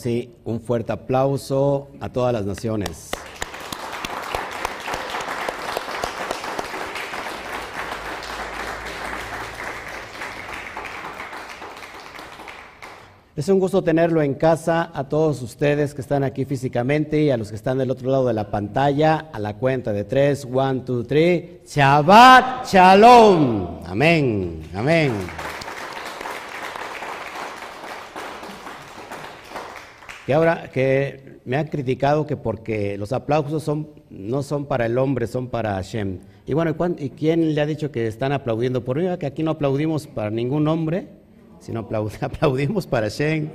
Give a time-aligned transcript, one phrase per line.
[0.00, 3.10] Sí, un fuerte aplauso a todas las naciones.
[13.36, 17.36] Es un gusto tenerlo en casa a todos ustedes que están aquí físicamente y a
[17.36, 19.26] los que están del otro lado de la pantalla.
[19.34, 21.60] A la cuenta de tres, one, two, three.
[21.66, 23.80] Shabbat Shalom.
[23.84, 25.12] Amén, amén.
[30.30, 34.96] Que ahora que me han criticado que porque los aplausos son, no son para el
[34.96, 36.20] hombre, son para Hashem.
[36.46, 39.08] Y bueno, ¿y quién le ha dicho que están aplaudiendo por mí?
[39.18, 41.08] Que aquí no aplaudimos para ningún hombre
[41.58, 41.80] sino
[42.20, 43.50] aplaudimos para Shen.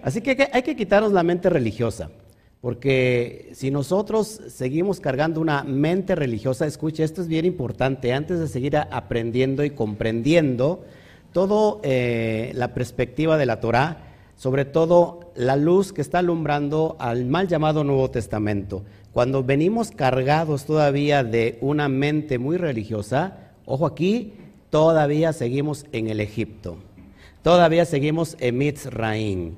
[0.00, 2.10] Así que hay que quitarnos la mente religiosa,
[2.60, 8.46] porque si nosotros seguimos cargando una mente religiosa, escuche, esto es bien importante, antes de
[8.46, 10.84] seguir aprendiendo y comprendiendo
[11.32, 14.07] toda eh, la perspectiva de la Torah,
[14.38, 18.84] sobre todo la luz que está alumbrando al mal llamado Nuevo Testamento.
[19.12, 24.34] Cuando venimos cargados todavía de una mente muy religiosa, ojo aquí,
[24.70, 26.78] todavía seguimos en el Egipto.
[27.42, 29.54] Todavía seguimos en Mitzraim.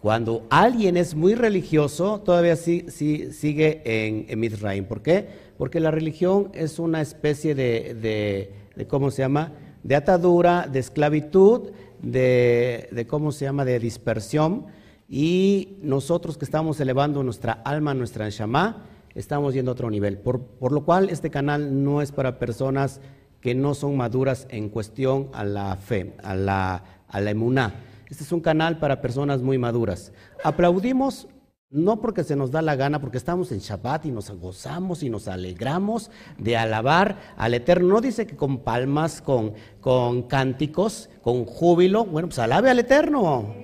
[0.00, 4.84] Cuando alguien es muy religioso, todavía sí, sigue en, en.
[4.86, 5.28] ¿Por qué?
[5.58, 8.50] Porque la religión es una especie de,
[8.88, 9.52] ¿cómo se llama?
[9.82, 11.70] De atadura, de esclavitud,
[12.02, 13.64] de, ¿cómo se llama?
[13.64, 14.66] De dispersión.
[15.08, 20.18] Y nosotros que estamos elevando nuestra alma, nuestra Shama, estamos yendo a otro nivel.
[20.18, 23.00] Por, por lo cual este canal no es para personas
[23.40, 27.74] que no son maduras en cuestión a la fe, a la a la emuná.
[28.08, 30.12] Este es un canal para personas muy maduras.
[30.42, 31.28] Aplaudimos
[31.72, 35.08] no porque se nos da la gana, porque estamos en Shabbat y nos gozamos y
[35.08, 37.94] nos alegramos de alabar al Eterno.
[37.94, 42.04] No dice que con palmas, con, con cánticos, con júbilo.
[42.04, 43.54] Bueno, pues alabe al Eterno.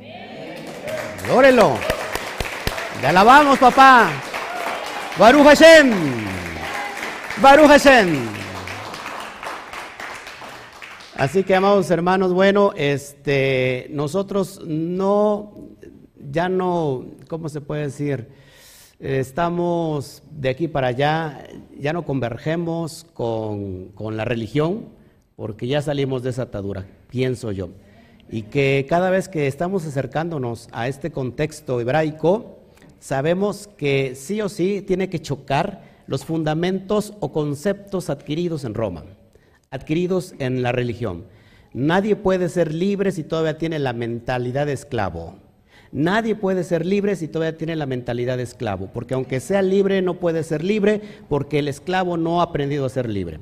[1.28, 1.74] Lórelo.
[3.02, 4.10] Le alabamos, papá.
[5.18, 5.92] Baruch Hashem.
[7.42, 8.38] Baruch Hashem.
[11.14, 15.52] Así que, amados hermanos, bueno, este, nosotros no,
[16.30, 18.28] ya no, ¿cómo se puede decir?
[19.00, 21.44] Estamos de aquí para allá,
[21.78, 24.86] ya no convergemos con, con la religión,
[25.36, 27.70] porque ya salimos de esa atadura, pienso yo.
[28.30, 32.58] Y que cada vez que estamos acercándonos a este contexto hebraico,
[32.98, 39.04] sabemos que sí o sí tiene que chocar los fundamentos o conceptos adquiridos en Roma
[39.70, 41.24] adquiridos en la religión.
[41.72, 45.36] Nadie puede ser libre si todavía tiene la mentalidad de esclavo.
[45.92, 50.02] Nadie puede ser libre si todavía tiene la mentalidad de esclavo, porque aunque sea libre,
[50.02, 53.40] no puede ser libre porque el esclavo no ha aprendido a ser libre.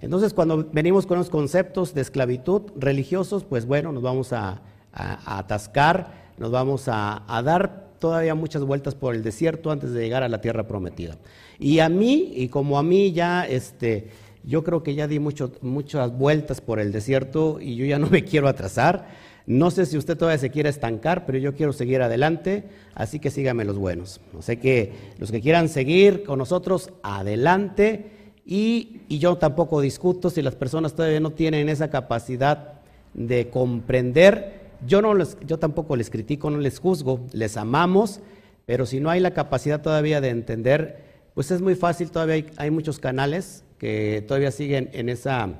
[0.00, 4.62] Entonces, cuando venimos con los conceptos de esclavitud religiosos, pues bueno, nos vamos a,
[4.92, 10.28] atascar, nos vamos a, dar todavía muchas vueltas por el desierto antes de llegar a
[10.28, 11.18] la tierra prometida.
[11.58, 14.08] Y a mí, y como a mí ya, este,
[14.42, 18.24] yo creo que ya di muchas vueltas por el desierto y yo ya no me
[18.24, 19.06] quiero atrasar.
[19.50, 22.62] No sé si usted todavía se quiere estancar, pero yo quiero seguir adelante,
[22.94, 24.20] así que síganme los buenos.
[24.32, 28.12] No sé que los que quieran seguir con nosotros, adelante.
[28.46, 32.74] Y, yo tampoco discuto si las personas todavía no tienen esa capacidad
[33.12, 34.70] de comprender.
[34.86, 38.20] Yo, no les, yo tampoco les critico, no les juzgo, les amamos,
[38.66, 41.02] pero si no hay la capacidad todavía de entender,
[41.34, 45.54] pues es muy fácil, todavía hay muchos canales que todavía siguen en esa,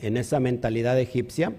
[0.00, 1.52] en esa mentalidad egipcia,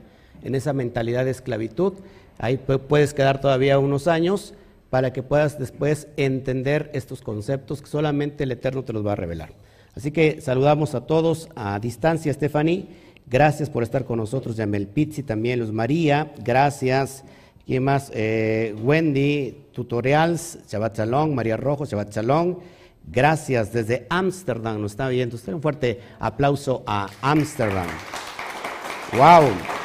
[0.44, 1.94] en esa mentalidad de esclavitud.
[2.38, 4.54] Ahí puedes quedar todavía unos años
[4.90, 9.16] para que puedas después entender estos conceptos que solamente el Eterno te los va a
[9.16, 9.52] revelar.
[9.96, 12.88] Así que saludamos a todos a distancia, Stephanie.
[13.26, 16.34] Gracias por estar con nosotros, Yamel Pizzi, también Luz María.
[16.44, 17.24] Gracias.
[17.66, 18.12] ¿Quién más?
[18.14, 22.58] Eh, Wendy, Tutorials, Shabbat Shalom, María Rojo, Shabbat Shalom.
[23.06, 25.36] Gracias desde Ámsterdam, nos está viendo.
[25.36, 27.88] Usted un fuerte aplauso a Ámsterdam.
[29.14, 29.83] Wow.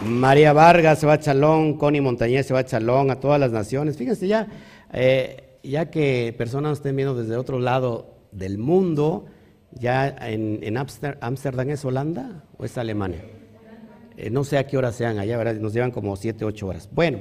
[0.00, 3.50] María Vargas se va a Chalón, Connie Montañez se va a Chalón, a todas las
[3.52, 3.96] naciones.
[3.96, 4.46] Fíjense ya,
[4.92, 9.26] eh, ya que personas nos estén viendo desde otro lado del mundo,
[9.72, 13.24] ya en, Ámsterdam es Holanda o es Alemania.
[14.16, 16.88] Eh, no sé a qué hora sean allá, nos llevan como 7, 8 horas.
[16.92, 17.20] Bueno.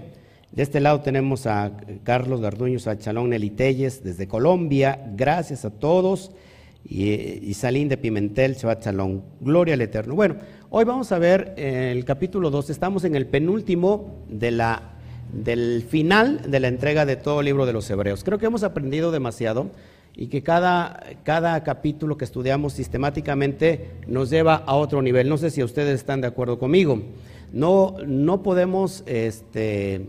[0.52, 1.74] De este lado tenemos a
[2.04, 5.12] Carlos Garduño Chalón Nelly Telles desde Colombia.
[5.14, 6.32] Gracias a todos.
[6.86, 9.26] Y, Salín de Pimentel, Chalón.
[9.42, 10.16] Gloria al Eterno.
[10.16, 10.38] Bueno,
[10.78, 12.70] hoy vamos a ver el capítulo 2.
[12.70, 14.82] Estamos en el penúltimo de la,
[15.32, 18.26] del final de la entrega de todo el libro de los Hebreos.
[18.26, 19.70] Creo que hemos aprendido demasiado
[20.18, 25.30] y que cada, cada capítulo que estudiamos sistemáticamente nos lleva a otro nivel.
[25.30, 27.02] No sé si ustedes están de acuerdo conmigo.
[27.54, 30.08] No, no podemos, este,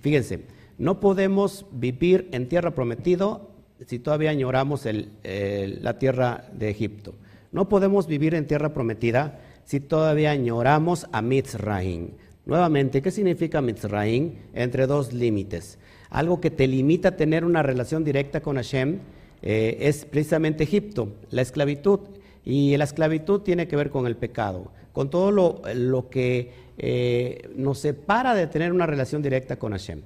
[0.00, 0.46] fíjense,
[0.78, 3.50] no podemos vivir en tierra prometido
[3.86, 7.14] si todavía añoramos la tierra de Egipto.
[7.52, 12.12] No podemos vivir en tierra prometida si todavía añoramos a Mitzrayim.
[12.46, 14.32] Nuevamente, ¿qué significa Mitzrayim?
[14.54, 15.78] Entre dos límites.
[16.08, 19.00] Algo que te limita a tener una relación directa con Hashem
[19.42, 22.00] eh, es precisamente Egipto, la esclavitud.
[22.46, 27.80] Y la esclavitud tiene que ver con el pecado, con todo lo, que eh, nos
[27.80, 30.00] separa de tener una relación directa con Hashem.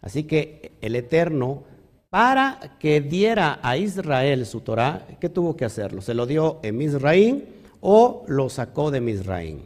[0.00, 1.64] Así que el Eterno,
[2.08, 6.02] para que diera a Israel su Torah, ¿qué tuvo que hacerlo?
[6.02, 9.62] ¿Se lo dio en Misraín o lo sacó de Misraín?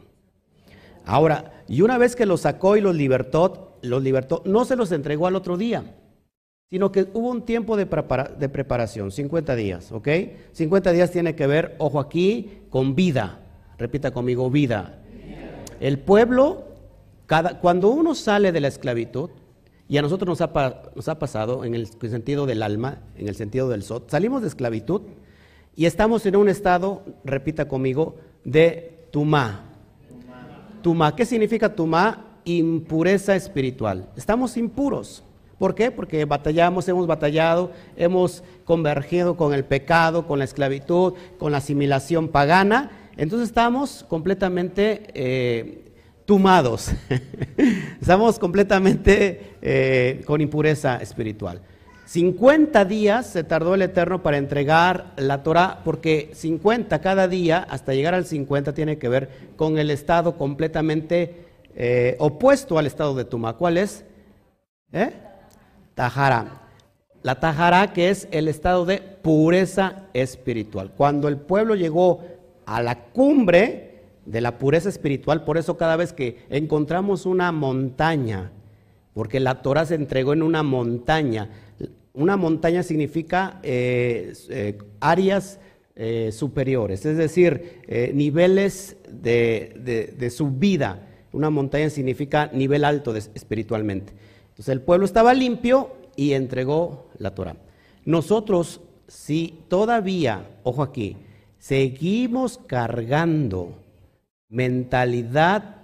[1.04, 4.92] Ahora, y una vez que los sacó y los libertó, los libertó, no se los
[4.92, 5.96] entregó al otro día,
[6.70, 7.86] sino que hubo un tiempo de,
[8.38, 10.08] de preparación, 50 días, ¿ok?
[10.52, 13.40] 50 días tiene que ver, ojo aquí, con vida.
[13.78, 15.02] Repita conmigo, vida.
[15.80, 16.64] El pueblo,
[17.26, 19.30] cada, cuando uno sale de la esclavitud,
[19.88, 23.34] y a nosotros nos ha, nos ha pasado en el sentido del alma, en el
[23.34, 25.02] sentido del sot, salimos de esclavitud
[25.74, 29.68] y estamos en un estado, repita conmigo, de tumá.
[30.82, 32.26] Tumá, ¿qué significa tumá?
[32.44, 34.08] Impureza espiritual.
[34.16, 35.22] Estamos impuros.
[35.58, 35.92] ¿Por qué?
[35.92, 42.28] Porque batallamos, hemos batallado, hemos convergido con el pecado, con la esclavitud, con la asimilación
[42.28, 42.90] pagana.
[43.16, 45.92] Entonces estamos completamente eh,
[46.24, 46.90] tumados.
[48.00, 51.60] estamos completamente eh, con impureza espiritual.
[52.06, 57.94] 50 días se tardó el Eterno para entregar la Torah, porque 50 cada día, hasta
[57.94, 63.24] llegar al 50, tiene que ver con el estado completamente eh, opuesto al estado de
[63.24, 63.54] Tumá.
[63.54, 64.04] ¿Cuál es?
[64.92, 65.12] ¿Eh?
[65.94, 66.62] Tajara.
[67.22, 70.92] La Tajara que es el estado de pureza espiritual.
[70.96, 72.20] Cuando el pueblo llegó
[72.66, 78.50] a la cumbre de la pureza espiritual, por eso cada vez que encontramos una montaña,
[79.14, 81.50] porque la Torah se entregó en una montaña,
[82.14, 85.58] una montaña significa eh, eh, áreas
[85.94, 87.82] eh, superiores, es decir,
[88.14, 91.08] niveles de, de, subida.
[91.32, 94.12] Una montaña significa nivel alto espiritualmente.
[94.50, 97.56] Entonces el pueblo estaba limpio y entregó la Torah.
[98.04, 101.16] Nosotros, si todavía, ojo aquí,
[101.58, 103.78] seguimos cargando
[104.48, 105.76] mentalidad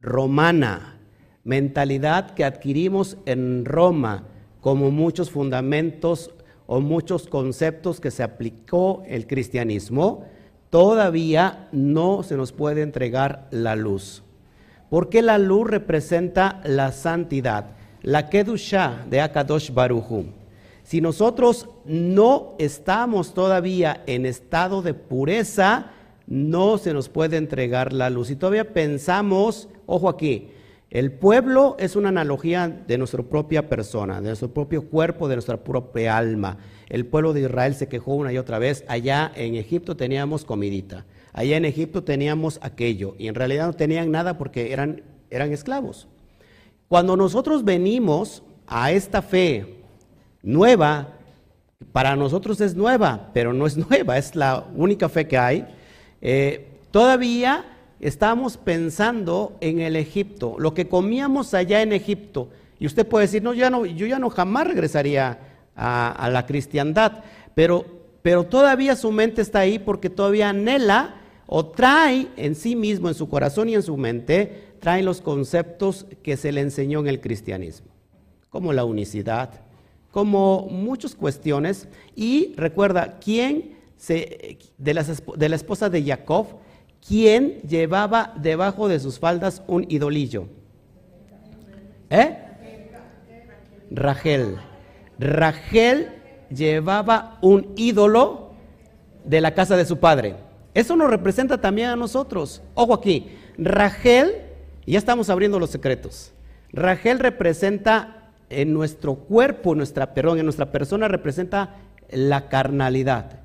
[0.00, 0.99] romana,
[1.44, 4.24] mentalidad que adquirimos en Roma,
[4.60, 6.30] como muchos fundamentos
[6.66, 10.26] o muchos conceptos que se aplicó el cristianismo,
[10.70, 14.22] todavía no se nos puede entregar la luz.
[14.88, 20.26] Porque la luz representa la santidad la Kedusha de Akadosh Baruchu.
[20.82, 25.92] Si nosotros no estamos todavía en estado de pureza,
[26.26, 28.30] no se nos puede entregar la luz.
[28.30, 30.48] Y todavía pensamos, ojo aquí,
[30.90, 35.62] el pueblo es una analogía de nuestra propia persona, de nuestro propio cuerpo, de nuestra
[35.62, 36.58] propia alma.
[36.88, 38.84] El pueblo de Israel se quejó una y otra vez.
[38.88, 41.06] Allá en Egipto teníamos comidita.
[41.32, 43.14] Allá en Egipto teníamos aquello.
[43.18, 46.08] Y en realidad no tenían nada porque eran, eran esclavos.
[46.88, 49.84] Cuando nosotros venimos a esta fe
[50.42, 51.14] nueva,
[51.92, 55.68] para nosotros es nueva, pero no es nueva, es la única fe que hay,
[56.20, 57.64] eh, todavía
[58.00, 62.48] estamos pensando en el Egipto, lo que comíamos allá en Egipto.
[62.78, 65.38] Y usted puede decir, no, ya no yo ya no jamás regresaría
[65.76, 67.84] a, la cristiandad, pero,
[68.22, 71.16] pero todavía su mente está ahí porque todavía anhela
[71.46, 76.06] o trae en sí mismo, en su corazón y en su mente, traen los conceptos
[76.22, 77.88] que se le enseñó en el cristianismo,
[78.50, 79.60] como la unicidad,
[80.10, 81.88] como muchas cuestiones.
[82.14, 84.94] Y recuerda, ¿quién se, de,
[85.36, 86.46] de la esposa de Jacob,
[87.06, 90.46] quién llevaba debajo de sus faldas un idolillo?
[92.10, 92.36] ¿Eh?
[93.90, 94.56] Rachel.
[95.18, 96.08] Rachel
[96.50, 98.52] llevaba un ídolo
[99.24, 100.36] de la casa de su padre.
[100.74, 102.62] Eso nos representa también a nosotros.
[102.74, 103.28] Ojo aquí,
[103.58, 104.50] Rachel
[104.86, 106.32] ya estamos abriendo los secretos.
[106.72, 111.76] Rachel representa en nuestro cuerpo, nuestra, perdón, en nuestra persona representa
[112.10, 113.40] la carnalidad,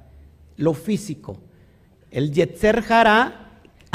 [0.58, 1.38] lo físico.
[2.10, 3.45] El Yetzer Jara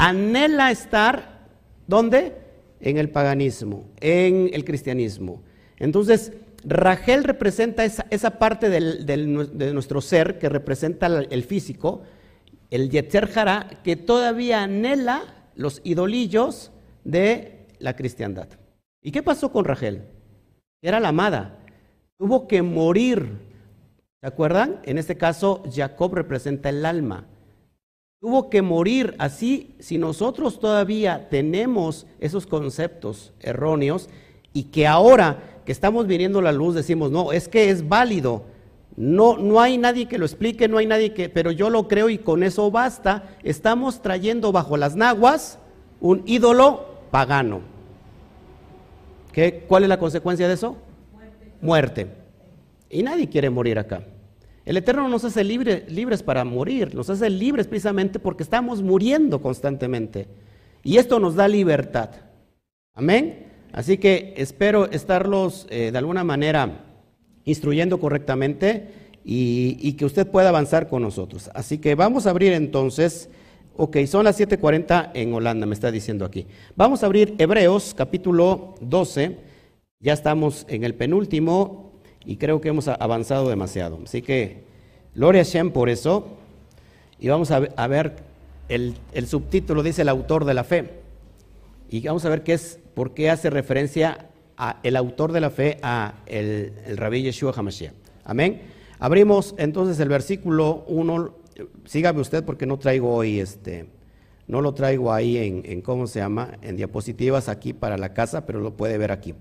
[0.01, 1.47] anhela estar,
[1.87, 2.33] ¿dónde?
[2.79, 5.43] En el paganismo, en el cristianismo.
[5.77, 9.17] Entonces, Rachel representa esa, parte de
[9.73, 12.01] nuestro ser que representa el físico,
[12.71, 15.21] el Yetzer Jara, que todavía anhela
[15.55, 16.71] los idolillos
[17.03, 18.47] de la cristiandad.
[19.03, 20.03] ¿Y qué pasó con Rachel?
[20.81, 21.59] Era la amada.
[22.17, 23.39] Tuvo que morir.
[24.21, 24.79] ¿Se acuerdan?
[24.83, 27.27] En este caso, Jacob representa el alma.
[28.21, 29.15] Tuvo que morir.
[29.17, 34.09] Así, si nosotros todavía tenemos esos conceptos erróneos
[34.53, 38.43] y que ahora que estamos viniendo a la luz decimos, no, es que es válido.
[38.95, 42.09] No, no hay nadie que lo explique, no hay nadie que, pero yo lo creo
[42.09, 43.37] y con eso basta.
[43.41, 45.57] Estamos trayendo bajo las naguas
[45.99, 47.61] un ídolo pagano.
[49.31, 50.77] ¿Qué, ¿Cuál es la consecuencia de eso?
[51.11, 51.51] Muerte.
[51.61, 52.07] Muerte.
[52.89, 54.03] Y nadie quiere morir acá.
[54.65, 60.27] El Eterno nos hace libres para morir, nos hace libres precisamente porque estamos muriendo constantemente.
[60.83, 62.09] Y esto nos da libertad.
[62.93, 63.47] Amén.
[63.71, 66.85] Así que espero estarlos eh, de alguna manera
[67.45, 68.89] instruyendo correctamente
[69.23, 71.49] y, y, que usted pueda avanzar con nosotros.
[71.53, 73.29] Así que vamos a abrir entonces,
[73.77, 76.45] ok, son las 7.40 en Holanda, me está diciendo aquí.
[76.75, 79.37] Vamos a abrir Hebreos capítulo 12,
[79.99, 81.90] ya estamos en el penúltimo
[82.25, 83.99] y creo que hemos avanzado demasiado.
[84.03, 84.63] Así que,
[85.15, 86.27] gloria a Shem por eso.
[87.19, 88.15] Y vamos a ver,
[88.67, 88.95] el,
[89.27, 90.89] subtítulo dice el autor de la fe.
[91.89, 95.49] Y vamos a ver qué es, por qué hace referencia a el autor de la
[95.49, 97.93] fe a el, el rabí Yeshua HaMashiach.
[98.23, 98.61] Amén.
[98.99, 101.35] Abrimos entonces el versículo 1.
[101.85, 103.87] Sígame usted porque no traigo hoy este,
[104.47, 106.57] no lo traigo ahí en, en, ¿cómo se llama?
[106.61, 109.33] En diapositivas aquí para la casa, pero lo puede ver aquí.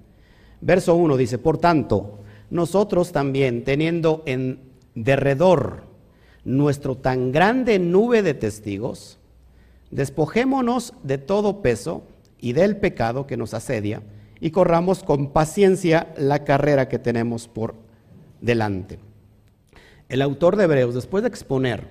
[0.60, 2.20] Verso 1 dice, por tanto,
[2.50, 4.60] nosotros también, teniendo en
[4.94, 5.84] derredor
[6.44, 9.18] nuestro tan grande nube de testigos,
[9.90, 12.02] despojémonos de todo peso
[12.40, 14.02] y del pecado que nos asedia
[14.40, 17.74] y corramos con paciencia la carrera que tenemos por
[18.40, 18.98] delante.
[20.08, 21.88] El autor de Hebreos, después de exponer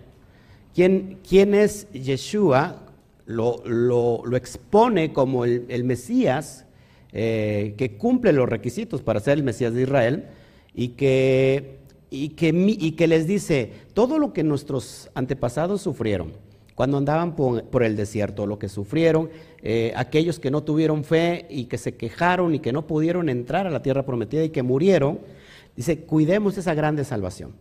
[0.73, 2.85] quién, quién es Yeshua,
[3.25, 6.65] lo, lo, expone como el, Mesías
[7.13, 10.25] eh, que cumple los requisitos para ser el Mesías de Israel,
[10.79, 16.31] y que, y que, y que les dice, todo lo que nuestros antepasados sufrieron
[16.73, 19.29] cuando andaban por, el desierto, lo que sufrieron,
[19.61, 23.67] eh, aquellos que no tuvieron fe y que se quejaron y que no pudieron entrar
[23.67, 25.19] a la tierra prometida y que murieron,
[25.75, 27.51] dice, cuidemos esa grande salvación.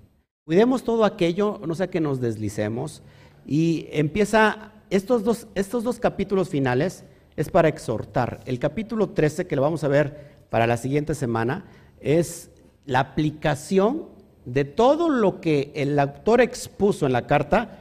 [0.45, 3.03] Cuidemos todo aquello, no sea que nos deslicemos.
[3.45, 7.03] Y empieza, estos dos, estos dos capítulos finales
[7.35, 8.39] es para exhortar.
[8.47, 11.65] El capítulo 13, que lo vamos a ver para la siguiente semana,
[12.01, 12.53] es
[12.89, 14.07] la aplicación
[14.47, 17.81] de todo lo que el autor expuso en la carta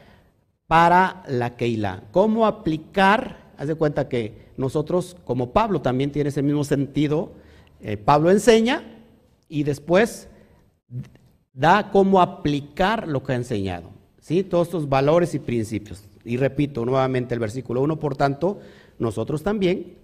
[0.67, 2.03] para la Keilah.
[2.11, 7.31] Cómo aplicar, haz de cuenta que nosotros, como Pablo también tiene ese mismo sentido,
[7.79, 8.83] eh, Pablo enseña
[9.47, 10.27] y después
[11.53, 13.91] da cómo aplicar lo que ha enseñado.
[14.19, 14.43] ¿sí?
[14.43, 16.03] Todos estos valores y principios.
[16.25, 18.59] Y repito nuevamente el versículo 1, por tanto,
[18.99, 19.95] nosotros también,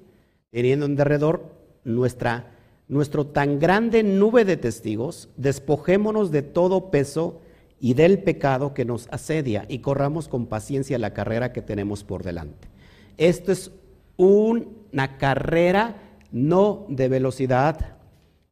[0.50, 1.52] teniendo en derredor
[1.84, 2.53] nuestra
[2.94, 7.42] nuestro tan grande nube de testigos, despojémonos de todo peso
[7.80, 12.24] y del pecado que nos asedia y corramos con paciencia la carrera que tenemos por
[12.24, 12.70] delante.
[13.18, 13.72] Esto es
[14.16, 15.98] una carrera
[16.32, 17.98] no de velocidad,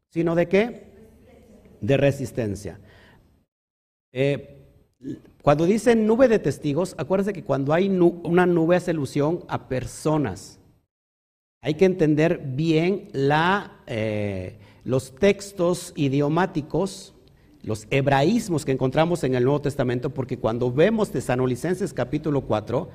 [0.09, 0.83] sino de qué?
[1.79, 2.79] De resistencia.
[4.11, 4.57] Eh,
[5.41, 10.59] cuando dicen nube de testigos, acuérdense que cuando hay una nube hace alusión a personas.
[11.63, 13.09] Hay que entender bien
[13.85, 17.13] eh, los textos idiomáticos,
[17.61, 22.89] los hebraísmos que encontramos en el Nuevo Testamento, porque cuando vemos Tesanolicenses capítulo 4,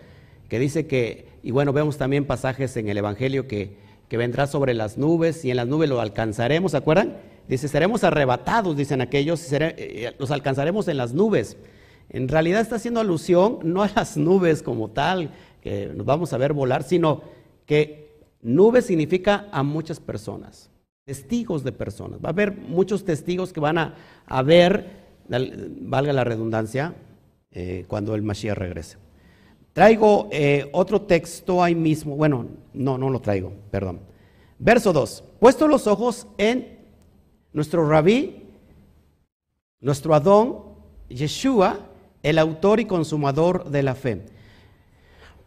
[0.49, 3.77] que dice que, y bueno, vemos también pasajes en el Evangelio que,
[4.11, 7.19] vendrá sobre las nubes y en las nubes lo alcanzaremos, ¿se acuerdan?
[7.47, 11.57] Dice, seremos arrebatados, dicen aquellos, eh, los alcanzaremos en las nubes.
[12.11, 15.31] En realidad está haciendo alusión no a las nubes como tal,
[15.63, 17.23] que nos vamos a ver volar, sino
[17.65, 18.06] que
[18.47, 20.71] Nube significa a muchas personas,
[21.05, 22.21] testigos de personas.
[22.25, 26.95] Va a haber muchos testigos que van a, ver, valga la redundancia,
[27.51, 28.99] eh, cuando el Mashiach regrese.
[29.73, 33.99] Traigo eh, otro texto ahí mismo, bueno, no, no lo traigo, perdón.
[34.61, 35.25] Verso 2.
[35.41, 36.79] Puesto los ojos en
[37.53, 38.45] nuestro rabí,
[39.81, 40.67] nuestro Adón,
[41.09, 41.81] Yeshua,
[42.23, 44.23] el autor y consumador de la fe.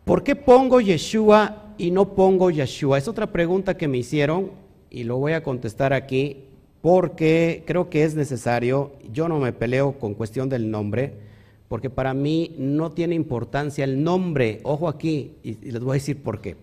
[0.03, 2.97] ¿Por qué pongo Yeshua y no pongo Yeshua?
[2.99, 4.51] Es otra pregunta que me hicieron
[4.91, 6.43] y lo voy a contestar aquí
[6.81, 8.91] porque creo que es necesario.
[9.11, 11.13] Yo no me peleo con cuestión del nombre,
[11.67, 14.59] porque para mí no tiene importancia el nombre.
[14.63, 16.57] Ojo aquí, y, les voy a decir por qué.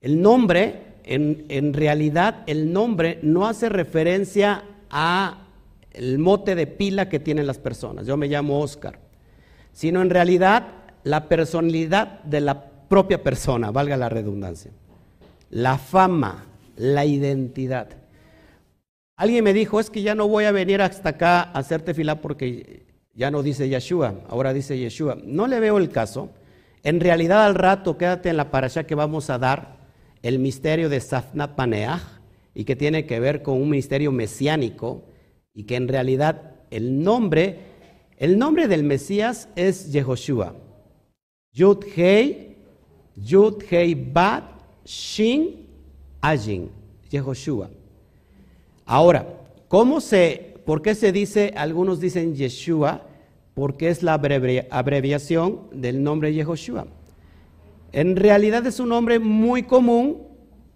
[0.00, 5.46] El nombre, en, en realidad, el nombre no hace referencia a
[5.92, 8.06] el mote de pila que tienen las personas.
[8.06, 8.98] Yo me llamo Oscar.
[9.72, 10.68] Sino en realidad
[11.04, 14.72] la personalidad de la propia persona, valga la redundancia.
[15.48, 16.44] La fama,
[16.76, 17.88] la identidad.
[19.16, 22.20] Alguien me dijo, es que ya no voy a venir hasta acá a hacerte fila
[22.20, 25.16] porque Ya no dice Yeshua, ahora dice Yeshua.
[25.24, 26.30] No le veo el caso.
[26.82, 29.78] En realidad al rato, quédate en la parasha que vamos a dar,
[30.22, 32.00] el misterio de Safna Paneach,
[32.54, 35.04] y que tiene que ver con un misterio mesiánico,
[35.54, 37.58] y que en realidad el nombre,
[38.16, 40.56] el nombre del Mesías es Yehoshua.
[41.52, 42.49] Yud Hei,
[43.16, 44.44] Yud Hei Bat,
[44.84, 45.66] Shin,
[46.20, 46.70] Ajin,
[47.10, 47.70] Yehoshua.
[48.86, 49.26] Ahora,
[49.68, 53.06] ¿cómo se, por qué se dice, algunos dicen Yeshua?
[53.54, 56.86] Porque es la abreviación del nombre Yehoshua.
[57.92, 60.22] En realidad es un nombre muy común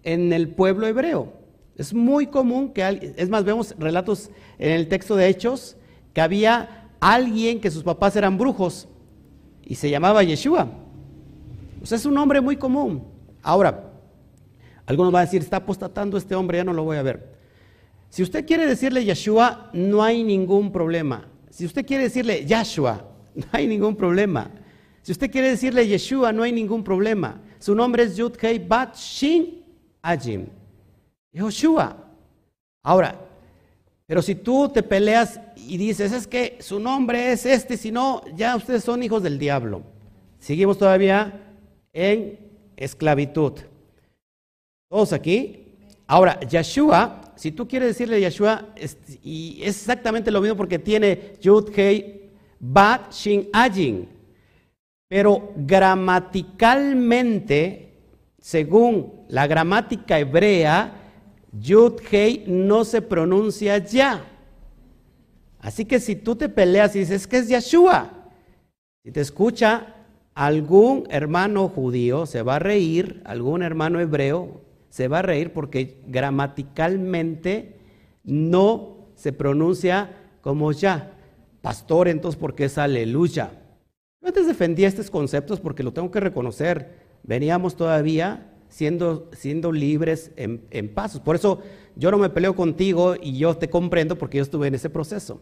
[0.03, 1.33] en el pueblo hebreo.
[1.77, 5.75] Es muy común que, es más, vemos relatos en el texto de Hechos,
[6.13, 8.87] que había alguien que sus papás eran brujos
[9.65, 10.69] y se llamaba Yeshua.
[11.83, 13.03] Es un nombre muy común.
[13.41, 13.91] Ahora,
[14.85, 17.35] algunos van a decir, está apostatando este hombre, ya no lo voy a ver.
[18.09, 21.27] Si usted quiere decirle Yeshua, no hay ningún problema.
[21.49, 23.05] Si usted quiere decirle Yahshua,
[23.35, 24.51] no hay ningún problema.
[25.01, 27.41] Si usted quiere decirle Yeshua, no hay ningún problema.
[27.59, 29.63] Su nombre es Yud Hei Bat Shin
[30.01, 30.47] Ajim.
[31.31, 31.95] Yeshua.
[32.83, 33.19] Ahora,
[34.05, 38.21] pero si tú te peleas y dices, es que su nombre es este, si no,
[38.35, 39.81] ya ustedes son hijos del diablo.
[40.39, 41.44] Seguimos todavía
[41.95, 42.37] en
[42.77, 43.53] esclavitud.
[44.87, 45.63] Todos aquí.
[46.05, 51.33] Ahora, Yeshua si tú quieres decirle Yeshua, es, y es exactamente lo mismo porque tiene
[51.41, 54.07] Yud, Hei, Bat, Shin, Ajin.
[55.07, 57.93] Pero gramaticalmente,
[58.39, 60.93] según la gramática hebrea,
[61.51, 64.23] Yud, Hei no se pronuncia ya.
[65.59, 68.11] Así que si tú te peleas y dices que es Yeshua,
[69.03, 69.94] si te escucha
[70.35, 76.01] algún hermano judío, se va a reír, algún hermano hebreo, se va a reír porque
[76.07, 77.79] gramaticalmente
[78.23, 80.11] no se pronuncia
[80.41, 81.13] como ya.
[81.61, 83.51] Pastor, entonces, ¿por qué es aleluya?
[84.21, 87.05] Antes defendía estos conceptos porque lo tengo que reconocer.
[87.23, 91.21] Veníamos todavía siendo, siendo libres en, en pasos.
[91.21, 91.61] Por eso
[91.95, 95.41] yo no me peleo contigo y yo te comprendo porque yo estuve en ese proceso.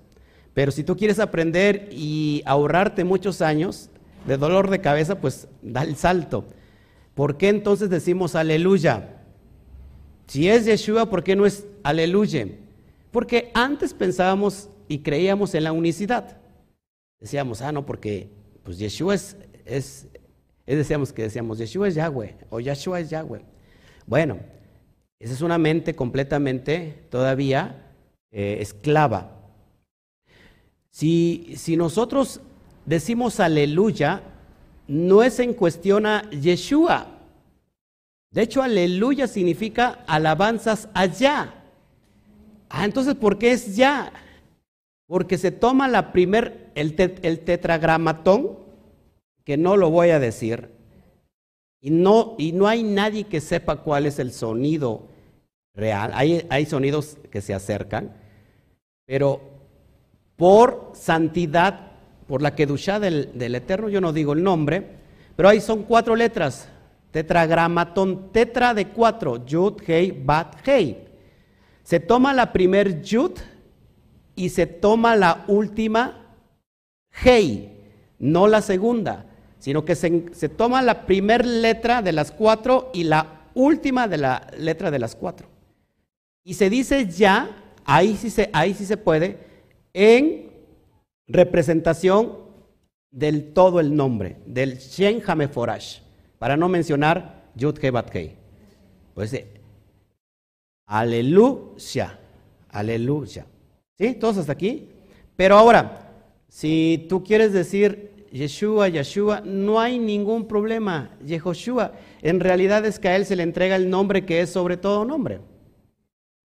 [0.53, 3.89] Pero si tú quieres aprender y ahorrarte muchos años
[4.25, 6.45] de dolor de cabeza, pues da el salto.
[7.13, 9.21] ¿Por qué entonces decimos aleluya?
[10.27, 12.47] Si es Yeshua, ¿por qué no es aleluya?
[13.11, 16.37] Porque antes pensábamos y creíamos en la unicidad.
[17.19, 18.29] Decíamos, ah, no, porque
[18.63, 20.07] pues Yeshua es, es,
[20.65, 23.41] decíamos que decíamos, Yeshua es Yahweh o Yeshua es Yahweh.
[24.07, 24.39] Bueno,
[25.19, 27.91] esa es una mente completamente todavía
[28.31, 29.39] eh, esclava.
[30.89, 32.41] Si, si nosotros
[32.85, 34.21] decimos aleluya,
[34.87, 37.13] no es en cuestión a Yeshua,
[38.33, 41.53] de hecho, aleluya significa alabanzas allá.
[42.67, 44.11] Ah, entonces, ¿por qué es ya?
[45.05, 48.57] Porque se toma la primer, el, el tetragramatón,
[49.43, 50.71] que no lo voy a decir,
[51.79, 55.09] y no, y no hay nadie que sepa cuál es el sonido
[55.75, 56.11] real.
[56.15, 58.15] Hay, hay sonidos que se acercan,
[59.05, 59.41] pero
[60.37, 61.91] por santidad,
[62.27, 64.83] por la que del, del Eterno, yo no digo el nombre,
[65.35, 66.69] pero ahí son cuatro letras.
[67.11, 70.97] Tetragramatón, tetra de cuatro, yud, hei, bat, hei.
[71.83, 73.33] Se toma la primer yud
[74.35, 76.23] y se toma la última
[77.23, 77.71] hei,
[78.19, 79.25] no la segunda,
[79.59, 84.47] sino que se, toma la primera letra de las cuatro y la última de la
[84.57, 85.47] letra de las cuatro.
[86.43, 87.49] Y se dice ya,
[87.85, 89.37] ahí sí se, ahí sí se puede,
[89.93, 90.52] en
[91.27, 92.37] representación
[93.11, 95.99] del todo el nombre, del Shen Hameforash.
[96.39, 97.91] Para no mencionar Yud He
[99.13, 99.47] Pues eh,
[100.85, 102.19] aleluya,
[102.69, 103.45] aleluya.
[103.97, 104.15] ¿Sí?
[104.15, 104.89] ¿Todos hasta aquí?
[105.35, 106.11] Pero ahora,
[106.49, 111.11] si tú quieres decir Yeshua, Yeshua, no hay ningún problema.
[111.23, 114.75] Yehoshua, en realidad es que a él se le entrega el nombre que es sobre
[114.75, 115.39] todo nombre.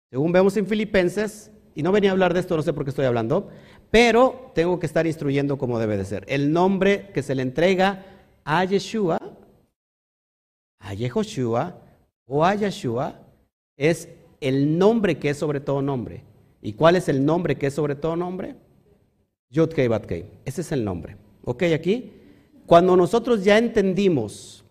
[0.10, 2.89] Según vemos en Filipenses, y no venía a hablar de esto, no sé por qué
[2.89, 3.49] estoy hablando,
[3.91, 6.25] pero tengo que estar instruyendo como debe de ser.
[6.28, 8.06] El nombre que se le entrega
[8.43, 9.19] a Yeshua
[10.80, 11.75] a Yehoshua
[12.25, 13.19] o a Yeshua
[13.78, 14.10] es
[14.41, 16.23] el nombre que es sobre todo nombre.
[16.62, 18.56] ¿Y cuál es el nombre que es sobre todo nombre?
[19.49, 20.12] Yod Kei Bat
[20.45, 21.17] Ese es el nombre.
[21.43, 21.63] ¿Ok?
[21.63, 22.13] Aquí.
[22.65, 24.63] Cuando nosotros ya entendimos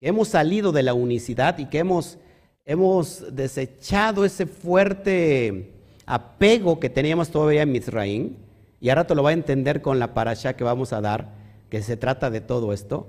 [0.00, 2.18] que hemos salido de la unicidad y que hemos,
[2.64, 5.72] hemos desechado ese fuerte
[6.06, 8.36] apego que teníamos todavía en Misraim,
[8.80, 11.34] y ahora te lo va a entender con la parasha que vamos a dar,
[11.68, 13.08] que se trata de todo esto.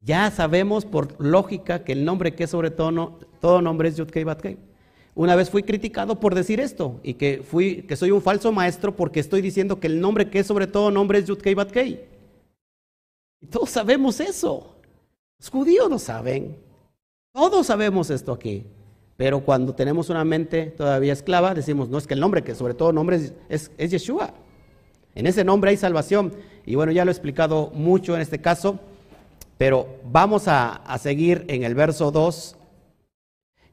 [0.00, 4.24] Ya sabemos por lógica que el nombre que es sobre todo, todo nombre es Yudkei
[4.24, 4.58] Batkei.
[5.14, 8.94] Una vez fui criticado por decir esto y que, fui, que soy un falso maestro
[8.94, 12.04] porque estoy diciendo que el nombre que es sobre todo nombre es Yudkei Batkei.
[13.50, 14.76] Todos sabemos eso.
[15.38, 16.56] Los judíos lo saben.
[17.32, 18.64] Todos sabemos esto aquí.
[19.16, 22.74] Pero cuando tenemos una mente todavía esclava, decimos, no es que el nombre, que sobre
[22.74, 24.34] todo nombre es, es, es Yeshua.
[25.14, 26.32] En ese nombre hay salvación.
[26.66, 28.78] Y bueno, ya lo he explicado mucho en este caso,
[29.56, 32.56] pero vamos a, a seguir en el verso 2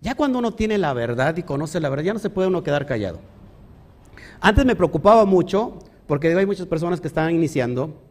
[0.03, 2.61] ya cuando uno tiene la verdad y conoce la verdad, ya no se puede uno
[2.61, 3.21] quedar callado.
[4.41, 8.01] Antes me preocupaba mucho, porque hay muchas personas que están iniciando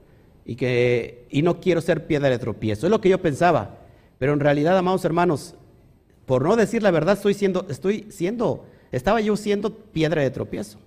[0.47, 2.87] y que y no quiero ser piedra de tropiezo.
[2.87, 3.77] Es lo que yo pensaba.
[4.19, 5.55] Pero en realidad, amados hermanos,
[6.27, 10.79] por no decir la verdad, estoy siendo, estoy siendo, estaba yo siendo piedra de tropiezo.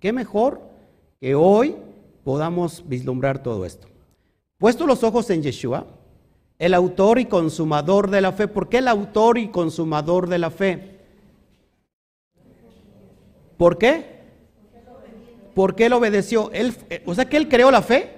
[0.00, 0.60] Qué mejor
[1.20, 1.76] que hoy
[2.24, 3.88] podamos vislumbrar todo esto.
[4.58, 5.86] Puesto los ojos en Yeshua,
[6.58, 8.48] el autor y consumador de la fe.
[8.48, 10.98] ¿Por qué el autor y consumador de la fe?
[13.56, 14.14] ¿Por qué?
[15.54, 16.50] ¿Por qué él obedeció?
[16.52, 18.10] Él, eh, o sea que él creó la fe.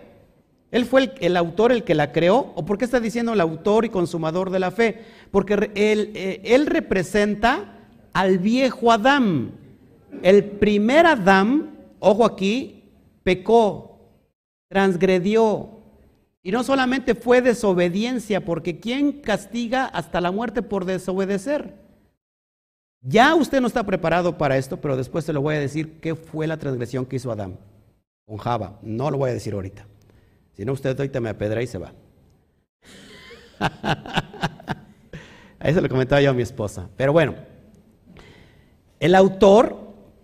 [0.70, 2.52] ¿Él fue el, autor el que la creó?
[2.54, 5.04] ¿O por qué está diciendo el autor y consumador de la fe?
[5.30, 7.80] Porque él, eh, él representa
[8.12, 9.52] al viejo Adán.
[10.22, 12.84] El primer Adán, ojo aquí,
[13.22, 13.98] pecó,
[14.68, 15.76] transgredió,
[16.46, 21.74] y no solamente fue desobediencia, porque ¿quién castiga hasta la muerte por desobedecer?
[23.00, 26.14] Ya usted no está preparado para esto, pero después se lo voy a decir qué
[26.14, 27.58] fue la transgresión que hizo Adán
[28.26, 28.78] con Java.
[28.80, 29.88] No lo voy a decir ahorita.
[30.52, 31.92] Si no, usted ahorita me apedra y se va.
[35.60, 36.88] eso le comentaba yo a mi esposa.
[36.96, 37.34] Pero bueno,
[39.00, 39.76] el autor,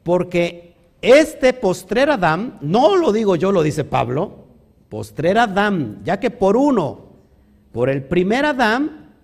[0.02, 4.46] porque este postrer Adán, no lo digo yo, lo dice Pablo,
[4.88, 7.06] postrer Adán, ya que por uno,
[7.72, 9.14] por el primer Adán,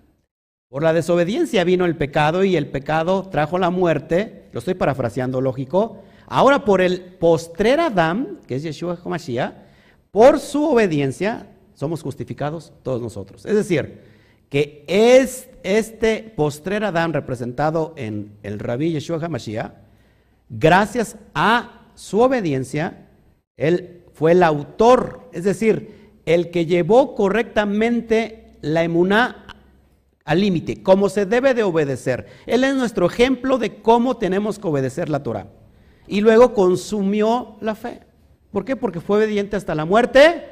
[0.67, 5.41] por la desobediencia vino el pecado y el pecado trajo la muerte, lo estoy parafraseando
[5.41, 9.53] lógico, ahora por el postrer Adán, que es Yeshua HaMashiach,
[10.11, 13.45] por su obediencia somos justificados todos nosotros.
[13.45, 14.08] Es decir,
[14.49, 19.73] que es este postrer Adán representado en el rabí Yeshua HaMashiach,
[20.49, 23.07] gracias a su obediencia,
[23.57, 29.45] él fue el autor, es decir, el que llevó correctamente la emuná
[30.25, 32.27] al límite, como se debe de obedecer.
[32.45, 35.47] Él es nuestro ejemplo de cómo tenemos que obedecer la Torah.
[36.07, 38.01] Y luego consumió la fe.
[38.51, 38.75] ¿Por qué?
[38.75, 40.45] Porque fue obediente hasta la muerte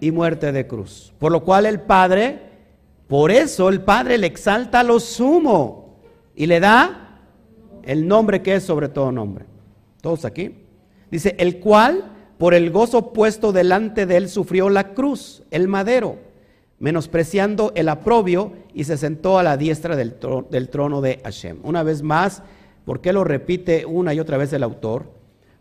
[0.00, 1.12] y muerte de cruz.
[1.18, 2.49] Por lo cual el Padre,
[3.10, 5.98] por eso el Padre le exalta a lo sumo
[6.36, 7.18] y le da
[7.82, 9.46] el nombre que es sobre todo nombre.
[10.00, 10.54] Todos aquí.
[11.10, 12.04] Dice, el cual
[12.38, 16.18] por el gozo puesto delante de él sufrió la cruz, el madero,
[16.78, 20.14] menospreciando el aprobio y se sentó a la diestra del,
[20.70, 21.58] trono, de Hashem.
[21.64, 22.44] Una vez más,
[22.84, 25.10] ¿por qué lo repite una y otra vez el autor?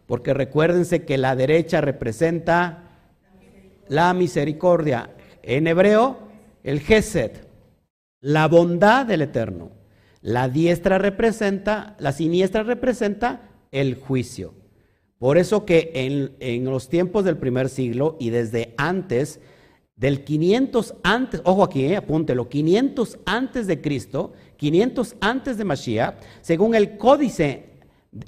[0.05, 2.83] Porque recuérdense que la derecha representa
[3.87, 5.09] la misericordia.
[5.41, 6.28] En hebreo,
[6.63, 7.31] el Gesed,
[8.21, 9.71] la bondad del Eterno.
[10.21, 14.53] La diestra representa, la siniestra representa el juicio.
[15.17, 15.91] Por eso que
[16.39, 19.39] en, los tiempos del primer siglo y desde antes,
[19.95, 26.15] del 500 antes, ojo aquí, eh, apúntelo, 500 antes de Cristo, 500 antes de Mashiach,
[26.41, 27.69] según el códice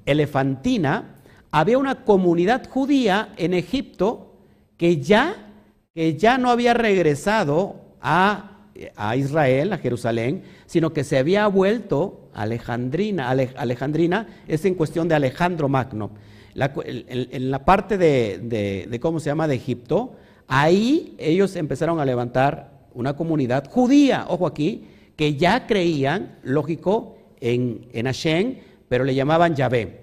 [0.06, 1.16] elefantina,
[1.50, 4.36] había una comunidad judía en Egipto
[4.78, 5.54] que ya,
[5.94, 8.58] que ya no había regresado a,
[8.96, 13.30] a Israel, a Jerusalén, sino que se había vuelto Alejandrina.
[13.30, 16.12] Alejandrina es en cuestión de Alejandro Magno
[16.56, 20.16] en, la parte de, ¿cómo se llama?, de Egipto,
[20.48, 24.86] ahí ellos empezaron a levantar una comunidad judía, ojo aquí,
[25.16, 28.58] que ya creían, lógico, en, en Hashem,
[28.90, 30.02] pero le llamaban Yahvé.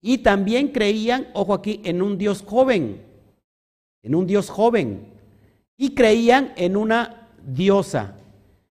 [0.00, 3.02] Y también creían, ojo aquí, en un Dios joven,
[4.02, 5.06] en un Dios joven.
[5.76, 7.17] Y creían en una
[7.54, 8.14] diosa.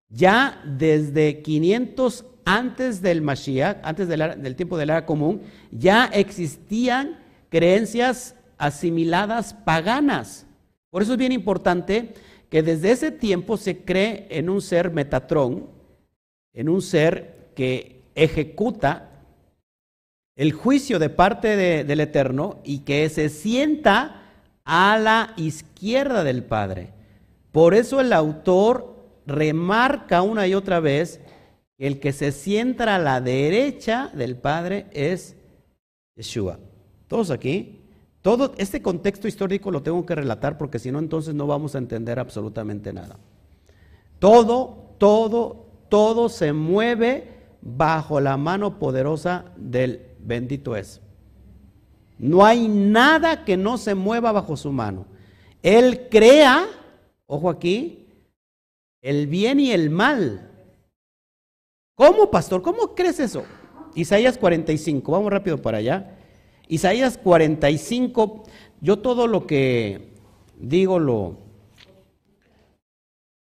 [0.09, 8.35] Ya desde 500 antes del Mashiach, antes del, tiempo del era común, ya existían creencias
[8.57, 10.45] asimiladas paganas.
[10.89, 12.13] Por eso es bien importante
[12.49, 15.67] que desde ese tiempo se cree en un ser metatrón,
[16.53, 19.09] en un ser que ejecuta
[20.37, 24.21] el juicio de parte del Eterno y que se sienta
[24.63, 26.96] a la izquierda del Padre.
[27.57, 28.93] Por eso el autor
[29.25, 31.19] remarca una y otra vez
[31.79, 35.35] el que se sienta a la derecha del Padre es
[36.15, 36.59] Yeshua.
[37.07, 37.81] Todos aquí.
[38.21, 41.79] Todo este contexto histórico lo tengo que relatar porque si no entonces no vamos a
[41.79, 43.17] entender absolutamente nada.
[44.19, 51.01] Todo, todo, todo se mueve bajo la mano poderosa del bendito es.
[52.19, 55.07] No hay nada que no se mueva bajo su mano.
[55.63, 56.67] Él crea,
[57.27, 58.07] ojo aquí,
[59.01, 60.51] el bien y el mal.
[61.95, 62.61] ¿Cómo, pastor?
[62.61, 63.43] ¿Cómo crees eso?
[63.95, 66.17] Isaías 45, vamos rápido para allá.
[66.67, 68.43] Isaías 45,
[68.81, 70.09] yo todo lo que
[70.59, 71.37] digo lo,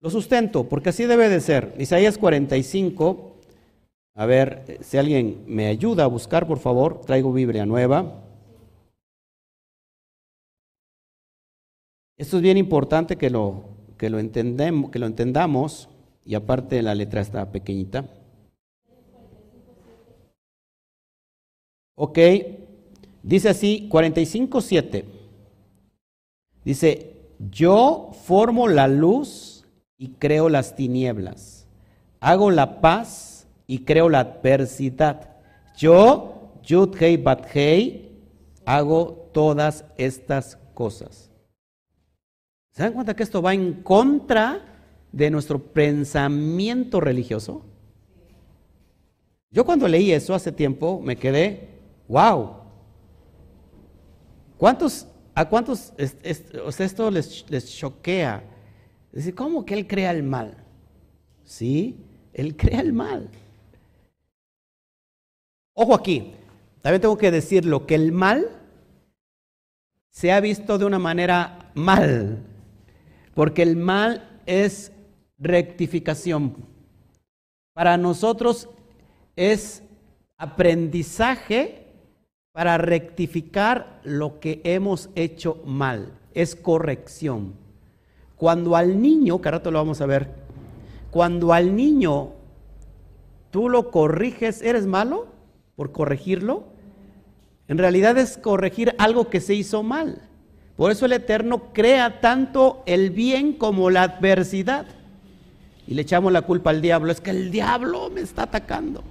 [0.02, 1.76] lo sustento, porque así debe de ser.
[1.78, 3.38] Isaías 45,
[4.16, 8.24] a ver si alguien me ayuda a buscar, por favor, traigo Biblia nueva.
[12.18, 13.71] Esto es bien importante que lo,
[14.02, 15.88] que lo, entendemos, que lo entendamos,
[16.26, 18.10] y aparte la letra está pequeñita.
[21.94, 22.18] Ok,
[23.22, 25.06] dice así, 45.7.
[26.66, 27.14] Dice,
[27.52, 29.68] yo formo la luz
[30.00, 31.68] y creo las tinieblas.
[32.22, 35.30] Hago la paz y creo la adversidad.
[35.78, 38.18] Yo, Yud Hei Bat Hei,
[38.66, 41.31] hago todas estas cosas.
[42.82, 44.60] ¿Se dan cuenta que esto va en contra
[45.12, 47.64] de nuestro pensamiento religioso?
[49.52, 51.70] Yo cuando leí eso hace tiempo me quedé,
[52.08, 52.56] wow.
[54.58, 58.44] ¿Cuántos, ¿A cuántos esto les, les choquea?
[59.12, 60.58] Es decir, ¿cómo que Él crea el mal?
[61.44, 63.30] Sí, Él crea el mal.
[65.76, 66.34] Ojo aquí,
[66.82, 68.50] también tengo que decirlo, que el mal
[70.10, 72.48] se ha visto de una manera mal.
[73.34, 74.92] Porque el mal es
[75.38, 76.56] rectificación.
[77.74, 78.70] Para nosotros
[79.36, 79.84] es
[80.38, 81.88] aprendizaje
[82.52, 86.20] para rectificar lo que hemos hecho mal.
[86.34, 87.54] Es corrección.
[88.36, 90.30] Cuando al niño, que ahora lo vamos a ver,
[91.12, 92.32] cuando al niño
[93.52, 95.28] tú lo corriges, ¿eres malo
[95.76, 96.64] por corregirlo?
[97.68, 100.28] En realidad es corregir algo que se hizo mal.
[100.82, 104.88] Por eso el Eterno crea tanto el bien como la adversidad.
[105.86, 107.12] Y le echamos la culpa al diablo.
[107.12, 109.04] Es que el diablo me está atacando.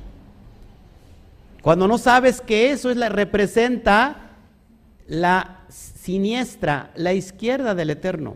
[1.62, 4.32] Cuando no sabes que eso es la, representa
[5.06, 8.34] la siniestra, la izquierda del Eterno,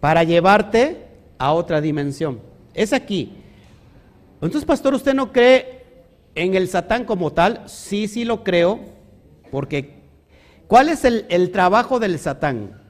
[0.00, 1.04] para llevarte
[1.36, 2.40] a otra dimensión.
[2.72, 3.34] Es aquí.
[4.36, 5.82] Entonces, pastor, ¿usted no cree
[6.34, 7.64] en el Satán como tal?
[7.66, 8.80] Sí, sí lo creo,
[9.50, 9.99] porque
[10.70, 12.80] ¿Cuál es el, trabajo del Satán?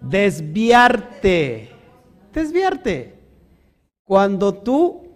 [0.00, 1.72] Desviarte.
[2.32, 3.18] Desviarte.
[4.04, 5.08] Cuando tú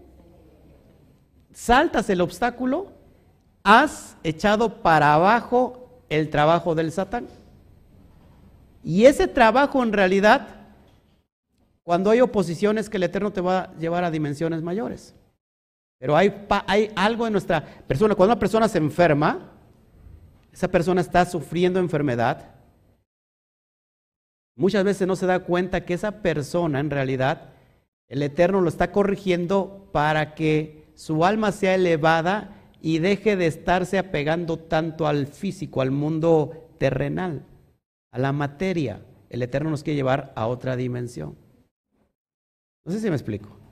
[1.53, 2.89] saltas el obstáculo,
[3.63, 7.29] has echado para abajo el trabajo del Satán.
[8.83, 10.49] Y ese trabajo en realidad,
[11.85, 15.15] cuando hay oposiciones, que el Eterno te va a llevar a dimensiones mayores.
[15.99, 18.15] Pero hay, hay algo en nuestra persona.
[18.15, 19.53] Cuando una persona se enferma,
[20.53, 22.55] esa persona está sufriendo enfermedad.
[24.57, 27.51] Muchas veces no se da cuenta que esa persona en realidad,
[28.09, 33.99] el Eterno lo está corrigiendo para que su alma sea elevada y deje de estarse
[33.99, 37.45] apegando tanto al físico, al mundo terrenal,
[38.13, 39.03] a la materia.
[39.29, 41.37] El Eterno nos quiere llevar a otra dimensión.
[42.85, 43.66] No sé si me explico.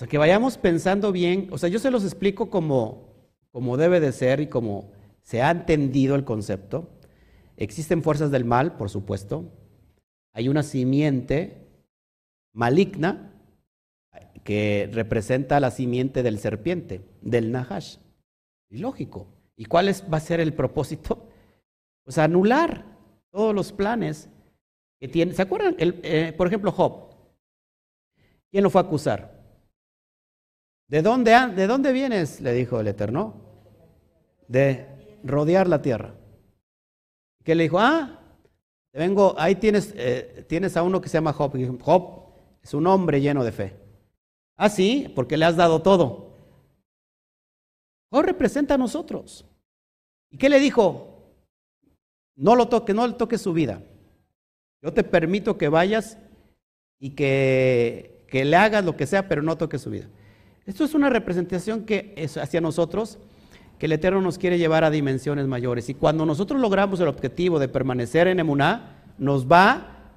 [0.00, 3.12] Sea, que vayamos pensando bien, o sea, yo se los explico como,
[3.52, 6.88] como debe de ser y como se ha entendido el concepto.
[7.58, 9.52] Existen fuerzas del mal, por supuesto.
[10.32, 11.66] Hay una simiente
[12.54, 13.30] maligna
[14.42, 17.98] que representa la simiente del serpiente, del Nahash.
[18.70, 19.26] Lógico.
[19.54, 21.28] ¿Y cuál es, va a ser el propósito?
[22.04, 22.86] Pues anular
[23.30, 24.30] todos los planes
[24.98, 25.34] que tiene.
[25.34, 25.76] ¿Se acuerdan?
[25.78, 27.14] Eh, por ejemplo, Job.
[28.50, 29.39] ¿Quién lo fue a acusar?
[30.90, 32.40] ¿De dónde, ¿De dónde vienes?
[32.40, 33.34] le dijo el Eterno.
[34.48, 36.16] De rodear la tierra.
[37.44, 38.18] Que le dijo, ah,
[38.92, 41.52] vengo, ahí tienes, eh, tienes a uno que se llama Job.
[41.80, 43.76] Job es un hombre lleno de fe.
[44.56, 46.34] Ah, sí, porque le has dado todo.
[48.10, 49.46] Job representa a nosotros.
[50.28, 51.36] ¿Y qué le dijo?
[52.34, 53.80] No lo toque, no le toque su vida.
[54.82, 56.18] Yo te permito que vayas
[56.98, 60.08] y que, que le hagas lo que sea, pero no toque su vida.
[60.66, 63.18] Esto es una representación que es hacia nosotros,
[63.78, 65.88] que el Eterno nos quiere llevar a dimensiones mayores.
[65.88, 70.12] Y cuando nosotros logramos el objetivo de permanecer en Emuná, nos va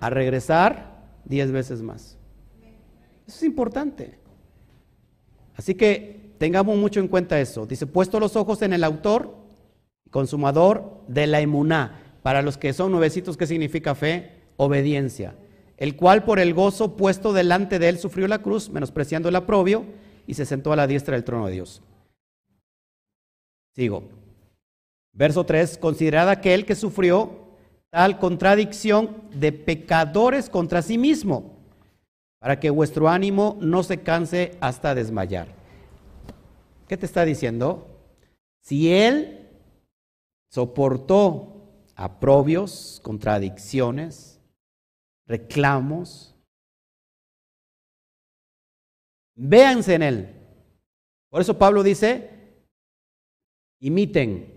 [0.00, 2.18] a regresar diez veces más.
[3.26, 4.18] Eso es importante.
[5.56, 7.66] Así que tengamos mucho en cuenta eso.
[7.66, 9.36] Dice, puesto los ojos en el autor,
[10.10, 12.00] consumador de la Emuná.
[12.22, 14.42] Para los que son nuevecitos, ¿qué significa fe?
[14.56, 15.34] Obediencia.
[15.82, 19.84] El cual por el gozo puesto delante de él sufrió la cruz, menospreciando el aprobio,
[20.28, 21.82] y se sentó a la diestra del trono de Dios.
[23.74, 24.04] Sigo.
[25.12, 27.32] Verso 3, considerad aquel que sufrió
[27.90, 31.56] tal contradicción de pecadores contra sí mismo,
[32.38, 35.48] para que vuestro ánimo no se canse hasta desmayar.
[36.86, 37.88] ¿Qué te está diciendo?
[38.60, 39.48] Si él
[40.48, 44.31] soportó aprobios, contradicciones,
[45.26, 46.34] reclamos,
[49.34, 50.36] véanse en él.
[51.30, 52.30] Por eso Pablo dice,
[53.80, 54.52] imiten,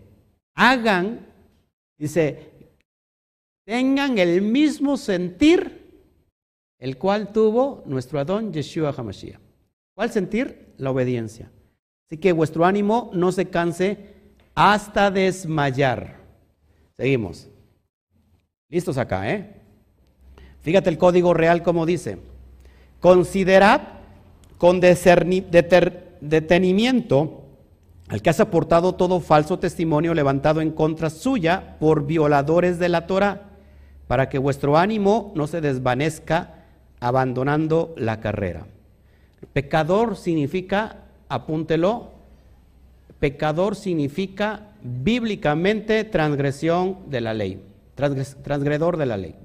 [0.55, 1.33] hagan,
[1.97, 2.51] dice,
[3.65, 5.85] tengan el mismo sentir
[6.77, 9.39] el cual tuvo nuestro Adón Yeshua HaMashiach.
[9.95, 10.73] ¿Cuál sentir?
[10.77, 11.51] La obediencia.
[12.05, 14.13] Así que vuestro ánimo no se canse
[14.53, 16.19] hasta desmayar.
[16.95, 17.49] Seguimos.
[18.69, 19.61] Listos acá, ¿eh?
[20.65, 22.17] Fíjate el código real como dice.
[22.99, 23.81] Considerad
[24.57, 27.43] con detenimiento
[28.07, 33.05] al que has aportado todo falso testimonio levantado en contra suya por violadores de la
[33.05, 33.43] Torah
[34.07, 36.65] para que vuestro ánimo no se desvanezca
[36.99, 38.65] abandonando la carrera.
[39.53, 42.09] Pecador significa, apúntelo,
[43.19, 47.61] pecador significa bíblicamente transgresión de la ley,
[47.93, 49.44] transgredor de la ley.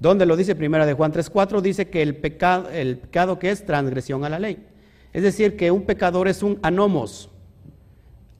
[0.00, 3.64] Donde lo dice primera de Juan 3.4, dice que el pecado, el pecado que es
[3.64, 4.64] transgresión a la ley.
[5.12, 7.30] Es decir, que un pecador es un anomos.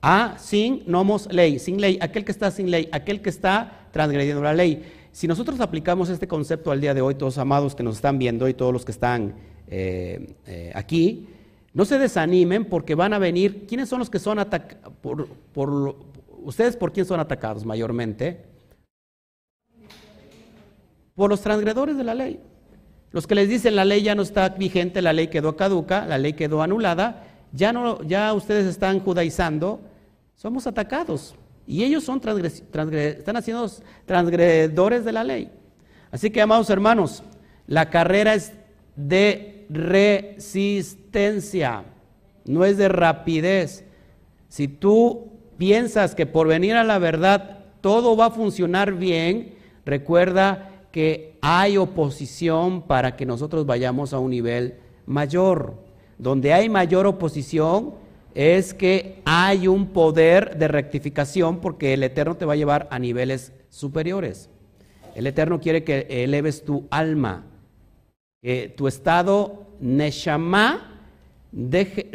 [0.01, 4.41] A sin nomos ley, sin ley, aquel que está sin ley, aquel que está transgrediendo
[4.41, 4.83] la ley.
[5.11, 8.47] Si nosotros aplicamos este concepto al día de hoy, todos amados que nos están viendo
[8.47, 9.35] y todos los que están
[9.67, 11.27] eh, eh, aquí,
[11.73, 13.65] no se desanimen porque van a venir.
[13.67, 14.93] ¿Quiénes son los que son atacados?
[15.01, 15.97] Por,
[16.43, 18.48] ¿Ustedes por quién son atacados mayormente?
[21.19, 22.39] Por los transgredores de la ley.
[23.11, 26.17] Los que les dicen la ley ya no está vigente, la ley quedó caduca, la
[26.17, 29.81] ley quedó anulada, ya, no, ya ustedes están judaizando,
[30.37, 31.35] somos atacados.
[31.67, 33.69] Y ellos son están haciendo
[34.05, 35.51] transgredores de la ley.
[36.09, 37.21] Así que, amados hermanos,
[37.67, 38.53] la carrera es
[38.95, 41.83] de resistencia,
[42.45, 43.83] no es de rapidez.
[44.47, 49.55] Si tú piensas que por venir a la verdad todo va a funcionar bien,
[49.85, 54.75] recuerda que hay oposición para que nosotros vayamos a un nivel
[55.05, 55.75] mayor.
[56.17, 57.93] Donde hay mayor oposición,
[58.35, 62.99] es que hay un poder de rectificación porque el Eterno te va a llevar a
[62.99, 64.49] niveles superiores.
[65.15, 67.45] El Eterno quiere que eleves tu alma,
[68.41, 70.89] que tu estado Neshama
[71.51, 72.09] deje,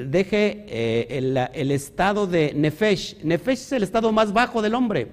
[0.69, 3.23] eh, el, estado de Nefesh.
[3.23, 5.09] Nefesh es el estado más bajo del hombre.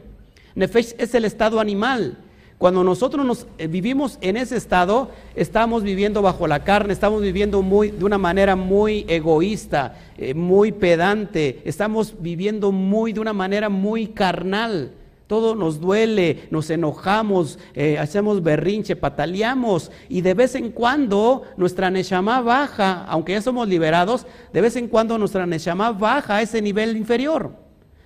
[0.55, 2.17] Nefesh es el estado animal.
[2.61, 7.63] Cuando nosotros nos eh, vivimos en ese estado, estamos viviendo bajo la carne, estamos viviendo
[7.63, 13.67] muy, de una manera muy egoísta, eh, muy pedante, estamos viviendo muy de una manera
[13.69, 14.91] muy carnal.
[15.25, 21.89] Todo nos duele, nos enojamos, eh, hacemos berrinche, pataleamos y de vez en cuando nuestra
[21.89, 26.61] Neshama baja, aunque ya somos liberados, de vez en cuando nuestra Neshama baja a ese
[26.61, 27.55] nivel inferior,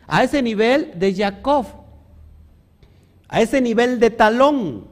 [0.07, 1.65] a ese nivel de Jacob
[3.27, 4.87] a ese nivel de talón.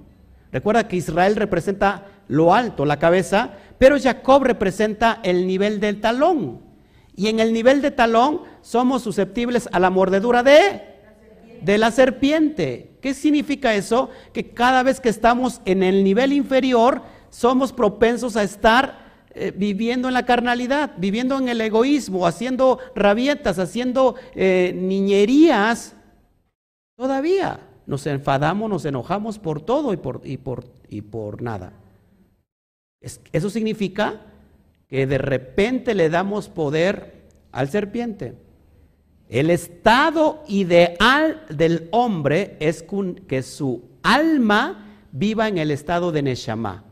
[0.52, 6.62] Recuerda que Israel representa lo alto, la cabeza, pero Jacob representa el nivel del talón.
[7.16, 10.82] Y en el nivel de talón somos susceptibles a la mordedura de,
[11.62, 12.98] de la serpiente.
[13.02, 14.10] ¿Qué significa eso?
[14.32, 19.04] Que cada vez que estamos en el nivel inferior, somos propensos a estar
[19.36, 25.96] eh, viviendo en la carnalidad, viviendo en el egoísmo, haciendo rabietas, haciendo eh, niñerías
[26.96, 31.74] todavía nos enfadamos, nos enojamos por todo y por, y por, y por nada.
[33.02, 34.22] eso significa
[34.88, 38.36] que de repente le damos poder al serpiente.
[39.30, 42.86] El estado ideal del hombre es
[43.28, 46.84] que su alma viva en el estado de Neshama,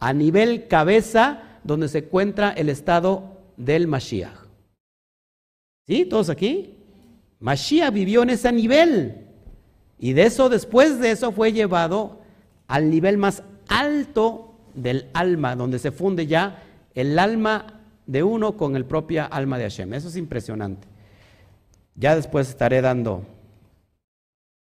[0.00, 4.48] a nivel cabeza, donde se encuentra el estado del Mashiach.
[5.86, 6.04] ¿Sí?
[6.06, 6.74] ¿Todos aquí?
[7.40, 9.23] Mashiach vivió en ese nivel.
[9.98, 12.20] Y de eso, después de eso, fue llevado
[12.66, 16.62] al nivel más alto del alma, donde se funde ya
[16.94, 19.94] el alma de uno con el propia alma de Hashem.
[19.94, 20.86] Eso es impresionante.
[21.94, 23.24] Ya después estaré dando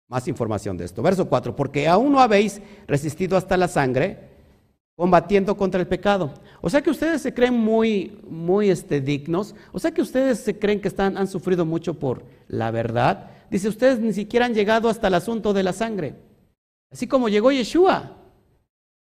[0.09, 1.03] más información de esto.
[1.03, 4.19] Verso 4, porque aún no habéis resistido hasta la sangre,
[4.97, 6.35] combatiendo contra el pecado.
[6.61, 10.59] O sea que ustedes se creen muy, muy este, dignos, o sea que ustedes se
[10.59, 14.89] creen que están, han sufrido mucho por la verdad, Dice, ustedes ni siquiera han llegado
[14.89, 16.17] hasta el asunto de la sangre.
[16.91, 18.17] Así como llegó Yeshua,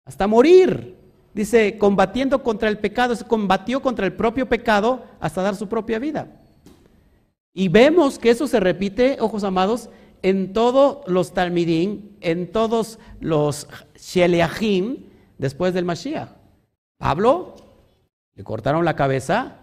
[0.05, 0.97] hasta morir.
[1.33, 6.01] Dice, combatiendo contra el pecado, se combatió contra el propio pecado hasta dar su propia
[6.01, 6.27] vida.
[7.53, 9.89] Y vemos que eso se repite, ojos amados,
[10.23, 14.97] en todos los Talmidim, en todos los Sheliachim,
[15.39, 16.31] después del Mashiach.
[16.99, 17.55] Pablo,
[18.35, 19.59] le cortaron la cabeza,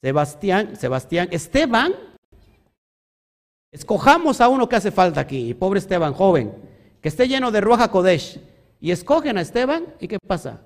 [0.00, 1.92] Sebastián, Sebastián, Esteban,
[3.70, 6.52] escojamos a uno que hace falta aquí, pobre Esteban, joven,
[7.00, 8.40] que esté lleno de Ruaja Kodesh,
[8.80, 10.60] y escogen a Esteban, ¿y qué pasa?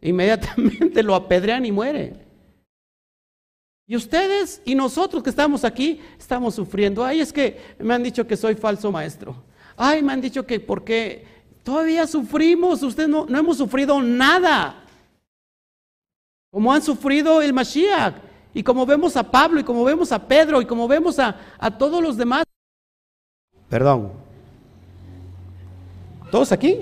[0.00, 2.14] Inmediatamente lo apedrean y muere.
[3.86, 7.02] Y ustedes y nosotros que estamos aquí estamos sufriendo.
[7.02, 9.34] Ay, es que me han dicho que soy falso maestro.
[9.76, 11.24] Ay, me han dicho que porque
[11.62, 14.84] todavía sufrimos, ustedes no, no hemos sufrido nada.
[16.50, 18.27] Como han sufrido el Mashiach.
[18.58, 21.70] Y como vemos a Pablo y como vemos a Pedro y como vemos a, a
[21.70, 22.42] todos los demás.
[23.68, 24.10] Perdón.
[26.28, 26.80] ¿Todos aquí?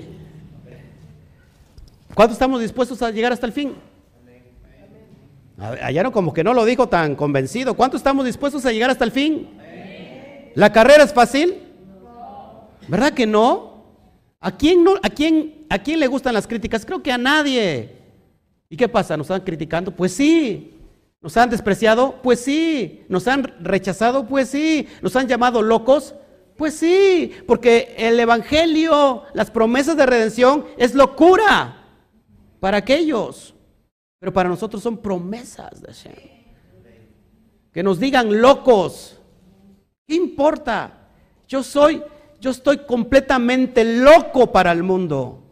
[2.15, 3.75] ¿Cuánto estamos dispuestos a llegar hasta el fin?
[5.55, 7.75] no como que no lo dijo tan convencido.
[7.75, 9.47] ¿Cuánto estamos dispuestos a llegar hasta el fin?
[10.55, 11.61] ¿La carrera es fácil?
[12.87, 13.83] ¿Verdad que no?
[14.39, 16.83] ¿A quién, no, a, quién, ¿A quién le gustan las críticas?
[16.83, 17.97] Creo que a nadie.
[18.67, 19.15] ¿Y qué pasa?
[19.15, 19.91] ¿Nos están criticando?
[19.91, 20.73] Pues sí.
[21.27, 22.21] ¿Nos han despreciado?
[22.23, 23.03] Pues sí.
[23.09, 24.25] ¿Nos han rechazado?
[24.27, 24.87] Pues sí.
[25.01, 26.15] ¿Nos han llamado locos?
[26.55, 27.33] Pues sí.
[27.45, 31.83] Porque el Evangelio, las promesas de redención es locura
[32.61, 33.53] para aquellos.
[34.19, 36.13] Pero para nosotros son promesas de Hashem.
[37.73, 39.19] Que nos digan locos.
[40.07, 41.09] ¿Qué importa?
[41.45, 42.03] Yo soy,
[42.39, 45.43] yo estoy completamente loco para el mundo,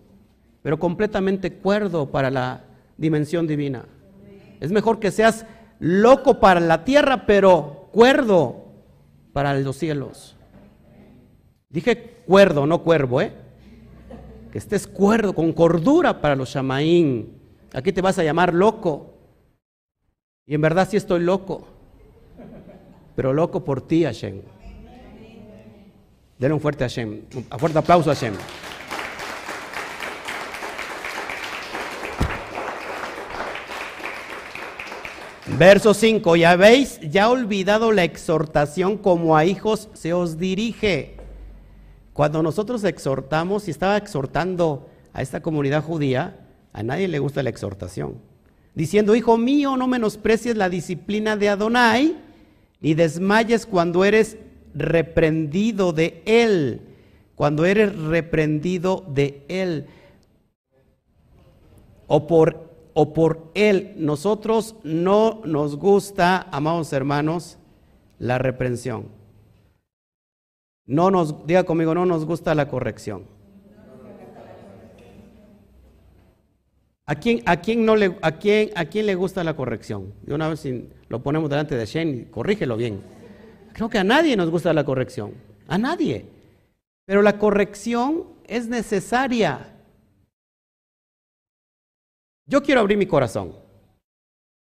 [0.62, 2.64] pero completamente cuerdo para la
[2.96, 3.84] dimensión divina.
[4.62, 5.46] Es mejor que seas
[5.80, 8.66] loco para la tierra, pero cuerdo
[9.34, 10.36] para los cielos.
[11.70, 13.34] Dije cuerdo, no cuervo, ¿eh?
[14.56, 17.38] que estés cuerdo, con cordura para los shamaín.
[17.74, 19.14] Aquí te vas a llamar loco.
[20.46, 21.68] Y en verdad sí estoy loco.
[23.18, 24.42] Pero loco por ti, Hashem.
[26.40, 27.24] Denle un fuerte Hashem.
[27.36, 28.34] Un fuerte aplauso a Hashem.
[35.48, 41.18] Verso 5, ya veis, ya olvidado la exhortación como a hijos se os dirige.
[42.14, 47.52] Cuando nosotros exhortamos, y estaba exhortando a esta comunidad judía, a nadie le gusta la
[47.52, 48.16] exhortación.
[48.74, 52.18] Diciendo, hijo mío, no menosprecies la disciplina de Adonai,
[52.82, 54.38] ni desmayes cuando eres
[54.74, 56.82] reprendido de él,
[57.36, 59.86] cuando eres reprendido de él,
[62.08, 62.65] o por,
[62.96, 63.94] o por él.
[63.98, 67.60] Nosotros no nos gusta, amados hermanos,
[68.18, 69.10] la reprensión.
[70.88, 73.24] No nos, diga conmigo, no nos gusta la corrección.
[77.08, 80.14] ¿A quién, a quién, no le, a quién, a quién le gusta la corrección?
[80.24, 80.68] De una vez
[81.08, 83.02] lo ponemos delante de Shane, corrígelo bien.
[83.74, 85.34] Creo que a nadie nos gusta la corrección.
[85.68, 86.26] A nadie.
[87.06, 89.75] Pero la corrección es necesaria.
[92.46, 93.56] Yo quiero abrir mi corazón.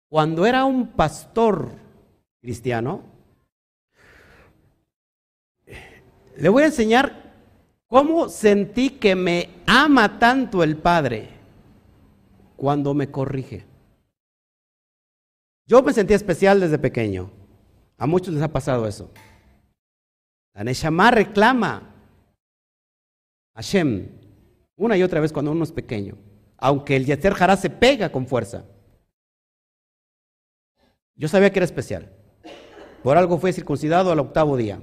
[0.10, 1.72] Cuando era un pastor
[2.42, 3.14] cristiano,
[6.38, 7.32] Le voy a enseñar
[7.88, 11.30] cómo sentí que me ama tanto el Padre
[12.56, 13.66] cuando me corrige.
[15.68, 17.30] Yo me sentí especial desde pequeño.
[17.98, 19.12] A muchos les ha pasado eso.
[20.56, 21.94] La Neshama reclama
[23.54, 24.08] a Hashem
[24.76, 26.18] una y otra vez cuando uno es pequeño,
[26.64, 28.64] aunque el Yeter Hará se pega con fuerza.
[31.14, 32.10] Yo sabía que era especial.
[33.04, 34.82] Por algo fue circuncidado al octavo día.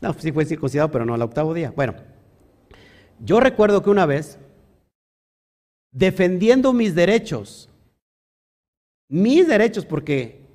[0.00, 1.70] No, sí fue circuncidado, pero no al octavo día.
[1.70, 1.94] Bueno,
[3.20, 4.40] yo recuerdo que una vez,
[5.92, 7.70] defendiendo mis derechos,
[9.08, 10.48] mis derechos, porque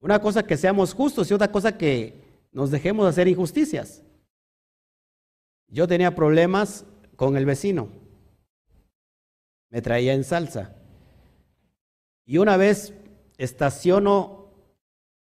[0.00, 4.02] una cosa que seamos justos y otra cosa que nos dejemos hacer injusticias.
[5.68, 6.86] Yo tenía problemas
[7.16, 8.05] con el vecino.
[9.70, 10.76] Me traía en salsa.
[12.24, 12.94] Y una vez
[13.38, 14.50] estaciono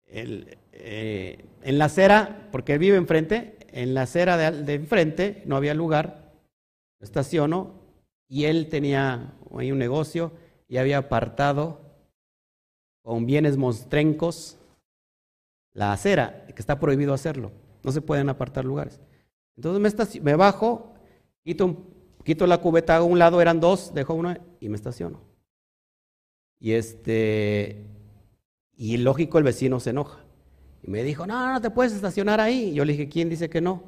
[0.07, 6.32] eh, en la acera, porque vive enfrente, en la acera de, enfrente no había lugar,
[7.01, 7.74] estaciono
[8.28, 10.32] y él tenía ahí un negocio
[10.68, 11.80] y había apartado
[13.03, 14.59] con bienes monstrencos
[15.72, 19.01] la acera, que está prohibido hacerlo, no se pueden apartar lugares.
[19.57, 20.95] Entonces me, me bajo,
[21.45, 21.76] quito,
[22.26, 25.20] quito la cubeta a un lado, eran dos, dejo uno y me estaciono.
[26.58, 27.86] Y este,
[28.76, 30.24] y lógico el vecino se enoja.
[30.82, 32.74] Y me dijo, no, no te puedes estacionar ahí.
[32.74, 33.84] Yo le dije, ¿quién dice que no?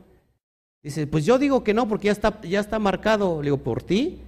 [0.82, 3.43] Dice, pues yo digo que no porque ya está, ya está marcado.
[3.43, 4.20] Le digo, ¿por ti?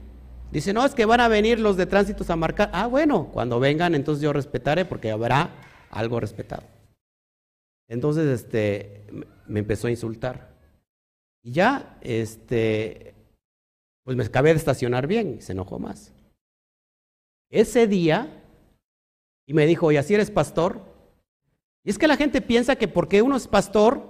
[0.51, 2.71] Dice, no, es que van a venir los de tránsitos a marcar.
[2.73, 5.51] Ah, bueno, cuando vengan, entonces yo respetaré porque habrá
[5.91, 6.65] algo respetado.
[7.89, 9.05] Entonces, este,
[9.47, 10.51] me empezó a insultar.
[11.43, 13.15] Y ya, este,
[14.11, 16.13] pues me acabé de estacionar bien y se enojó más.
[17.49, 18.43] Ese día,
[19.47, 20.81] y me dijo, ¿y así eres pastor?
[21.85, 24.05] Y es que la gente piensa que porque uno es pastor,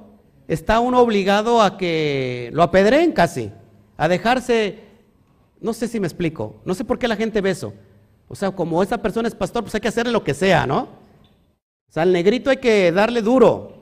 [0.48, 3.52] está uno obligado a que lo apedreen casi,
[3.98, 4.78] a dejarse,
[5.60, 7.74] no sé si me explico, no sé por qué la gente ve eso.
[8.26, 10.84] O sea, como esa persona es pastor, pues hay que hacerle lo que sea, ¿no?
[11.90, 13.74] O sea, al negrito hay que darle duro.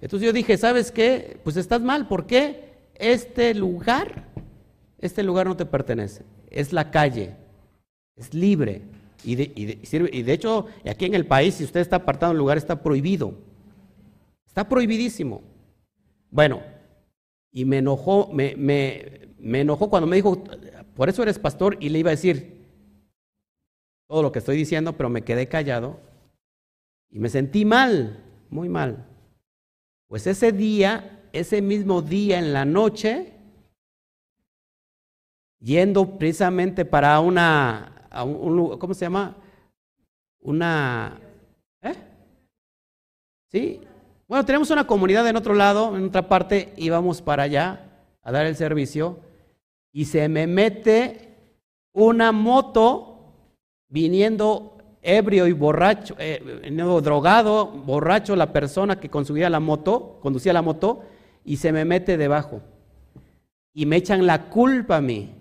[0.00, 1.38] Entonces yo dije, ¿sabes qué?
[1.44, 2.74] Pues estás mal, ¿por qué?
[2.96, 4.34] Este lugar,
[4.98, 7.34] este lugar no te pertenece, es la calle,
[8.16, 8.82] es libre.
[9.24, 12.58] Y de, y de, hecho, aquí en el país, si usted está apartado un lugar,
[12.58, 13.34] está prohibido.
[14.46, 15.42] Está prohibidísimo.
[16.30, 16.62] Bueno,
[17.50, 20.44] y me enojó, me, me, me enojó cuando me dijo,
[20.94, 22.56] por eso eres pastor, y le iba a decir
[24.08, 25.98] todo lo que estoy diciendo, pero me quedé callado
[27.10, 29.06] y me sentí mal, muy mal.
[30.08, 33.32] Pues ese día, ese mismo día en la noche,
[35.60, 39.36] yendo precisamente para una, un, ¿cómo se llama?
[40.40, 41.18] Una,
[41.82, 41.94] ¿eh?
[43.50, 43.80] ¿Sí?
[44.28, 47.80] Bueno, tenemos una comunidad en otro lado, en otra parte, íbamos para allá
[48.22, 49.20] a dar el servicio
[49.92, 51.34] y se me mete
[51.92, 53.32] una moto
[53.88, 56.42] viniendo ebrio y borracho, eh,
[57.02, 61.04] drogado, borracho la persona que conducía la moto, conducía la moto
[61.44, 62.60] y se me mete debajo
[63.72, 65.32] y me echan la culpa a mí.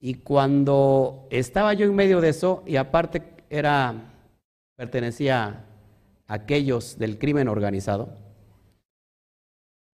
[0.00, 4.14] Y cuando estaba yo en medio de eso, y aparte era,
[4.76, 5.64] pertenecía
[6.26, 8.16] a aquellos del crimen organizado,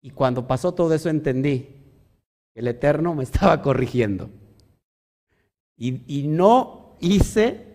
[0.02, 1.68] y cuando pasó todo eso entendí
[2.54, 4.30] que el Eterno me estaba corrigiendo.
[5.76, 7.66] Y, y no hice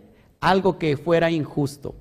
[0.41, 1.95] algo que fuera injusto.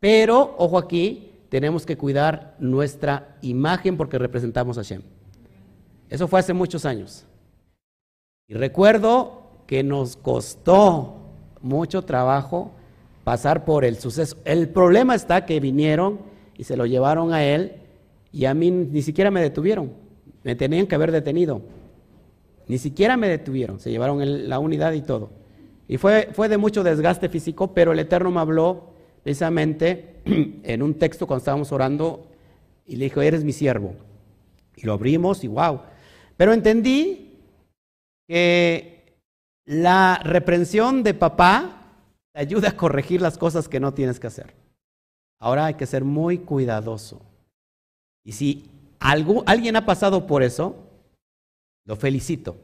[0.00, 5.02] Pero, ojo aquí, tenemos que cuidar nuestra imagen porque representamos a Hashem.
[6.08, 7.24] Eso fue hace muchos años.
[8.48, 11.16] Y recuerdo que nos costó
[11.60, 12.72] mucho trabajo
[13.24, 14.36] pasar por el suceso.
[14.44, 16.20] El problema está que vinieron
[16.56, 17.72] y se lo llevaron a él
[18.32, 19.92] y a mí ni siquiera me detuvieron.
[20.44, 21.62] Me tenían que haber detenido.
[22.68, 23.80] Ni siquiera me detuvieron.
[23.80, 25.30] Se llevaron la unidad y todo.
[25.88, 28.90] Y fue, fue de mucho desgaste físico, pero el Eterno me habló
[29.22, 30.20] precisamente
[30.62, 32.28] en un texto cuando estábamos orando
[32.86, 33.94] y le dijo, eres mi siervo.
[34.76, 35.80] Y lo abrimos y wow.
[36.36, 37.38] Pero entendí
[38.28, 38.95] que
[39.66, 41.82] la reprensión de papá
[42.32, 44.54] te ayuda a corregir las cosas que no tienes que hacer.
[45.38, 47.20] Ahora hay que ser muy cuidadoso.
[48.24, 50.76] Y si alguien ha pasado por eso,
[51.84, 52.56] lo felicito,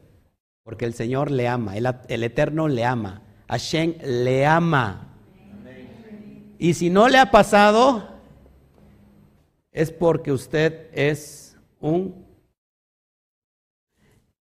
[0.62, 5.08] porque el Señor le ama, el, Eterno le ama, Hashem le ama.
[6.58, 8.08] Y si no le ha pasado,
[9.72, 12.24] es porque usted es un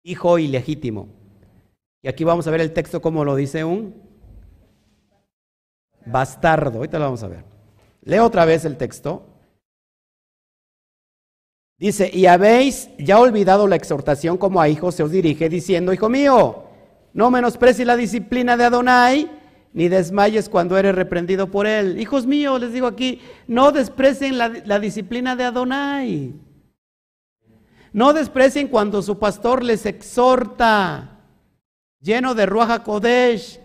[0.03, 1.18] hijo ilegítimo.
[2.01, 4.01] Y aquí vamos a ver el texto como lo dice un
[6.05, 6.77] bastardo.
[6.77, 7.43] Ahorita lo vamos a ver.
[8.03, 9.25] Leo otra vez el texto.
[11.77, 16.09] Dice, y habéis ya olvidado la exhortación como a hijos se os dirige, diciendo, hijo
[16.09, 16.65] mío,
[17.13, 19.31] no menosprecies la disciplina de Adonai,
[19.71, 21.97] ni desmayes cuando eres reprendido por él.
[21.99, 26.33] Hijos míos, les digo aquí, no desprecien la, la disciplina de Adonai.
[27.93, 31.18] No desprecien cuando su pastor les exhorta
[32.01, 33.59] lleno de Ruaja Kodesh,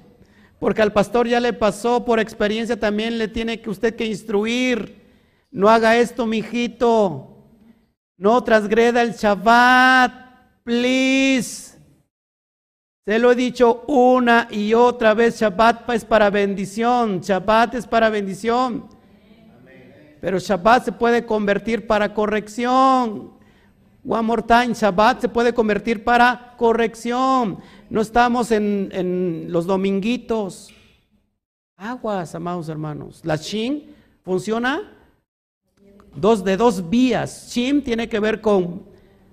[0.58, 5.02] porque al pastor ya le pasó por experiencia, también le tiene que usted que instruir.
[5.50, 7.30] No haga esto, mijito.
[8.16, 10.12] No transgreda el Shabbat,
[10.64, 11.74] please.
[13.04, 18.08] Se lo he dicho una y otra vez, Shabbat es para bendición, Shabbat es para
[18.08, 18.88] bendición.
[20.22, 23.34] Pero Shabbat se puede convertir para corrección.
[24.06, 27.58] One more time, Shabbat se puede convertir para corrección.
[27.94, 30.74] No estamos en, los dominguitos.
[31.76, 33.20] Aguas, amados hermanos.
[33.22, 34.98] La Shin funciona
[36.16, 37.52] dos, de dos vías.
[37.52, 38.82] Shin tiene que ver con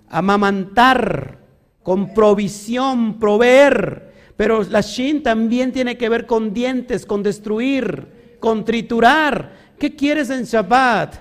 [0.08, 1.40] amamantar,
[1.82, 4.14] con provisión, proveer.
[4.38, 9.54] Pero la Shin también tiene que ver con dientes, con destruir, con triturar.
[9.80, 11.16] ¿Qué quieres en Shabbat?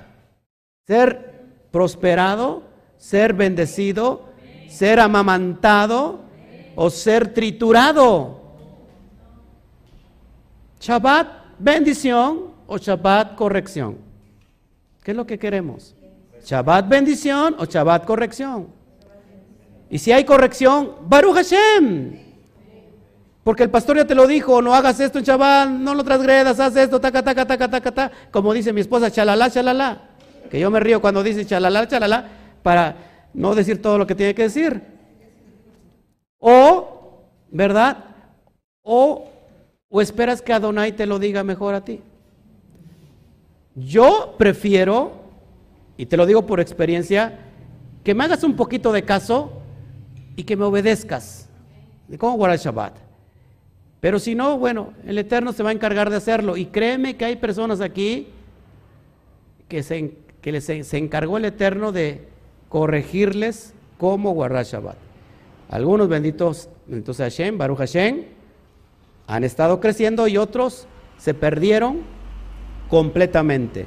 [0.86, 2.64] Ser prosperado,
[2.98, 4.28] ser bendecido,
[4.68, 6.28] ser amamantado,
[6.82, 8.40] o ser triturado.
[10.80, 11.28] Shabbat
[11.58, 13.98] bendición o Shabbat corrección.
[15.02, 15.94] ¿Qué es lo que queremos?
[16.42, 18.68] Shabbat bendición o Shabbat corrección.
[19.90, 22.18] Y si hay corrección, Baruch Hashem.
[23.44, 26.76] Porque el pastor ya te lo dijo, no hagas esto, chaval, no lo transgredas, haz
[26.76, 30.00] esto, taca, taca, taca, taca, taca, como dice mi esposa, chalala, chalala.
[30.50, 32.26] Que yo me río cuando dice chalala, chalala,
[32.62, 32.96] para
[33.34, 34.99] no decir todo lo que tiene que decir.
[36.40, 38.04] O, ¿verdad?
[38.82, 39.30] O,
[39.88, 42.00] o esperas que Adonai te lo diga mejor a ti.
[43.76, 45.12] Yo prefiero,
[45.96, 47.38] y te lo digo por experiencia,
[48.02, 49.52] que me hagas un poquito de caso
[50.34, 51.48] y que me obedezcas.
[52.08, 52.96] ¿De cómo guardar Shabbat?
[54.00, 56.56] Pero si no, bueno, el Eterno se va a encargar de hacerlo.
[56.56, 58.28] Y créeme que hay personas aquí
[59.68, 62.26] que se, que les, se encargó el Eterno de
[62.68, 65.09] corregirles cómo guardar Shabbat.
[65.70, 68.24] Algunos benditos, benditos Hashem, Baruch Hashem,
[69.28, 72.00] han estado creciendo y otros se perdieron
[72.88, 73.86] completamente.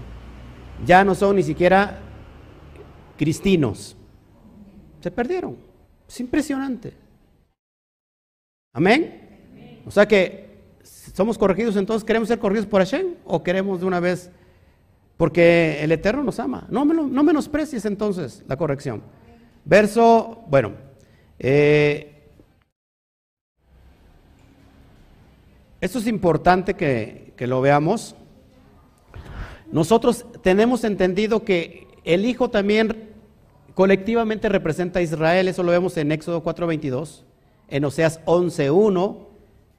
[0.85, 1.99] Ya no son ni siquiera
[3.17, 3.97] cristinos.
[5.01, 5.57] Se perdieron.
[6.07, 6.93] Es impresionante.
[8.71, 9.81] Amén.
[9.85, 10.61] O sea que
[11.13, 14.31] somos corregidos, entonces queremos ser corregidos por Hashem o queremos de una vez,
[15.17, 16.65] porque el Eterno nos ama.
[16.69, 19.03] No, no menosprecies entonces la corrección.
[19.65, 20.92] Verso, bueno,
[21.43, 22.09] eh,
[25.81, 28.15] esto es importante que, que lo veamos.
[29.71, 33.09] Nosotros tenemos entendido que el Hijo también
[33.73, 37.23] colectivamente representa a Israel, eso lo vemos en Éxodo 4:22,
[37.69, 39.17] en Oseas 11:1,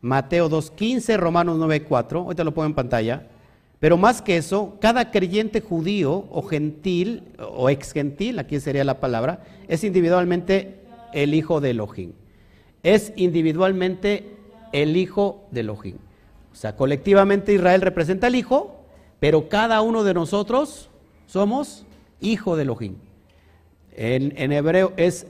[0.01, 3.29] Mateo 2:15, Romanos 9:4, ahorita lo pongo en pantalla.
[3.81, 9.01] Pero más que eso, cada creyente judío o gentil o ex gentil, aquí sería la
[9.01, 10.84] palabra, es individualmente
[11.15, 12.13] el hijo de Elohim.
[12.83, 14.37] Es individualmente
[14.73, 15.97] el hijo de Elohim.
[16.53, 18.85] O sea, colectivamente Israel representa al hijo,
[19.21, 20.91] pero cada uno de nosotros
[21.27, 21.87] somos
[22.21, 22.97] hijo de Elohim.
[23.93, 25.27] En, hebreo es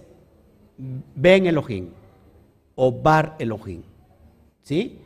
[0.78, 1.90] Ben Elohim
[2.74, 3.82] o Bar Elohim.
[4.62, 4.98] ¿Sí?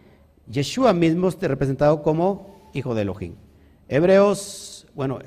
[0.49, 3.35] Yeshua mismo está representado como hijo de Elohim.
[3.89, 5.19] Hebreos, bueno,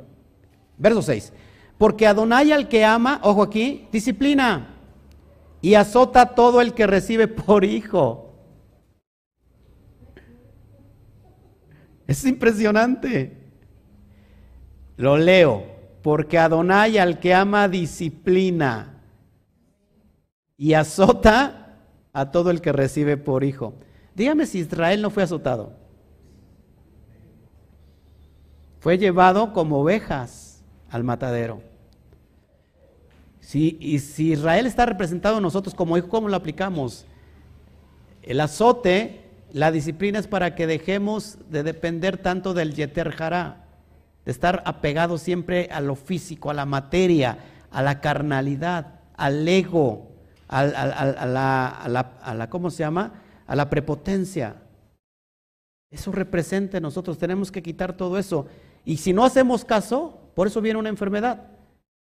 [0.77, 1.33] verso 6.
[1.77, 4.80] Porque Adonai al que ama, ojo aquí, disciplina
[5.62, 8.34] y azota a todo el que recibe por hijo.
[12.07, 13.38] Es impresionante.
[14.97, 15.66] Lo leo,
[16.01, 19.01] porque Adonai al que ama disciplina
[20.57, 21.78] y azota
[22.14, 23.76] a todo el que recibe por hijo.
[24.16, 25.74] Dígame si Israel no fue azotado.
[28.80, 31.70] Fue llevado como ovejas al matadero.
[33.51, 37.05] Si, y si Israel está representado en nosotros como hijo, ¿cómo lo aplicamos?
[38.23, 43.65] El azote, la disciplina es para que dejemos de depender tanto del Yeter Jara
[44.23, 47.39] de estar apegado siempre a lo físico, a la materia,
[47.71, 50.13] a la carnalidad, al ego,
[50.47, 53.15] a, la, ¿cómo se llama?
[53.47, 54.61] A la prepotencia.
[55.89, 58.47] Eso representa nosotros, tenemos que quitar todo eso.
[58.85, 61.51] Y si no hacemos caso, por eso viene una enfermedad.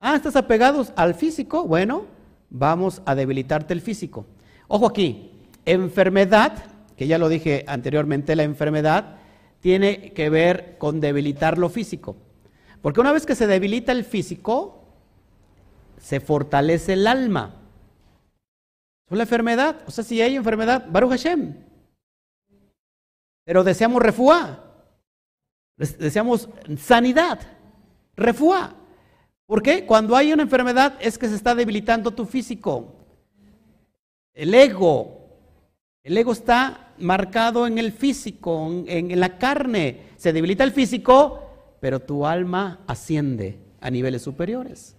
[0.01, 2.07] Ah, estás apegado al físico, bueno,
[2.51, 4.27] vamos a debilitarte el físico.
[4.69, 5.33] Ojo aquí,
[5.65, 6.53] enfermedad,
[6.97, 9.17] que ya lo dije anteriormente, la enfermedad
[9.61, 12.17] tiene que ver con debilitar lo físico.
[12.81, 14.85] Porque una vez que se debilita el físico,
[15.99, 17.57] se fortalece el alma.
[19.11, 19.83] Es la enfermedad.
[19.87, 21.57] O sea, si hay enfermedad, Baruch Hashem.
[23.45, 24.65] Pero deseamos refuá.
[25.77, 27.41] Deseamos sanidad.
[28.15, 28.78] Refuá.
[29.49, 29.87] ¿Por qué?
[29.87, 32.93] Cuando hay una enfermedad es que se está debilitando tu físico.
[34.35, 35.27] El ego.
[36.03, 40.03] El ego está marcado en el físico, en, la carne.
[40.19, 44.95] Se debilita el físico, pero tu alma asciende a niveles superiores.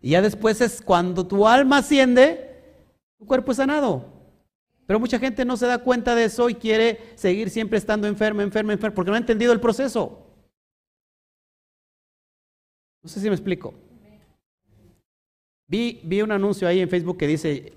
[0.00, 2.62] Y ya después es cuando tu alma asciende,
[3.18, 4.06] tu cuerpo es sanado.
[4.86, 8.40] Pero mucha gente no se da cuenta de eso y quiere seguir siempre estando enfermo,
[8.40, 10.25] enfermo, enfermo, porque no ha entendido el proceso.
[13.06, 13.72] No sé si me explico.
[15.68, 17.72] Vi, vi un anuncio ahí en Facebook que dice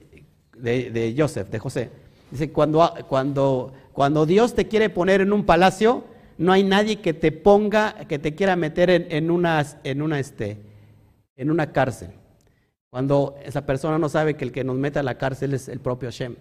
[0.57, 1.91] de, de Joseph, de José
[2.32, 6.03] Dice, cuando, cuando, cuando Dios te quiere poner en un palacio,
[6.39, 10.57] no hay nadie que te ponga, que te quiera meter en, una, en, una, este,
[11.36, 12.09] en una cárcel.
[12.89, 15.80] Cuando esa persona no sabe que el que nos mete a la cárcel es el
[15.80, 16.38] propio Hashem.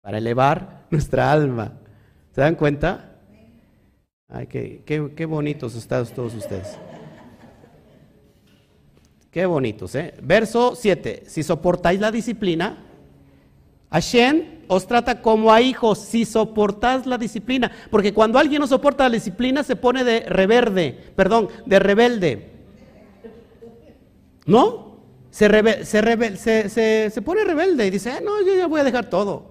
[0.00, 1.74] Para elevar nuestra alma.
[2.34, 3.18] ¿Se dan cuenta?
[4.28, 6.78] Ay, qué, qué, qué bonitos están todos ustedes.
[9.30, 10.14] Qué bonitos, ¿eh?
[10.22, 11.24] Verso 7.
[11.26, 12.78] Si soportáis la disciplina,
[13.90, 17.70] Hashem os trata como a hijos si soportas la disciplina.
[17.90, 22.50] Porque cuando alguien no soporta la disciplina se pone de reverde, perdón, de rebelde.
[24.46, 24.90] ¿No?
[25.30, 25.48] Se,
[25.84, 29.50] se, se, pone rebelde y dice, ah, no, yo ya voy a dejar todo.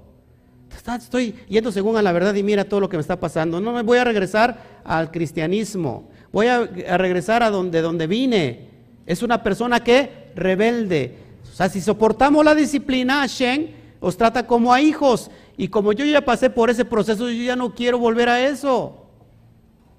[0.98, 3.62] Estoy yendo según a la verdad y mira todo lo que me está pasando.
[3.62, 6.10] No me voy a regresar al cristianismo.
[6.32, 6.66] Voy a,
[6.98, 8.68] regresar a donde, donde vine.
[9.10, 11.18] Es una persona que rebelde.
[11.51, 15.32] O sea, si soportamos la disciplina, Shen os trata como a hijos.
[15.57, 19.07] Y como yo ya pasé por ese proceso, yo ya no quiero volver a eso.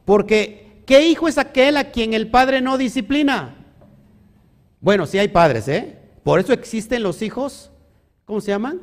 [0.05, 3.57] Porque, ¿qué hijo es aquel a quien el padre no disciplina?
[4.81, 5.99] Bueno, sí hay padres, ¿eh?
[6.23, 7.73] Por eso existen los hijos,
[8.27, 8.81] ¿cómo se llaman?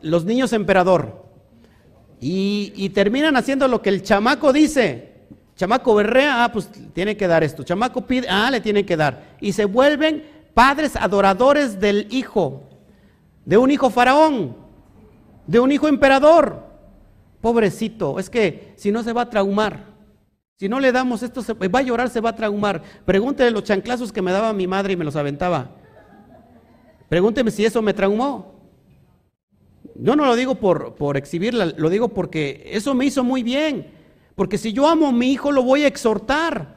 [0.00, 1.26] Los niños emperador.
[2.20, 5.15] Y, terminan haciendo lo que el chamaco dice.
[5.56, 7.62] Chamaco berrea, ah, pues tiene que dar esto.
[7.62, 9.36] Chamaco pide, ah, le tiene que dar.
[9.40, 12.68] Y se vuelven padres adoradores del hijo,
[13.44, 14.54] de un hijo faraón,
[15.46, 16.62] de un hijo emperador.
[17.40, 19.96] Pobrecito, es que si no se va a traumar.
[20.58, 22.82] Si no le damos esto, se, va a llorar, se va a traumar.
[23.04, 25.70] Pregúntele los chanclazos que me daba mi madre y me los aventaba.
[27.08, 28.54] Pregúnteme si eso me traumó.
[29.94, 33.95] Yo no lo digo por, por exhibirla, lo digo porque eso me hizo muy bien.
[34.36, 36.76] Porque si yo amo a mi hijo, lo voy a exhortar.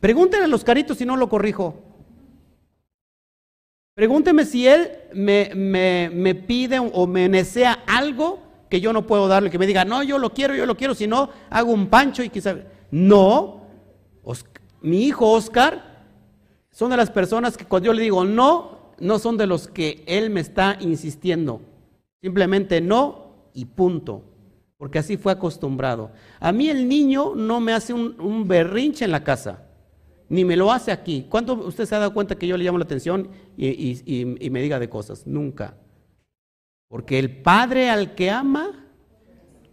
[0.00, 1.74] Pregúntenle a los caritos si no lo corrijo.
[3.94, 8.40] Pregúnteme si él me, me, me pide o me desea algo
[8.70, 10.94] que yo no puedo darle, que me diga, no, yo lo quiero, yo lo quiero,
[10.94, 12.56] si no, hago un pancho y quizá...
[12.90, 13.62] No,
[14.82, 16.04] mi hijo Oscar
[16.70, 20.02] son de las personas que cuando yo le digo no, no son de los que
[20.06, 21.60] él me está insistiendo.
[22.20, 24.22] Simplemente no y punto.
[24.82, 26.10] Porque así fue acostumbrado.
[26.40, 29.62] A mí el niño no me hace un, berrinche en la casa,
[30.28, 31.24] ni me lo hace aquí.
[31.28, 34.80] ¿Cuánto usted se ha dado cuenta que yo le llamo la atención y me diga
[34.80, 35.24] de cosas?
[35.24, 35.76] Nunca.
[36.88, 38.88] Porque el padre al que ama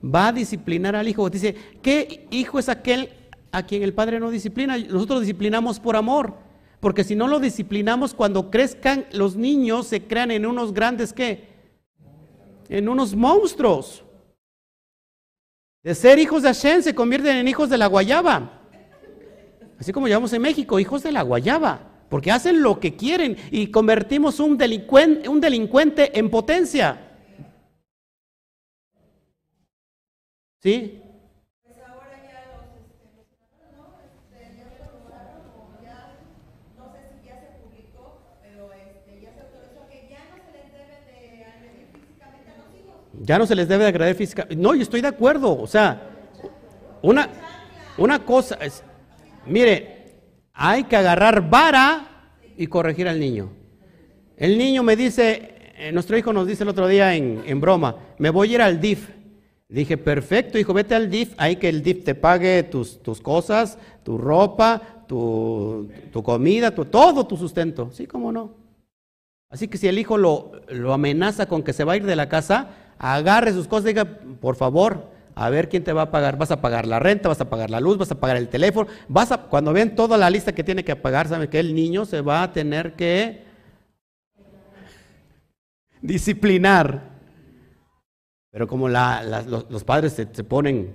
[0.05, 1.27] va a disciplinar al hijo.
[1.27, 3.09] Dice, ¿qué hijo es aquel
[3.51, 4.77] a quien el padre no disciplina?
[4.77, 6.35] Nosotros disciplinamos por amor.
[6.79, 11.47] Porque si no lo disciplinamos, cuando crezcan los niños se crean en unos grandes, ¿qué?
[12.69, 14.03] En unos monstruos.
[15.83, 18.61] De ser hijos de Hashem se convierten en hijos de la guayaba.
[19.79, 23.67] Así como llamamos en México, hijos de la guayaba porque hacen lo que quieren y
[23.67, 27.05] convertimos un delincuente, un delincuente en potencia.
[30.61, 31.01] ¿Sí?
[31.63, 33.23] Pues ahora ya los, este,
[33.77, 33.95] ¿no?
[34.03, 36.19] Este, ya se lograron o ya,
[36.75, 40.51] no sé si ya se publicó, pero este, ya se autorizó que ya no se
[40.51, 42.99] les debe de agredir físicamente a los hijos.
[43.19, 44.55] Ya no se les debe de agredir físicamente.
[44.55, 45.59] No, yo estoy de acuerdo.
[45.59, 46.09] O sea,
[47.01, 47.29] una,
[47.97, 48.83] una cosa es,
[49.45, 49.99] mire,
[50.53, 53.49] hay que agarrar vara y corregir al niño.
[54.37, 57.95] El niño me dice, eh, nuestro hijo nos dice el otro día en, en broma,
[58.17, 59.09] me voy a ir al DIF.
[59.67, 63.77] Dije, perfecto, hijo, vete al DIF, hay que el DIF te pague tus, tus cosas,
[64.03, 67.91] tu ropa, tu, tu comida, tu, todo tu sustento.
[67.91, 68.55] Sí, cómo no.
[69.49, 72.15] Así que si el hijo lo, lo amenaza con que se va a ir de
[72.15, 72.69] la casa,
[72.99, 76.37] agarre sus cosas diga, por favor, a ver quién te va a pagar.
[76.37, 78.89] Vas a pagar la renta, vas a pagar la luz, vas a pagar el teléfono.
[79.07, 82.05] Vas a, cuando ven toda la lista que tiene que pagar, sabe que el niño
[82.05, 83.45] se va a tener que
[86.01, 87.09] disciplinar.
[88.51, 90.93] Pero como los, padres se, ponen...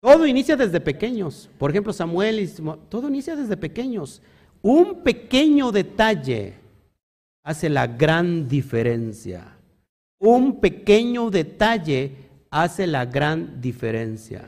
[0.00, 1.50] Todo inicia desde pequeños.
[1.58, 2.48] Por ejemplo, Samuel y
[2.88, 4.22] todo inicia desde pequeños.
[4.62, 6.54] Un pequeño detalle
[7.42, 9.55] hace la gran diferencia.
[10.26, 12.16] Un pequeño detalle
[12.50, 14.44] hace la gran diferencia.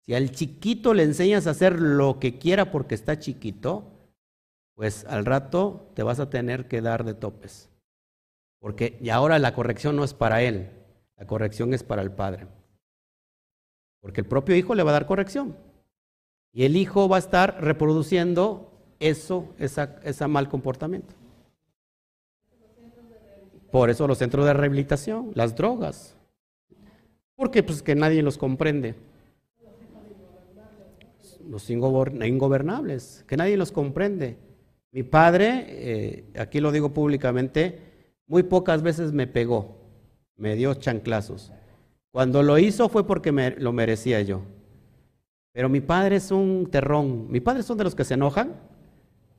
[0.00, 3.84] Si al chiquito le enseñas a hacer lo que quiera porque está chiquito,
[4.74, 7.68] pues al rato te vas a tener que dar de topes.
[8.60, 10.70] Porque y ahora la corrección no es para él,
[11.18, 12.46] la corrección es para el padre.
[14.00, 15.54] Porque el propio hijo le va a dar corrección.
[16.50, 21.14] Y el hijo va a estar reproduciendo eso, ese mal comportamiento.
[23.72, 26.14] Por eso los centros de rehabilitación, las drogas.
[27.34, 28.94] Porque pues que nadie los comprende.
[31.48, 34.36] Los ingobernables, que nadie los comprende.
[34.90, 37.78] Mi padre, eh, aquí lo digo públicamente,
[38.26, 39.78] muy pocas veces me pegó,
[40.36, 41.50] me dio chanclazos.
[42.10, 44.42] Cuando lo hizo fue porque me, lo merecía yo.
[45.52, 47.26] Pero mi padre es un terrón.
[47.30, 48.52] Mi padre son de los que se enojan,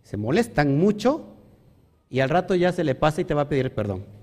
[0.01, 1.35] se molestan mucho
[2.09, 4.22] y al rato ya se le pasa y te va a pedir perdón.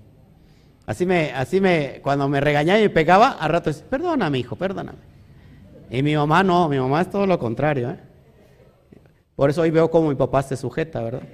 [0.91, 4.57] Así me, así me, cuando me regañaba y me pegaba, al rato dice, perdóname, hijo,
[4.57, 4.97] perdóname.
[5.89, 7.91] Y mi mamá no, mi mamá es todo lo contrario.
[7.91, 7.99] ¿eh?
[9.37, 11.21] Por eso hoy veo cómo mi papá se sujeta, ¿verdad?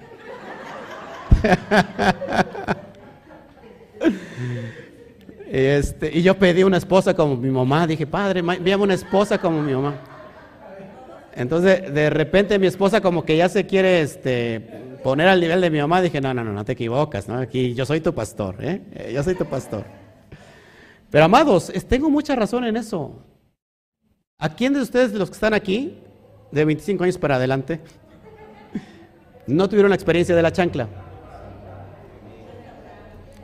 [5.49, 7.88] Este, y yo pedí una esposa como mi mamá.
[7.88, 9.95] Dije, padre, envíame una esposa como mi mamá.
[11.34, 15.70] Entonces, de repente mi esposa como que ya se quiere este, poner al nivel de
[15.70, 17.38] mi mamá, dije, no, no, no, no te equivocas, ¿no?
[17.38, 18.82] Aquí yo soy tu pastor, ¿eh?
[18.91, 19.86] eh yo soy tu pastor.
[21.10, 23.16] Pero amados, tengo mucha razón en eso.
[24.38, 25.97] ¿A quién de ustedes, de los que están aquí,
[26.51, 27.80] de 25 años para adelante,
[29.47, 30.89] no tuvieron la experiencia de la chancla?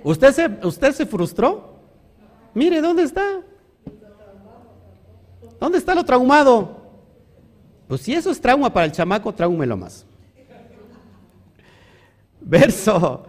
[0.03, 1.79] ¿Usted se, usted se frustró?
[2.53, 3.39] Mire, ¿dónde está?
[5.61, 6.75] ¿Dónde está lo traumado?
[7.87, 10.05] Pues si eso es trauma para el chamaco, traúmelo más.
[12.43, 13.25] Verso,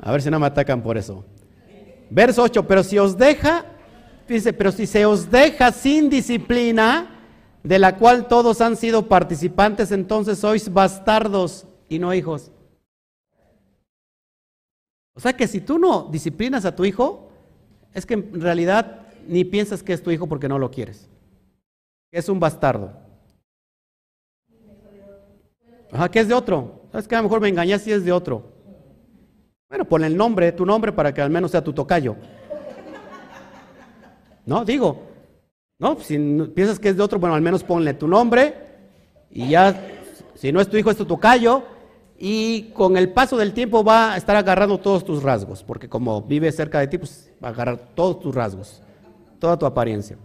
[0.00, 1.24] a ver si no me atacan por eso.
[2.10, 3.64] Verso 8, pero si os deja,
[4.28, 7.16] dice, pero si se os deja sin disciplina,
[7.62, 12.50] de la cual todos han sido participantes, entonces sois bastardos y no hijos.
[15.14, 17.30] O sea que si tú no disciplinas a tu hijo,
[17.92, 21.08] es que en realidad ni piensas que es tu hijo porque no lo quieres.
[22.10, 22.92] Es un bastardo.
[25.92, 26.79] Ajá, que es de otro.
[26.90, 28.42] ¿Sabes que A lo mejor me engañas si es de otro.
[29.68, 32.16] Bueno, pon el nombre, tu nombre, para que al menos sea tu tocayo.
[34.44, 35.02] No, digo.
[35.78, 36.18] No, si
[36.54, 38.54] piensas que es de otro, bueno, al menos ponle tu nombre
[39.30, 39.80] y ya,
[40.34, 41.62] si no es tu hijo, es tu tocayo.
[42.18, 46.20] Y con el paso del tiempo va a estar agarrando todos tus rasgos, porque como
[46.20, 48.82] vive cerca de ti, pues va a agarrar todos tus rasgos,
[49.38, 50.18] toda tu apariencia.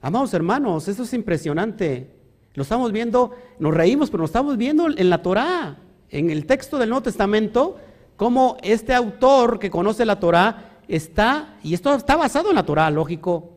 [0.00, 2.10] Amados hermanos, eso es impresionante.
[2.54, 5.78] Lo estamos viendo, nos reímos, pero lo estamos viendo en la Torá,
[6.10, 7.78] en el texto del Nuevo Testamento,
[8.16, 12.90] cómo este autor que conoce la Torá está, y esto está basado en la Torá,
[12.90, 13.50] lógico,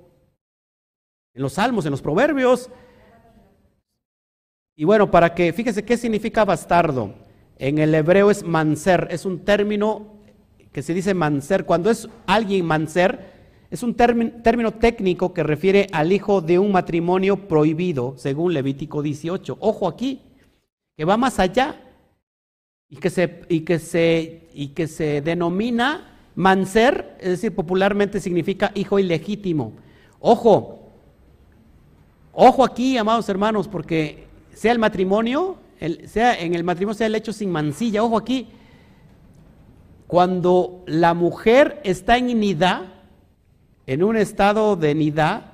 [1.33, 2.69] en los salmos, en los proverbios.
[4.75, 7.13] Y bueno, para que, fíjese qué significa bastardo.
[7.57, 10.13] En el hebreo es manser, es un término
[10.71, 11.65] que se dice manser.
[11.65, 13.33] Cuando es alguien manser,
[13.69, 19.57] es un término, técnico que refiere al hijo de un matrimonio prohibido, según Levítico 18.
[19.59, 20.21] Ojo aquí,
[20.95, 21.82] que va más allá
[22.93, 28.71] y que se, y que se, y que se denomina manser, es decir, popularmente significa
[28.75, 29.73] hijo ilegítimo.
[30.19, 30.91] Ojo,
[32.33, 35.57] ojo aquí, amados hermanos, porque sea el matrimonio,
[36.05, 38.49] sea en el matrimonio sea el hecho sin mancilla, ojo aquí,
[40.05, 42.93] cuando la mujer está en inidad,
[43.87, 45.53] en un estado de nidad,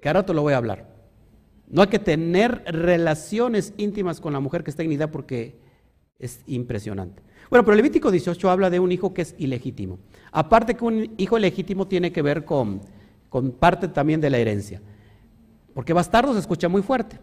[0.00, 0.87] que ahora te lo voy a hablar.
[1.68, 5.60] No hay que tener relaciones íntimas con la mujer que está en nidad porque
[6.18, 7.22] es impresionante.
[7.50, 9.98] Bueno, pero Levítico 18 habla de un hijo que es ilegítimo.
[10.32, 12.80] Aparte que un hijo ilegítimo tiene que ver con,
[13.28, 14.82] con parte también de la herencia.
[15.74, 17.18] Porque bastardo se escucha muy fuerte.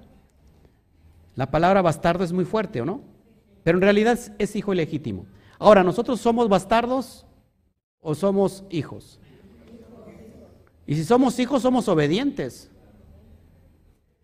[1.35, 3.01] La palabra bastardo es muy fuerte, ¿o no?
[3.63, 5.25] Pero en realidad es hijo ilegítimo.
[5.59, 7.25] Ahora, nosotros somos bastardos
[7.99, 9.19] o somos hijos?
[10.85, 12.69] Y si somos hijos, somos obedientes.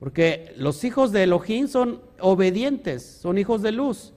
[0.01, 4.13] Porque los hijos de Elohim son obedientes, son hijos de luz.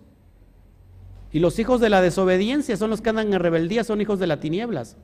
[1.31, 4.27] Y los hijos de la desobediencia son los que andan en rebeldía, son hijos de
[4.27, 4.97] las tinieblas.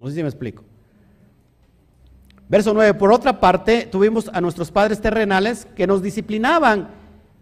[0.00, 0.64] No sé si me explico.
[2.48, 2.94] Verso 9.
[2.94, 6.88] Por otra parte, tuvimos a nuestros padres terrenales que nos disciplinaban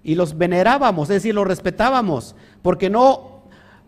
[0.03, 3.33] y los venerábamos, es decir, los respetábamos, porque no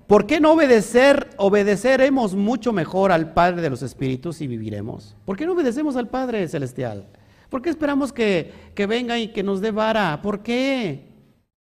[0.06, 1.28] ¿Por qué no obedecer?
[1.36, 5.14] Obedeceremos mucho mejor al Padre de los Espíritus y viviremos.
[5.26, 7.06] ¿Por qué no obedecemos al Padre Celestial?
[7.48, 8.52] ¿Por qué esperamos que,
[8.88, 10.20] venga y que nos dé vara?
[10.22, 11.12] ¿Por qué?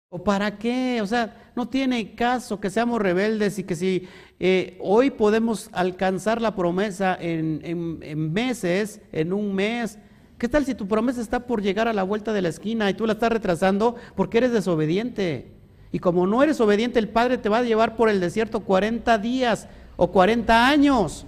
[0.09, 1.01] ¿O para qué?
[1.01, 4.07] O sea, no tiene caso que seamos rebeldes y que si
[4.39, 9.99] eh, hoy podemos alcanzar la promesa en, en meses, en un mes,
[10.37, 12.93] ¿qué tal si tu promesa está por llegar a la vuelta de la esquina y
[12.93, 15.57] tú la estás retrasando porque eres desobediente?
[15.91, 19.17] Y como no eres obediente, el Padre te va a llevar por el desierto 40
[19.19, 21.25] días o 40 años,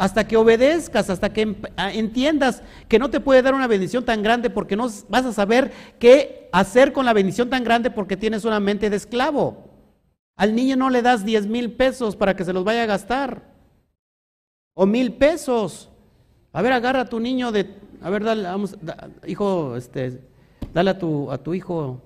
[0.00, 4.22] hasta que obedezcas, hasta que ah, entiendas que no te puede dar una bendición tan
[4.22, 8.46] grande porque no vas a saber qué hacer con la bendición tan grande porque tienes
[8.46, 9.68] una mente de esclavo.
[10.36, 13.42] Al niño no le das 10 mil pesos para que se los vaya a gastar.
[14.72, 15.90] O mil pesos.
[16.54, 17.68] A ver, agarra a tu niño de,
[18.00, 18.78] a ver, dale, vamos,
[19.26, 20.18] hijo, este,
[20.72, 22.00] dale a tu, a tu hijo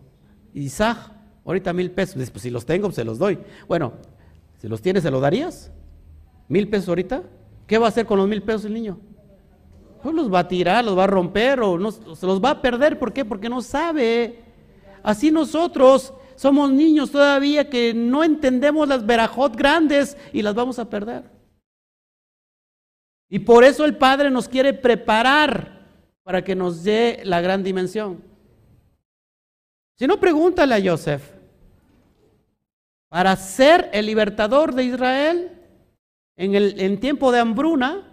[0.52, 0.98] Isaac
[1.44, 2.28] ahorita mil pesos.
[2.28, 3.38] pues si los tengo, se los doy.
[3.68, 3.92] Bueno,
[4.60, 5.70] si los tienes, ¿se los darías?
[6.48, 7.22] ¿Mil pesos ahorita?
[7.66, 8.98] ¿Qué va a hacer con los mil pesos el niño?
[10.02, 12.62] Pues los va a tirar, los va a romper o no, se los va a
[12.62, 12.98] perder.
[12.98, 13.24] ¿Por qué?
[13.24, 14.42] Porque no sabe.
[15.02, 20.90] Así nosotros somos niños todavía que no entendemos las verajot grandes y las vamos a
[20.90, 21.24] perder.
[23.30, 25.88] Y por eso el Padre nos quiere preparar
[26.22, 28.22] para que nos dé la gran dimensión.
[29.96, 31.32] Si no, pregúntale a Joseph.
[33.08, 35.63] Para ser el libertador de Israel
[36.36, 38.10] en, el, en tiempo de hambruna,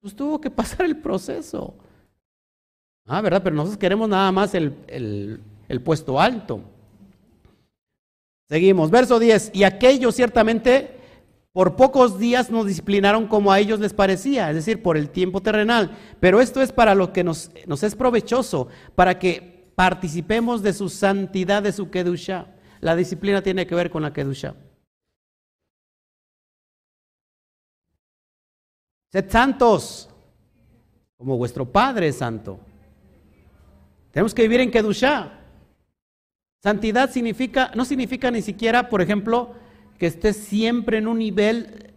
[0.00, 1.74] pues tuvo que pasar el proceso.
[3.06, 3.42] Ah, ¿verdad?
[3.42, 6.60] Pero nosotros queremos nada más el, el puesto alto.
[8.48, 9.52] Seguimos, verso 10.
[9.54, 11.00] Y aquellos ciertamente
[11.52, 15.40] por pocos días nos disciplinaron como a ellos les parecía, es decir, por el tiempo
[15.40, 15.96] terrenal.
[16.20, 20.88] Pero esto es para lo que nos, nos es provechoso, para que participemos de su
[20.88, 22.46] santidad, de su kedusha.
[22.80, 24.54] La disciplina tiene que ver con la kedusha.
[29.12, 30.08] Sed santos,
[31.16, 32.60] como vuestro Padre es santo.
[34.12, 35.32] Tenemos que vivir en kedusha.
[36.62, 39.54] Santidad significa, no significa ni siquiera, por ejemplo,
[39.98, 41.92] que esté siempre en un nivel,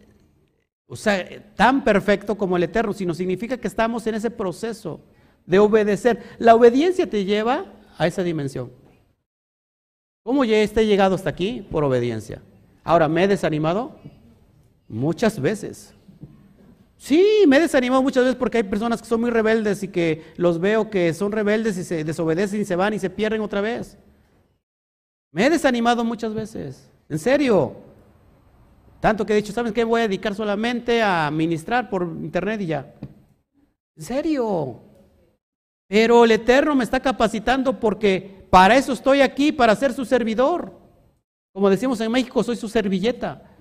[1.56, 5.02] tan perfecto como el eterno, sino significa que estamos en ese proceso
[5.46, 6.24] de obedecer.
[6.40, 7.66] La obediencia te lleva
[7.98, 8.72] a esa dimensión.
[10.24, 11.68] ¿Cómo ya esté llegado hasta aquí?
[11.70, 12.42] Por obediencia.
[12.84, 14.00] Ahora, ¿me he desanimado?
[14.88, 15.94] Muchas veces.
[17.04, 20.24] Sí, me he desanimado muchas veces porque hay personas que son muy rebeldes y que
[20.38, 23.60] los veo que son rebeldes y se desobedecen y se van y se pierden otra
[23.60, 23.98] vez.
[25.34, 26.90] Me he desanimado muchas veces.
[27.10, 27.76] En serio.
[29.02, 29.84] Tanto que he dicho, ¿sabes qué?
[29.84, 32.96] Voy a dedicar solamente a ministrar por internet y ya.
[33.98, 34.80] En serio.
[35.90, 40.72] Pero el Eterno me está capacitando porque para eso estoy aquí, para ser su servidor.
[41.52, 43.53] Como decimos en México, soy su servilleta.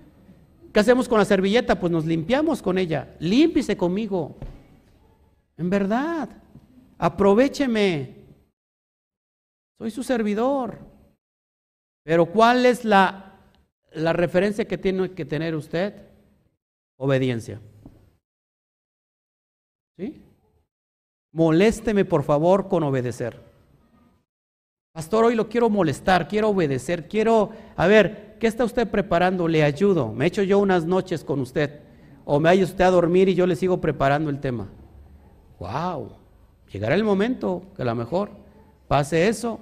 [0.72, 1.78] ¿Qué hacemos con la servilleta?
[1.78, 3.14] Pues nos limpiamos con ella.
[3.18, 4.36] Límpiese conmigo.
[5.56, 6.28] En verdad.
[6.98, 8.16] Aprovecheme.
[9.78, 10.78] Soy su servidor.
[12.04, 13.32] Pero ¿cuál es la
[13.94, 15.94] la referencia que tiene que tener usted,
[16.96, 17.60] obediencia.
[19.98, 20.22] ¿Sí?
[21.32, 23.38] Molésteme por favor con obedecer.
[24.92, 29.46] Pastor, hoy lo quiero molestar, quiero obedecer, quiero, a ver, ¿qué está usted preparando?
[29.46, 30.12] Le ayudo.
[30.12, 31.78] Me echo yo unas noches con usted.
[32.24, 34.66] O me ayuda usted a dormir y yo le sigo preparando el tema.
[35.60, 36.08] ¡Wow!
[36.72, 38.30] Llegará el momento que a lo mejor
[38.88, 39.60] pase eso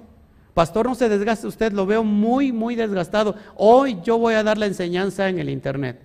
[0.55, 3.35] Pastor, no se desgaste usted, lo veo muy, muy desgastado.
[3.55, 6.01] Hoy yo voy a dar la enseñanza en el Internet.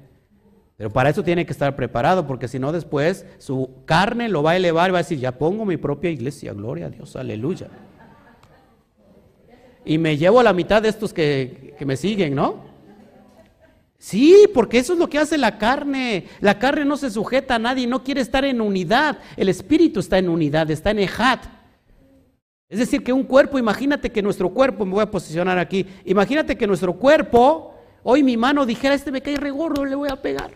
[0.77, 4.53] Pero para eso tiene que estar preparado, porque si no después su carne lo va
[4.53, 7.69] a elevar y va a decir, ya pongo mi propia iglesia, gloria a Dios, aleluya.
[9.87, 12.67] Y me llevo a la mitad de estos que, que me siguen, ¿no?
[13.99, 16.27] Sí, porque eso es lo que hace la carne.
[16.41, 19.19] La carne no se sujeta a nadie, no quiere estar en unidad.
[19.37, 21.45] El espíritu está en unidad, está en ejat.
[22.69, 26.57] Es decir, que un cuerpo, imagínate que nuestro cuerpo, me voy a posicionar aquí, imagínate
[26.57, 30.51] que nuestro cuerpo, hoy mi mano dijera, este me cae regordo, le voy a pegar.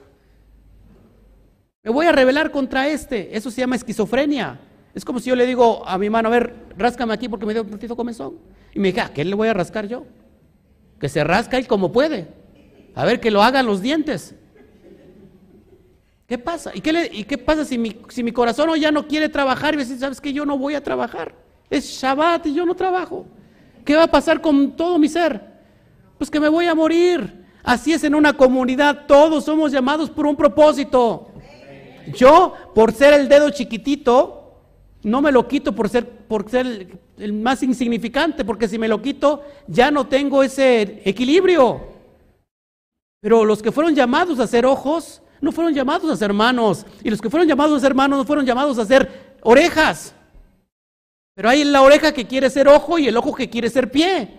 [1.82, 3.36] Me voy a rebelar contra este.
[3.36, 4.60] Eso se llama esquizofrenia.
[4.94, 7.52] Es como si yo le digo a mi mano, a ver, ráscame aquí porque me
[7.52, 8.38] dio un poquito comezón.
[8.74, 10.04] Y me dije, ¿a qué le voy a rascar yo?
[10.98, 12.28] Que se rasca él como puede.
[12.94, 14.34] A ver, que lo hagan los dientes.
[16.26, 16.70] ¿Qué pasa?
[16.74, 19.78] ¿Y qué, y qué pasa si mi, si mi corazón ya no quiere trabajar y
[19.78, 21.34] me dice, sabes que yo no voy a trabajar?
[21.68, 23.26] Es Shabbat y yo no trabajo.
[23.84, 25.40] ¿Qué va a pasar con todo mi ser?
[26.18, 27.44] Pues que me voy a morir.
[27.62, 31.28] Así es en una comunidad, todos somos llamados por un propósito.
[32.14, 34.39] Yo, por ser el dedo chiquitito,
[35.02, 39.00] no me lo quito por ser, por ser el, más insignificante, porque si me lo
[39.00, 41.80] quito, ya no tengo ese equilibrio.
[43.20, 46.86] Pero los que fueron llamados a ser ojos, no fueron llamados a ser manos.
[47.02, 50.14] Y los que fueron llamados a ser manos, no fueron llamados a ser orejas.
[51.34, 54.38] Pero hay la oreja que quiere ser ojo y el ojo que quiere ser pie.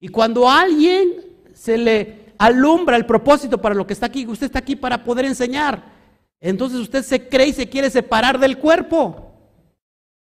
[0.00, 4.46] Y cuando a alguien se le alumbra el propósito para lo que está aquí, usted
[4.46, 5.97] está aquí para poder enseñar.
[6.40, 9.32] Entonces usted se cree y se quiere separar del cuerpo.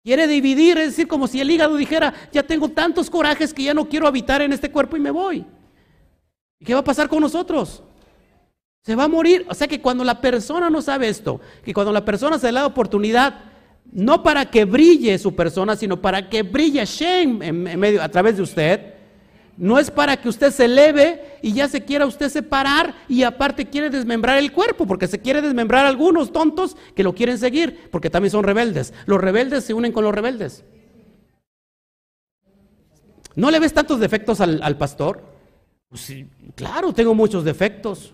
[0.04, 3.74] Quiere dividir, es decir, como si el hígado dijera, ya tengo tantos corajes que ya
[3.74, 5.46] no quiero habitar en este cuerpo y me voy.
[6.60, 7.84] ¿Y qué va a pasar con nosotros?
[8.84, 9.46] Se va a morir.
[9.48, 12.60] O sea que cuando la persona no sabe esto, que cuando la persona se le
[12.60, 13.52] da oportunidad
[13.92, 18.38] no para que brille su persona, sino para que brille Shem en, medio, a través
[18.38, 18.94] de usted.
[19.58, 23.66] No es para que usted se eleve y ya se quiera usted separar y aparte
[23.66, 28.10] quiere desmembrar el cuerpo, porque se quiere desmembrar algunos tontos que lo quieren seguir, porque
[28.10, 28.94] también son rebeldes.
[29.06, 30.64] Los rebeldes se unen con los rebeldes.
[33.36, 35.24] ¿No le ves tantos defectos al, pastor?
[35.90, 38.14] Pues sí, claro, tengo muchos defectos.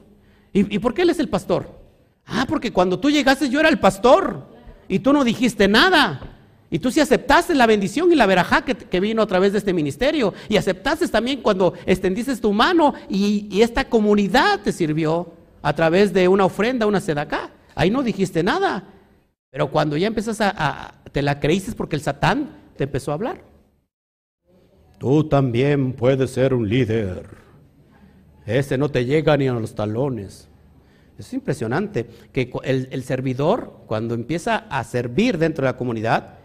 [0.54, 1.80] ¿Y, ¿Y por qué él es el pastor?
[2.26, 4.48] Ah, porque cuando tú llegaste yo era el pastor
[4.88, 6.37] y tú no dijiste nada.
[6.70, 9.74] Y tú sí aceptaste la bendición y la verajá que, vino a través de este
[9.74, 10.34] ministerio.
[10.50, 16.28] Y aceptaste también cuando extendiste tu mano y, esta comunidad te sirvió a través de
[16.28, 17.52] una ofrenda, una sedacá.
[17.74, 18.84] Ahí no dijiste nada.
[19.50, 23.42] Pero cuando ya empezas a, te la creíste porque el Satán te empezó a hablar.
[24.98, 27.30] Tú también puedes ser un líder.
[28.46, 30.50] Ese no te llega ni a los talones.
[31.18, 36.36] Es impresionante que el, servidor, cuando empieza a servir dentro de la comunidad,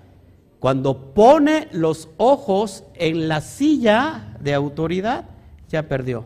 [0.62, 5.28] cuando pone los ojos en la silla de autoridad,
[5.68, 6.24] ya perdió.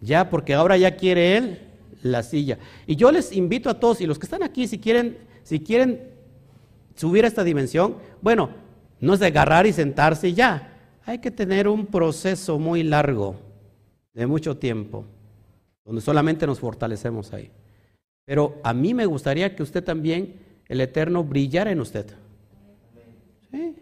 [0.00, 1.68] Ya, porque ahora ya quiere él
[2.02, 2.58] la silla.
[2.88, 6.10] Y yo les invito a todos, y los que están aquí, si quieren, si quieren
[6.96, 8.50] subir a esta dimensión, bueno,
[8.98, 10.80] no es de agarrar y sentarse y ya.
[11.04, 13.36] Hay que tener un proceso muy largo,
[14.14, 15.04] de mucho tiempo,
[15.84, 17.52] donde solamente nos fortalecemos ahí.
[18.24, 22.06] Pero a mí me gustaría que usted también, el Eterno, brillara en usted.
[23.50, 23.74] ¿Sí?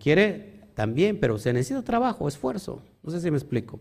[0.00, 2.82] Quiere también, pero se necesita trabajo, esfuerzo.
[3.04, 3.78] No sé si me explico.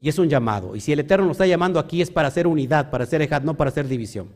[0.00, 0.74] Y es un llamado.
[0.74, 3.42] Y si el Eterno nos está llamando aquí es para hacer unidad, para hacer ejad,
[3.42, 4.26] no para hacer división.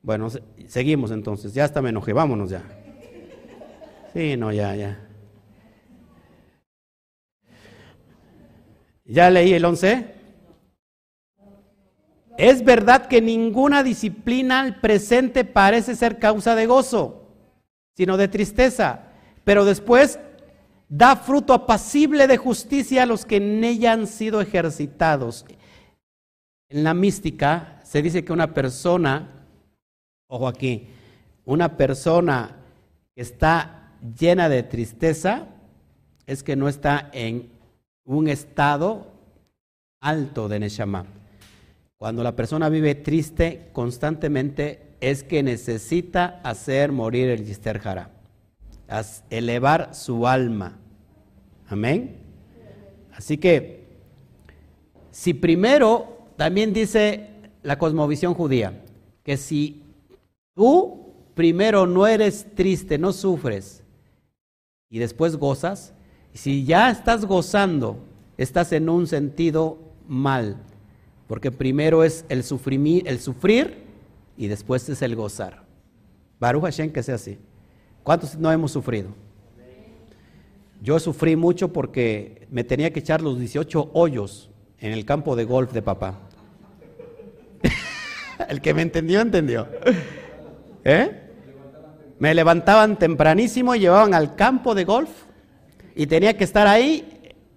[0.00, 0.28] Bueno,
[0.68, 1.52] seguimos entonces.
[1.52, 2.12] Ya hasta me enojé.
[2.12, 2.62] Vámonos ya.
[4.12, 5.04] Sí, no, ya, ya.
[9.04, 10.15] Ya leí el 11.
[12.38, 17.26] Es verdad que ninguna disciplina al presente parece ser causa de gozo,
[17.94, 19.04] sino de tristeza,
[19.44, 20.18] pero después
[20.88, 25.44] da fruto apacible de justicia a los que en ella han sido ejercitados.
[26.68, 29.46] En la mística se dice que una persona,
[30.28, 30.88] ojo aquí,
[31.44, 32.56] una persona
[33.14, 35.46] que está llena de tristeza
[36.26, 37.50] es que no está en
[38.04, 39.06] un estado
[40.00, 41.06] alto de Neshama.
[41.98, 47.80] Cuando la persona vive triste constantemente es que necesita hacer morir el Yister
[49.30, 50.78] elevar su alma.
[51.66, 52.16] Amén.
[53.14, 53.86] Así que,
[55.10, 57.30] si primero, también dice
[57.62, 58.84] la cosmovisión judía,
[59.22, 59.82] que si
[60.54, 63.82] tú primero no eres triste, no sufres,
[64.90, 65.94] y después gozas,
[66.34, 67.98] si ya estás gozando,
[68.36, 70.58] estás en un sentido mal,
[71.26, 73.76] porque primero es el, el sufrir
[74.36, 75.64] y después es el gozar.
[76.38, 77.38] Baruch Hashem que sea así.
[78.02, 79.08] ¿Cuántos no hemos sufrido?
[80.82, 85.44] Yo sufrí mucho porque me tenía que echar los 18 hoyos en el campo de
[85.44, 86.18] golf de papá.
[88.48, 89.66] el que me entendió, entendió.
[90.84, 91.22] ¿Eh?
[92.18, 95.10] Me levantaban tempranísimo y llevaban al campo de golf
[95.94, 97.15] y tenía que estar ahí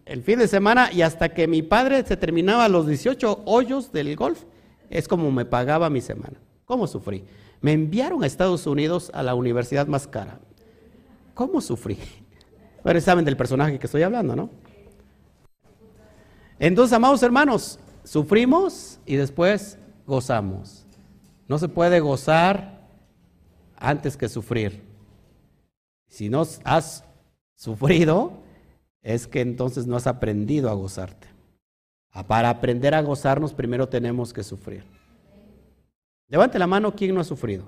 [0.10, 4.16] el fin de semana y hasta que mi padre se terminaba los 18 hoyos del
[4.16, 4.44] golf,
[4.90, 6.42] es como me pagaba mi semana.
[6.66, 7.24] ¿Cómo sufrí?
[7.62, 10.40] Me enviaron a Estados Unidos a la universidad más cara.
[11.34, 11.98] ¿Cómo sufrí?
[12.82, 14.50] Bueno, saben del personaje que estoy hablando, ¿no?
[16.58, 20.86] Entonces, amados hermanos, sufrimos y después gozamos.
[21.50, 22.88] No se puede gozar
[23.76, 24.82] antes que sufrir.
[26.08, 27.04] Si no has
[27.54, 28.42] sufrido,
[29.10, 31.28] es que entonces no has aprendido a gozarte.
[32.12, 34.84] Ah, para aprender a gozarnos, primero tenemos que sufrir.
[36.28, 37.66] Levante la mano, ¿quién no ha sufrido?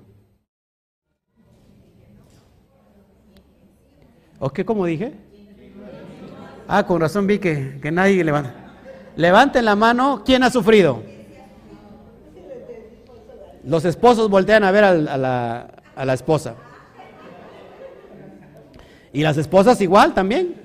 [4.38, 5.14] ¿O qué, como dije?
[6.68, 8.54] Ah, con razón vi que, que nadie levanta.
[9.16, 11.02] Levanten la mano, ¿quién ha sufrido?
[13.64, 16.54] Los esposos voltean a ver a la, a la esposa.
[19.12, 20.61] Y las esposas igual también.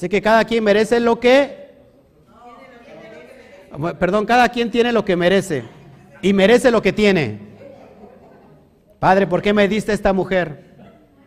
[0.00, 1.74] Así que cada quien merece lo que...
[3.98, 5.64] Perdón, cada quien tiene lo que merece
[6.22, 7.38] y merece lo que tiene.
[8.98, 10.64] Padre, ¿por qué me diste esta mujer?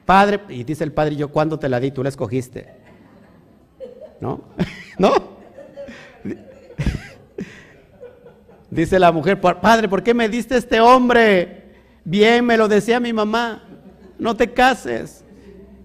[0.06, 2.74] Padre, y dice el padre, yo cuando te la di, tú la escogiste.
[4.20, 4.42] ¿No?
[4.98, 5.14] ¿No?
[8.72, 11.76] Dice la mujer, padre, ¿por qué me diste este hombre?
[12.04, 13.68] Bien, me lo decía mi mamá,
[14.18, 15.23] no te cases.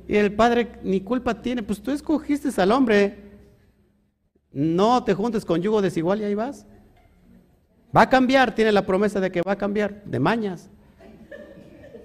[0.09, 3.28] Y el padre ni culpa tiene, pues tú escogiste al hombre.
[4.51, 6.66] No te juntes con yugo desigual y ahí vas.
[7.94, 10.70] Va a cambiar, tiene la promesa de que va a cambiar, de mañas.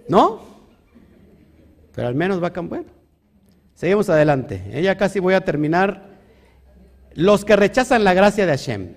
[0.10, 0.42] ¿No?
[1.96, 2.84] Pero al menos va a cambiar.
[3.74, 4.62] seguimos adelante.
[4.74, 6.12] Ella casi voy a terminar.
[7.16, 8.96] Los que rechazan la gracia de Hashem.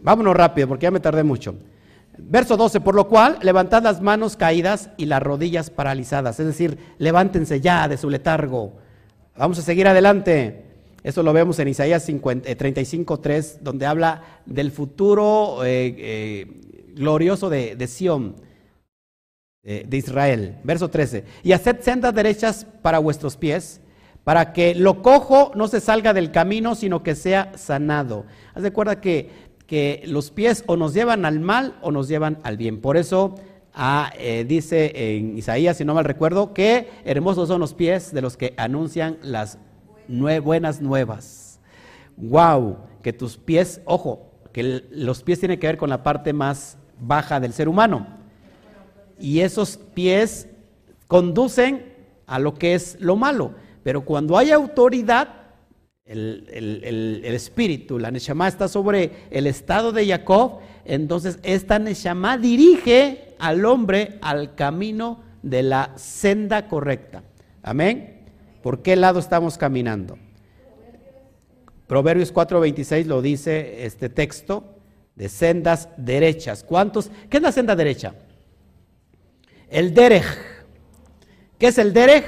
[0.00, 1.54] Vámonos rápido porque ya me tardé mucho.
[2.20, 6.40] Verso 12, por lo cual levantad las manos caídas y las rodillas paralizadas.
[6.40, 8.74] Es decir, levántense ya de su letargo.
[9.36, 10.64] Vamos a seguir adelante.
[11.04, 16.46] Eso lo vemos en Isaías 35, 3, eh, donde habla del futuro eh, eh,
[16.94, 18.36] glorioso de, de Sión,
[19.62, 20.56] de Israel.
[20.64, 21.24] Verso 13.
[21.42, 23.80] Y haced sendas derechas para vuestros pies,
[24.24, 28.24] para que lo cojo no se salga del camino, sino que sea sanado.
[28.54, 32.38] Haz de cuenta que, que los pies o nos llevan al mal o nos llevan
[32.42, 32.80] al bien.
[32.80, 33.34] Por eso
[33.74, 34.10] ah,
[34.46, 38.54] dice en Isaías, si no mal recuerdo, que hermosos son los pies de los que
[38.56, 39.58] anuncian las
[40.42, 41.60] buenas nuevas.
[42.16, 46.78] Wow, que tus pies, ojo, que los pies tienen que ver con la parte más
[46.98, 48.06] baja del ser humano.
[49.20, 50.48] Y esos pies
[51.06, 51.92] conducen
[52.26, 53.52] a lo que es lo malo.
[53.82, 55.28] Pero cuando hay autoridad,
[56.08, 63.64] el, espíritu, la Neshama está sobre el estado de Jacob, entonces esta Neshama dirige al
[63.66, 67.22] hombre al camino de la senda correcta.
[67.62, 68.24] Amén.
[68.62, 70.18] ¿Por qué lado estamos caminando?
[71.86, 74.78] Proverbios 4:26 lo dice este texto
[75.14, 76.64] de sendas derechas.
[76.64, 77.10] ¿Cuántos?
[77.28, 78.14] ¿Qué es la senda derecha?
[79.68, 80.24] El derech.
[81.58, 82.24] ¿Qué es el derech?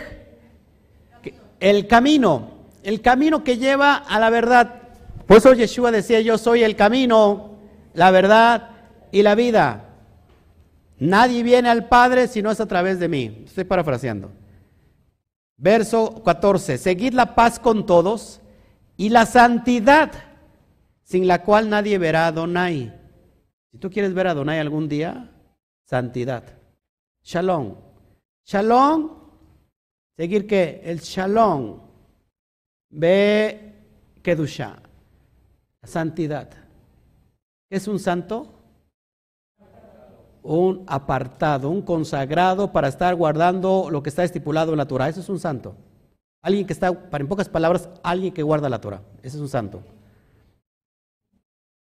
[1.61, 4.83] El camino el camino que lleva a la verdad.
[5.27, 7.59] Por eso Yeshua decía, yo soy el camino,
[7.95, 8.71] la verdad
[9.13, 9.85] y la vida.
[10.99, 13.45] Nadie viene al Padre si no es a través de mí.
[13.47, 14.31] Estoy parafraseando.
[15.57, 16.79] Verso 14.
[16.79, 18.41] Seguid la paz con todos
[18.97, 20.13] y la santidad,
[21.03, 22.95] sin la cual nadie verá a Donai.
[23.71, 25.31] Si tú quieres ver a Donai algún día,
[25.85, 26.45] santidad.
[27.23, 27.77] Shalom.
[28.45, 29.11] Shalom.
[30.17, 31.90] Seguir que el shalom
[32.91, 33.73] Ve
[34.23, 34.83] Kedusha,
[35.85, 36.51] santidad.
[37.69, 38.53] ¿Qué es un santo?
[40.43, 45.09] Un apartado, un consagrado para estar guardando lo que está estipulado en la Torah.
[45.09, 45.77] Eso es un santo.
[46.43, 49.03] Alguien que está, para en pocas palabras, alguien que guarda la Torah.
[49.23, 49.83] Ese es un santo.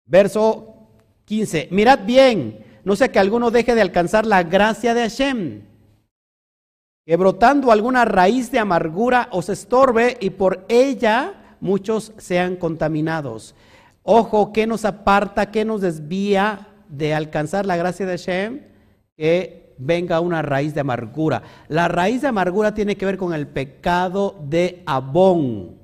[0.07, 0.75] Verso
[1.25, 1.69] 15.
[1.73, 5.72] Mirad bien, no sea que alguno deje de alcanzar la gracia de Hashem
[7.05, 13.55] que brotando alguna raíz de amargura os estorbe y por ella muchos sean contaminados.
[14.03, 18.61] Ojo, ¿qué nos aparta, qué nos desvía de alcanzar la gracia de Hashem?
[19.17, 21.43] Que venga una raíz de amargura.
[21.69, 25.79] La raíz de amargura tiene que ver con el pecado de Abón,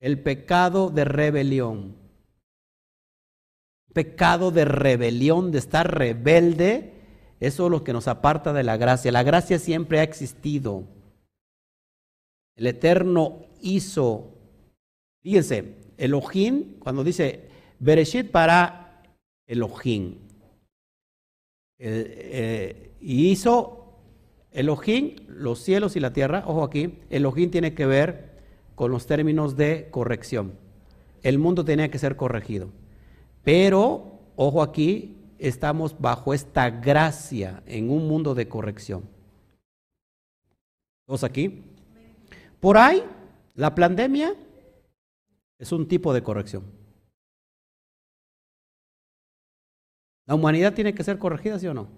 [0.00, 1.96] el pecado de rebelión.
[3.92, 6.99] Pecado de rebelión, de estar rebelde
[7.40, 9.10] eso es lo que nos aparta de la gracia.
[9.10, 10.84] La gracia siempre ha existido.
[12.54, 14.34] El Eterno hizo,
[15.22, 17.48] fíjense, Elohim, cuando dice
[17.78, 19.02] Bereshit para
[19.46, 20.16] Elohim,
[21.78, 23.80] eh, y hizo
[24.52, 28.30] Elohim los cielos y la tierra, ojo aquí, Elohim tiene que ver
[28.74, 30.52] con los términos de corrección.
[31.22, 32.68] El mundo tenía que ser corregido.
[33.42, 39.04] Pero, ojo aquí, estamos bajo esta gracia en un mundo de corrección.
[41.06, 41.64] ¿Todos aquí?
[42.60, 43.02] Por ahí,
[43.54, 44.34] la pandemia
[45.58, 46.64] es un tipo de corrección.
[50.26, 51.88] ¿La humanidad tiene que ser corregida, sí o no?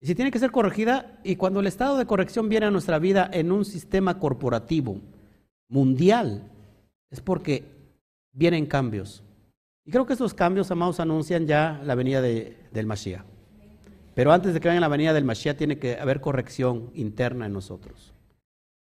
[0.00, 2.98] Y si tiene que ser corregida, y cuando el estado de corrección viene a nuestra
[2.98, 4.98] vida en un sistema corporativo
[5.68, 6.50] mundial,
[7.10, 7.64] es porque
[8.32, 9.22] vienen cambios.
[9.90, 13.24] Creo que esos cambios, amados, anuncian ya la venida del Mashiach.
[14.14, 17.52] Pero antes de que venga la venida del Mashiach, tiene que haber corrección interna en
[17.52, 18.12] nosotros.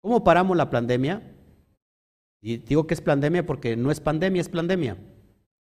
[0.01, 1.21] ¿Cómo paramos la pandemia?
[2.41, 4.97] Y digo que es pandemia porque no es pandemia, es pandemia.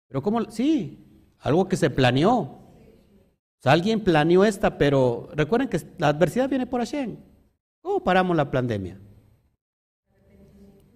[0.07, 0.49] Pero ¿cómo?
[0.51, 1.05] Sí,
[1.39, 2.37] algo que se planeó.
[2.37, 7.17] O sea, alguien planeó esta, pero recuerden que la adversidad viene por Hashem.
[7.81, 8.99] ¿Cómo paramos la pandemia?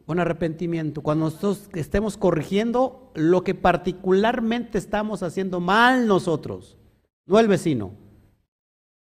[0.05, 6.77] con arrepentimiento, cuando nosotros estemos corrigiendo lo que particularmente estamos haciendo mal nosotros,
[7.25, 7.91] no el vecino,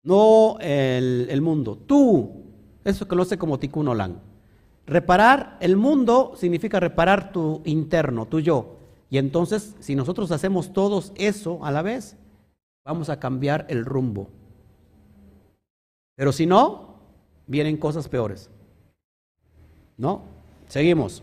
[0.02, 2.44] no el, mundo, tú,
[2.84, 4.20] eso que lo sé como tikkun olam.
[4.86, 8.76] Reparar el mundo significa reparar tu interno, tu yo.
[9.08, 12.16] Y entonces, si nosotros hacemos todos eso a la vez,
[12.84, 14.30] vamos a cambiar el rumbo.
[16.16, 16.96] Pero si no,
[17.46, 18.50] vienen cosas peores.
[19.96, 20.22] ¿No?
[20.66, 21.22] Seguimos.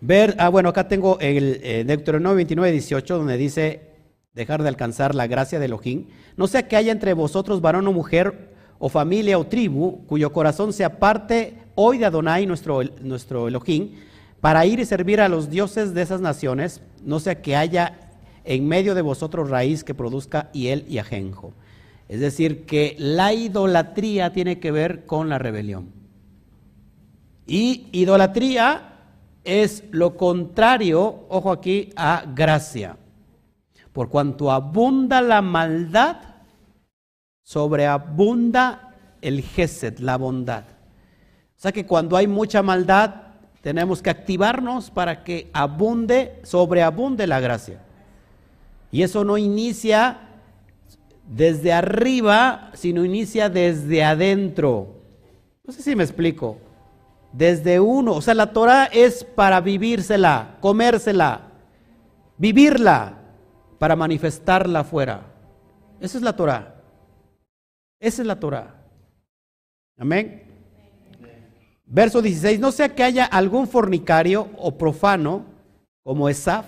[0.00, 3.90] Ver, ah, bueno, acá tengo el eh, Deuteronomio 29, 18, donde dice
[4.32, 6.06] dejar de alcanzar la gracia de Elohim.
[6.36, 10.72] No sea que haya entre vosotros varón o mujer, o familia o tribu, cuyo corazón
[10.72, 13.90] se aparte hoy de Adonai, nuestro, nuestro Elohim,
[14.40, 18.10] para ir y servir a los dioses de esas naciones, no sea que haya
[18.44, 21.52] en medio de vosotros raíz que produzca hiel y ajenjo.
[22.08, 25.90] Es decir, que la idolatría tiene que ver con la rebelión.
[27.46, 28.89] Y idolatría
[29.44, 32.96] es lo contrario, ojo aquí, a gracia.
[33.92, 36.16] Por cuanto abunda la maldad,
[37.42, 40.64] sobreabunda el gesed, la bondad.
[41.56, 43.14] O sea que cuando hay mucha maldad,
[43.60, 47.80] tenemos que activarnos para que abunde, sobreabunde la gracia.
[48.92, 50.20] Y eso no inicia
[51.28, 55.02] desde arriba, sino inicia desde adentro.
[55.64, 56.58] No sé si me explico
[57.32, 58.14] desde uno.
[58.14, 61.48] O sea, la Torah es para vivírsela, comérsela,
[62.38, 63.18] vivirla,
[63.78, 65.22] para manifestarla afuera.
[66.00, 66.76] Esa es la Torah.
[67.98, 68.74] Esa es la Torah.
[69.98, 70.44] Amén.
[71.86, 75.46] Verso 16, no sea que haya algún fornicario o profano
[76.04, 76.66] como Esaf,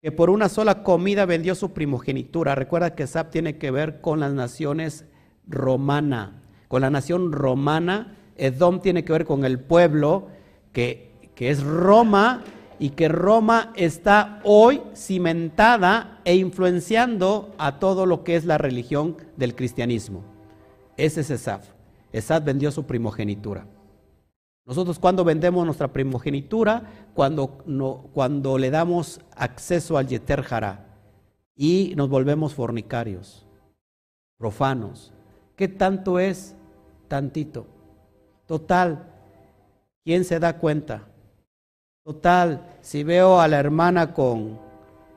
[0.00, 2.54] que por una sola comida vendió su primogenitura.
[2.54, 5.04] Recuerda que Esaf tiene que ver con las naciones
[5.46, 8.16] romana, con la nación romana.
[8.40, 10.28] Edom tiene que ver con el pueblo
[10.72, 12.42] que, que es Roma
[12.78, 19.18] y que Roma está hoy cimentada e influenciando a todo lo que es la religión
[19.36, 20.24] del cristianismo.
[20.96, 21.68] Ese es Esaf.
[22.12, 23.66] Esaf vendió su primogenitura.
[24.64, 30.44] Nosotros cuando vendemos nuestra primogenitura, cuando, no, cuando le damos acceso al Yeter
[31.54, 33.44] y nos volvemos fornicarios,
[34.38, 35.12] profanos.
[35.56, 36.56] ¿Qué tanto es?
[37.08, 37.79] Tantito.
[38.50, 39.06] Total,
[40.02, 41.06] ¿quién se da cuenta?
[42.04, 44.58] Total, si veo a la hermana con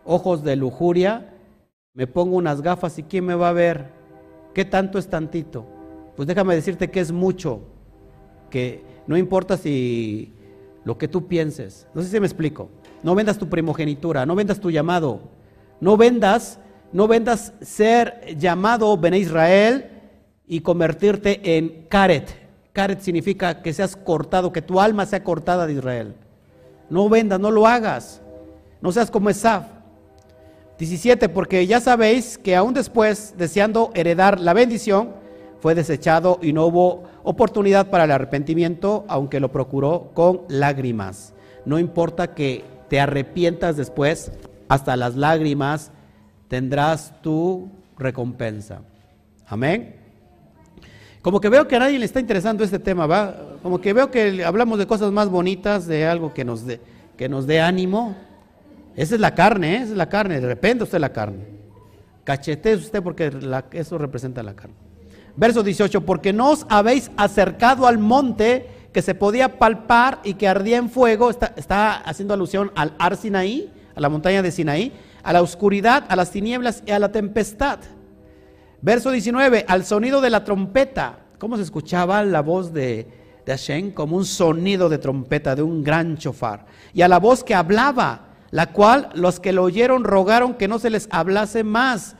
[0.05, 1.34] ojos de lujuria,
[1.95, 3.88] me pongo unas gafas y ¿quién me va a ver?
[4.53, 5.65] ¿Qué tanto es tantito?
[6.15, 7.61] Pues déjame decirte que es mucho,
[8.51, 10.31] que no importa si
[10.85, 12.69] lo que tú pienses, no sé si me explico,
[13.01, 15.22] no vendas tu primogenitura, no vendas tu llamado,
[15.81, 16.60] no vendas,
[16.91, 19.89] no vendas ser llamado Ben Israel
[20.45, 22.43] y convertirte en Karet.
[22.74, 26.16] Karet significa que seas cortado, que tu alma sea cortada de Israel.
[26.90, 28.22] No vendas, no lo hagas.
[28.82, 29.66] No seas como Esaf.
[30.80, 35.12] 17, porque ya sabéis que aún después, deseando heredar la bendición,
[35.60, 41.34] fue desechado y no hubo oportunidad para el arrepentimiento, aunque lo procuró con lágrimas.
[41.66, 44.32] No importa que te arrepientas después,
[44.68, 45.91] hasta las lágrimas
[46.48, 48.82] tendrás tu recompensa.
[49.45, 50.02] Amén.
[51.24, 53.34] Como que veo que a nadie le está interesando este tema, ¿va?
[53.64, 56.82] Como que veo que hablamos de cosas más bonitas, de algo que nos dé,
[57.16, 58.14] que nos dé ánimo.
[58.98, 59.78] Esa es la carne, ¿eh?
[59.78, 60.41] esa es la carne.
[60.41, 61.45] De repente usted la carne.
[62.26, 63.32] Cachete usted porque
[63.72, 64.76] eso representa la carne.
[65.38, 70.50] Verso 18, porque no os habéis acercado al monte que se podía palpar y que
[70.50, 74.91] ardía en fuego, está, está haciendo alusión al Ar Sinaí, a la montaña de Sinaí,
[75.24, 77.80] a la oscuridad, a las tinieblas y a la tempestad.
[78.84, 81.18] Verso 19, al sonido de la trompeta.
[81.39, 83.07] ¿Cómo se escuchaba la voz de,
[83.43, 83.91] de Hashem?
[83.93, 86.68] Como un sonido de trompeta, de un gran chofar.
[86.93, 90.77] Y a la voz que hablaba, la cual los que lo oyeron rogaron que no
[90.77, 92.15] se les hablase más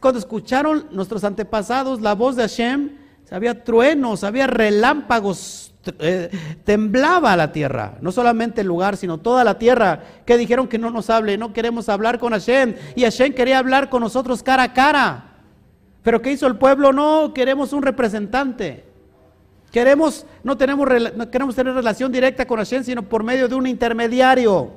[0.00, 2.90] cuando escucharon nuestros antepasados la voz de Hashem,
[3.30, 6.30] había truenos, había relámpagos, eh,
[6.64, 10.90] temblaba la tierra, no solamente el lugar, sino toda la tierra, que dijeron que no
[10.90, 14.72] nos hable, no queremos hablar con Hashem, y Hashem quería hablar con nosotros cara a
[14.72, 15.35] cara.
[16.06, 16.92] Pero ¿qué hizo el pueblo?
[16.92, 18.84] No, queremos un representante.
[19.72, 23.66] Queremos, no, tenemos, no queremos tener relación directa con Hashem, sino por medio de un
[23.66, 24.70] intermediario.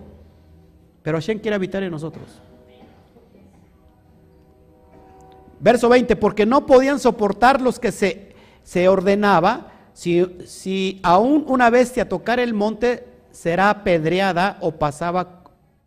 [1.04, 2.42] Pero Hashem quiere habitar en nosotros.
[5.60, 8.34] Verso 20, porque no podían soportar los que se,
[8.64, 15.44] se ordenaba, si, si aún una bestia tocar el monte, será apedreada o pasaba,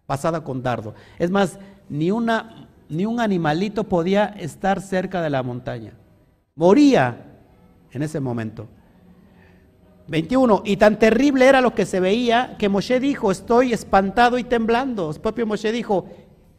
[0.06, 0.94] pasada con dardo.
[1.19, 1.59] Es más,
[1.89, 5.94] ni, una, ni un animalito podía estar cerca de la montaña.
[6.55, 7.24] Moría
[7.90, 8.69] en ese momento.
[10.09, 10.62] 21.
[10.66, 15.10] Y tan terrible era lo que se veía que Moshe dijo, estoy espantado y temblando.
[15.10, 16.06] El propio Moshe dijo,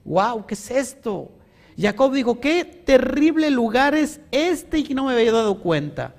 [0.06, 1.32] wow, ¿qué es esto?
[1.78, 6.16] Jacob dijo, qué terrible lugar es este y no me había dado cuenta.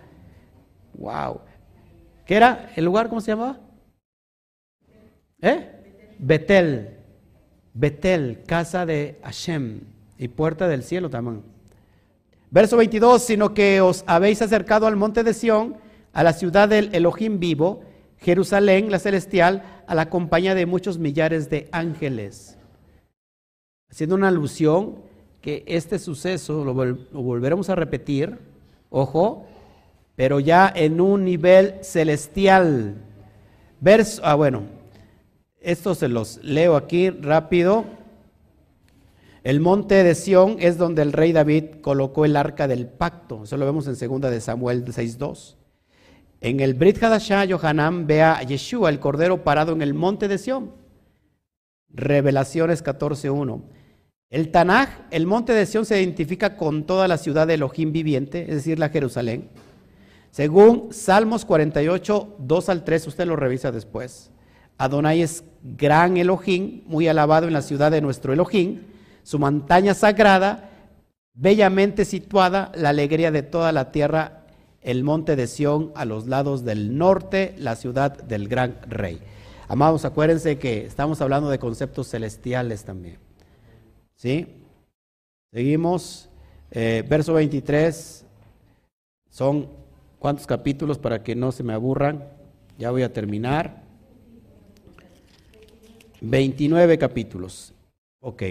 [0.97, 1.41] Wow.
[2.25, 3.09] ¿Qué era el lugar?
[3.09, 3.59] ¿Cómo se llamaba?
[5.41, 6.15] ¿Eh?
[6.21, 6.99] Betel.
[7.73, 11.43] Betel, casa de Hashem y puerta del cielo también.
[12.51, 15.77] Verso 22, sino que os habéis acercado al monte de Sión,
[16.13, 17.83] a la ciudad del Elohim vivo,
[18.19, 22.57] Jerusalén, la celestial, a la compañía de muchos millares de ángeles.
[23.91, 24.97] Haciendo una alusión
[25.41, 28.39] que este suceso lo, volveremos a repetir,
[28.89, 29.45] ojo,
[30.17, 32.95] pero ya en un nivel celestial.
[33.81, 34.63] Verso, ah, bueno,
[35.61, 37.85] esto se los leo aquí rápido.
[39.45, 43.45] El monte de Sión es donde el rey David colocó el arca del pacto.
[43.45, 45.57] Eso lo vemos en 2 de Samuel 6.2.
[46.41, 50.39] En el Brit Hadashah, Yohanan ve a Yeshua, el cordero, parado en el monte de
[50.39, 50.73] Sión.
[51.91, 53.61] Revelaciones 14.1.
[54.31, 58.47] El Tanaj, el monte de Sión, se identifica con toda la ciudad de Elohim viviente,
[58.49, 59.51] es decir, la Jerusalén.
[60.31, 64.31] Según Salmos 48, 2 al 3, usted lo revisa después.
[64.79, 68.94] Adonai es gran Elohim, muy alabado en la ciudad de nuestro Elohim,
[69.25, 70.71] su montaña sagrada,
[71.33, 74.45] bellamente situada, la alegría de toda la tierra,
[74.83, 79.21] el monte de Sión a los lados del norte, la ciudad del gran rey.
[79.67, 83.19] Amados, acuérdense que estamos hablando de conceptos celestiales también.
[84.15, 84.47] ¿Sí?
[85.53, 86.29] Seguimos.
[86.71, 88.27] Eh, verso 23.
[89.31, 89.69] Son
[90.19, 92.29] cuántos capítulos para que no se me aburran.
[92.79, 93.83] Ya voy a terminar.
[96.21, 97.73] 29 capítulos.
[98.21, 98.43] Ok.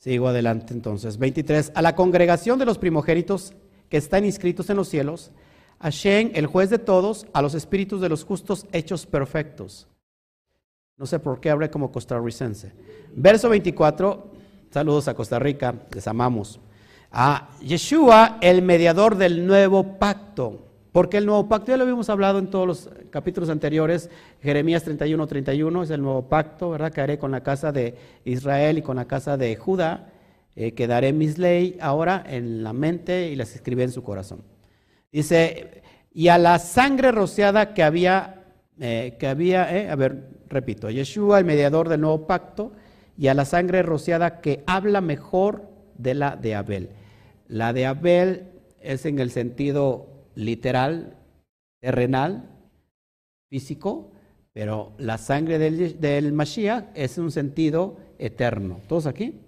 [0.00, 1.18] Sigo adelante entonces.
[1.18, 1.72] 23.
[1.74, 3.52] A la congregación de los primogénitos
[3.90, 5.30] que están inscritos en los cielos,
[5.78, 9.88] a Shen, el juez de todos, a los espíritus de los justos hechos perfectos.
[10.96, 12.72] No sé por qué hablé como costarricense.
[13.14, 14.32] Verso 24.
[14.70, 16.60] Saludos a Costa Rica, les amamos.
[17.10, 20.69] A Yeshua, el mediador del nuevo pacto.
[20.92, 24.10] Porque el nuevo pacto, ya lo habíamos hablado en todos los capítulos anteriores,
[24.42, 26.92] Jeremías 31, 31 es el nuevo pacto, ¿verdad?
[26.92, 27.94] Que haré con la casa de
[28.24, 30.08] Israel y con la casa de Judá,
[30.56, 34.42] eh, que daré mis leyes ahora en la mente y las escribí en su corazón.
[35.12, 38.44] Dice, y a la sangre rociada que había,
[38.80, 42.72] eh, que había eh, a ver, repito, Yeshua, el mediador del nuevo pacto,
[43.16, 46.90] y a la sangre rociada que habla mejor de la de Abel.
[47.46, 48.48] La de Abel
[48.80, 50.09] es en el sentido
[50.40, 51.16] literal,
[51.80, 52.50] terrenal,
[53.48, 54.10] físico,
[54.52, 58.80] pero la sangre del, del Mashiach es un sentido eterno.
[58.88, 59.40] ¿Todos aquí?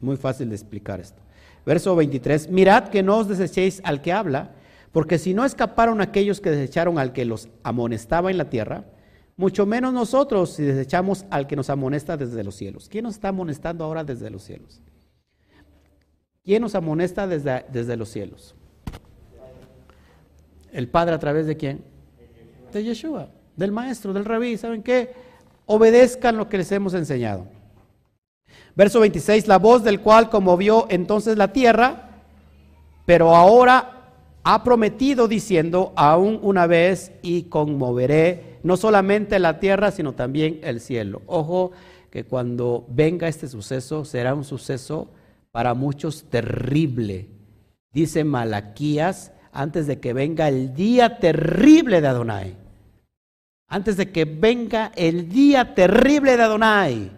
[0.00, 1.20] Muy fácil de explicar esto.
[1.64, 4.52] Verso 23, mirad que no os desechéis al que habla,
[4.92, 8.84] porque si no escaparon aquellos que desecharon al que los amonestaba en la tierra,
[9.36, 12.88] mucho menos nosotros si desechamos al que nos amonesta desde los cielos.
[12.88, 14.80] ¿Quién nos está amonestando ahora desde los cielos?
[16.42, 18.54] ¿Quién nos amonesta desde, desde los cielos?
[20.76, 21.82] El Padre a través de quién?
[22.70, 24.58] De Yeshua, del Maestro, del Rabí.
[24.58, 25.10] ¿Saben qué?
[25.64, 27.46] Obedezcan lo que les hemos enseñado.
[28.74, 32.10] Verso 26, la voz del cual conmovió entonces la tierra,
[33.06, 34.12] pero ahora
[34.44, 40.80] ha prometido diciendo, aún una vez y conmoveré no solamente la tierra, sino también el
[40.80, 41.22] cielo.
[41.24, 41.70] Ojo
[42.10, 45.08] que cuando venga este suceso será un suceso
[45.52, 47.30] para muchos terrible.
[47.94, 52.54] Dice Malaquías antes de que venga el día terrible de Adonai.
[53.68, 57.10] Antes de que venga el día terrible de Adonai.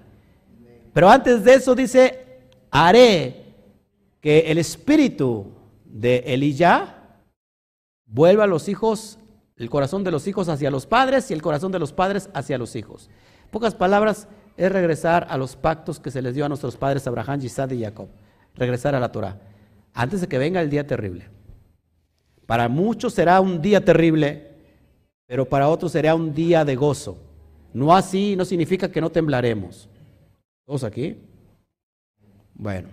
[0.93, 2.27] Pero antes de eso dice,
[2.70, 3.44] haré
[4.20, 5.52] que el espíritu
[5.85, 7.19] de Eliyah
[8.06, 9.19] vuelva a los hijos,
[9.56, 12.56] el corazón de los hijos hacia los padres y el corazón de los padres hacia
[12.56, 13.10] los hijos.
[13.51, 17.40] pocas palabras, es regresar a los pactos que se les dio a nuestros padres Abraham,
[17.43, 18.09] Isaac y Jacob.
[18.55, 19.39] Regresar a la Torah.
[19.94, 21.38] Antes de que venga el día terrible.
[22.48, 24.48] Para muchos será un día terrible,
[25.26, 27.18] pero para otros será un día de gozo.
[27.74, 29.86] No así no significa que no temblaremos.
[30.64, 31.18] ¿Todos aquí?
[32.54, 32.88] Bueno,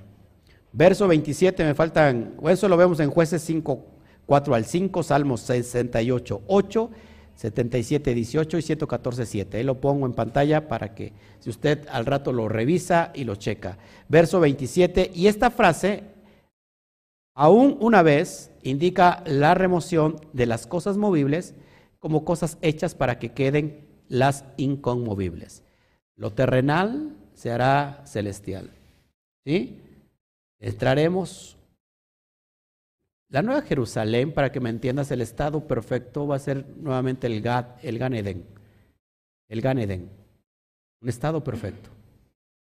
[0.73, 3.85] verso 27 me faltan, eso lo vemos en jueces 5,
[4.25, 6.89] 4 al 5, Salmos 68, 8,
[7.35, 9.57] 77, 18 y 114, 7.
[9.57, 13.35] Ahí lo pongo en pantalla para que si usted al rato lo revisa y lo
[13.37, 13.77] checa.
[14.09, 16.14] Verso 27, y esta frase
[17.35, 21.53] Aún una vez indica la remoción de las cosas movibles
[21.99, 25.61] como cosas hechas para que queden las inconmovibles.
[26.15, 28.71] Lo terrenal se hará celestial.
[29.45, 29.81] ¿Sí?
[30.59, 31.57] Entraremos.
[33.29, 37.41] La nueva Jerusalén, para que me entiendas, el estado perfecto va a ser nuevamente el,
[37.41, 38.45] Gad, el Gan Eden.
[39.49, 40.09] El Gan Eden.
[41.01, 41.94] Un estado perfecto.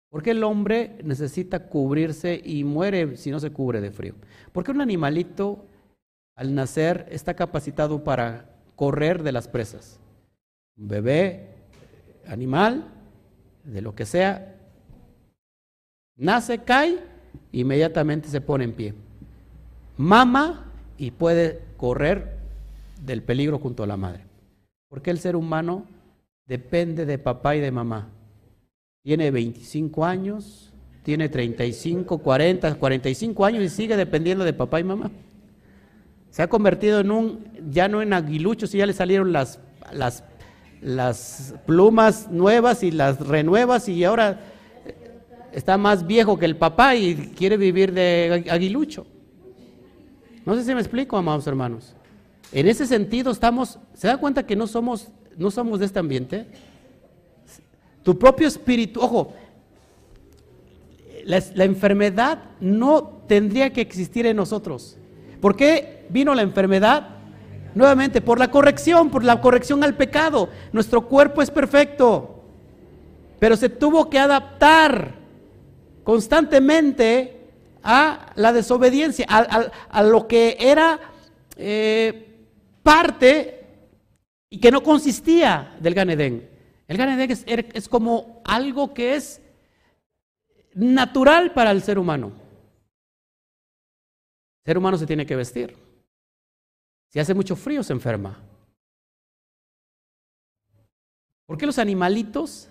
[0.09, 4.15] Porque el hombre necesita cubrirse y muere si no se cubre de frío.
[4.53, 5.65] Porque un animalito
[6.35, 9.99] al nacer está capacitado para correr de las presas.
[10.77, 11.49] Un bebé,
[12.27, 12.85] animal,
[13.63, 14.55] de lo que sea,
[16.15, 16.99] nace, cae,
[17.51, 18.93] inmediatamente se pone en pie.
[19.97, 22.37] Mama y puede correr
[23.03, 24.23] del peligro junto a la madre.
[24.89, 25.85] Porque el ser humano
[26.45, 28.07] depende de papá y de mamá
[29.07, 30.69] tiene 25 años,
[31.01, 35.09] tiene 35, 40, 45 años y sigue dependiendo de papá y mamá.
[36.29, 39.61] Se ha convertido en un, ya no en aguilucho, si ya le salieron las,
[39.93, 40.25] las,
[40.81, 44.41] las plumas nuevas y las renuevas y ahora
[45.53, 49.07] está más viejo que el papá y quiere vivir de aguilucho.
[50.45, 51.95] No sé si me explico, amados hermanos.
[52.51, 55.07] En ese sentido estamos, ¿se da cuenta que no somos,
[55.37, 56.47] no somos de este ambiente?
[58.07, 59.33] Tu propio espíritu, ojo,
[61.25, 64.95] la, enfermedad no tendría que existir en nosotros.
[65.41, 67.09] ¿Por qué vino la enfermedad?
[67.75, 70.47] Nuevamente, por la corrección, por la corrección al pecado.
[70.71, 72.45] Nuestro cuerpo es perfecto,
[73.39, 75.15] pero se tuvo que adaptar
[76.05, 77.41] constantemente
[77.83, 80.97] a la desobediencia, a, lo que era
[81.57, 82.37] eh,
[82.83, 83.65] parte
[84.49, 86.56] y que no consistía del Ganedén.
[86.87, 89.41] El Gan es, como algo que es
[90.73, 92.27] natural para el ser humano.
[94.63, 95.75] El ser humano se tiene que vestir.
[97.09, 98.41] Si hace mucho frío se enferma.
[101.45, 102.69] ¿Por qué los animalitos?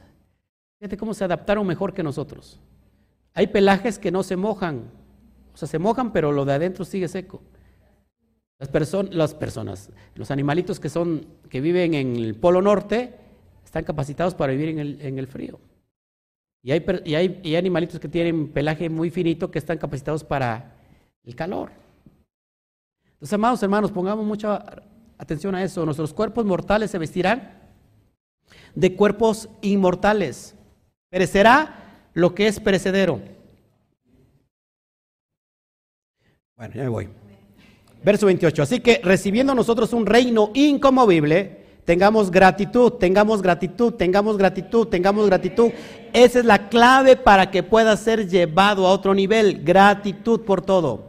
[0.79, 2.61] Fíjate cómo se adaptaron mejor que nosotros.
[3.35, 4.91] Hay pelajes que no se mojan,
[5.53, 7.43] o sea, se mojan, pero lo de adentro sigue seco.
[8.59, 8.71] Las,
[9.11, 13.26] las personas, los animalitos que, son, que viven en el Polo Norte,
[13.77, 15.61] están capacitados para vivir en el, en el frío.
[16.63, 20.25] Y hay, y, hay, y hay animalitos que tienen pelaje muy finito que están capacitados
[20.25, 20.75] para
[21.25, 21.71] el calor.
[23.05, 24.65] Entonces, amados hermanos, pongamos mucha
[25.19, 25.85] atención a eso.
[25.85, 27.53] Nuestros cuerpos mortales se vestirán
[28.75, 30.55] de cuerpos inmortales.
[31.11, 33.21] Perecerá lo que es perecedero.
[36.57, 37.09] Bueno, ya me voy.
[38.03, 38.63] Verso 28.
[38.63, 45.71] Así que recibiendo nosotros un reino incomovible, tengamos gratitud, tengamos gratitud, tengamos gratitud, tengamos gratitud.
[46.13, 49.63] Esa es la clave para que pueda ser llevado a otro nivel.
[49.65, 51.09] Gratitud por todo.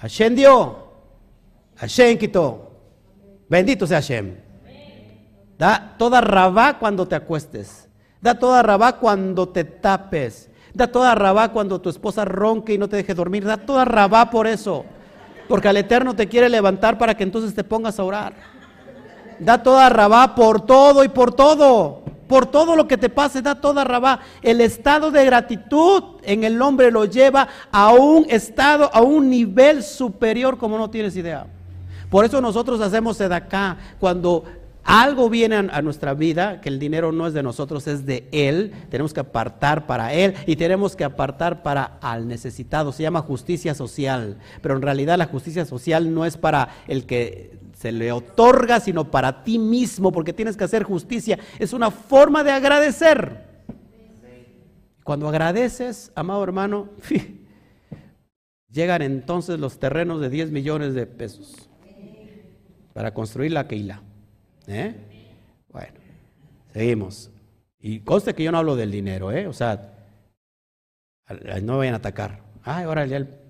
[0.00, 0.88] Hashem dio,
[1.76, 2.72] Hashem quitó.
[3.48, 4.34] Bendito sea Hashem.
[5.58, 7.88] Da toda rabá cuando te acuestes.
[8.20, 10.50] Da toda rabá cuando te tapes.
[10.74, 13.44] Da toda rabá cuando tu esposa ronque y no te deje dormir.
[13.44, 14.84] Da toda rabá por eso.
[15.48, 18.51] Porque al Eterno te quiere levantar para que entonces te pongas a orar.
[19.44, 22.02] Da toda rabá por todo y por todo.
[22.28, 24.20] Por todo lo que te pase, da toda rabá.
[24.40, 29.82] El estado de gratitud en el hombre lo lleva a un estado, a un nivel
[29.82, 31.46] superior como no tienes idea.
[32.08, 34.44] Por eso nosotros hacemos acá cuando
[34.84, 38.72] algo viene a nuestra vida, que el dinero no es de nosotros, es de Él,
[38.90, 42.92] tenemos que apartar para Él y tenemos que apartar para al necesitado.
[42.92, 47.61] Se llama justicia social, pero en realidad la justicia social no es para el que
[47.82, 51.36] se le otorga, sino para ti mismo, porque tienes que hacer justicia.
[51.58, 53.44] Es una forma de agradecer.
[55.02, 56.90] Cuando agradeces, amado hermano,
[58.70, 61.68] llegan entonces los terrenos de 10 millones de pesos
[62.92, 64.00] para construir la Keila.
[64.68, 64.94] ¿Eh?
[65.72, 65.94] Bueno,
[66.72, 67.32] seguimos.
[67.80, 69.48] Y conste que yo no hablo del dinero, ¿eh?
[69.48, 69.92] O sea,
[71.62, 72.42] no vayan a atacar.
[72.62, 73.41] Ay, ahora el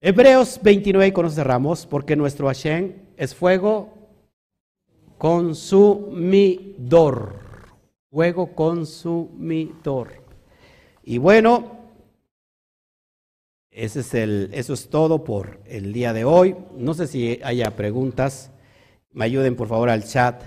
[0.00, 3.94] Hebreos 29, y con eso cerramos, porque nuestro Hashem es fuego
[5.16, 6.66] consumidor.
[8.10, 10.22] Fuego consumidor.
[11.02, 11.76] Y bueno,
[13.70, 16.56] ese es el, eso es todo por el día de hoy.
[16.76, 18.50] No sé si haya preguntas.
[19.12, 20.42] Me ayuden por favor al chat.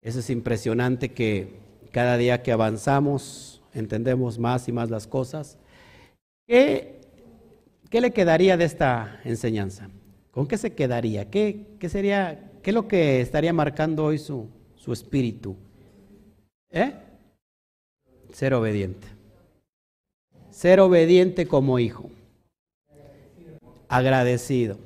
[0.00, 5.58] Eso es impresionante que cada día que avanzamos entendemos más y más las cosas.
[6.46, 7.01] ¿Qué
[7.92, 9.90] ¿Qué le quedaría de esta enseñanza?
[10.30, 11.28] ¿Con qué se quedaría?
[11.28, 15.54] ¿Qué, sería, qué es lo que estaría marcando hoy su, su espíritu?
[16.70, 16.94] ¿Eh?
[18.32, 19.06] Ser obediente.
[20.48, 22.08] Ser obediente como hijo.
[23.88, 24.78] Agradecido.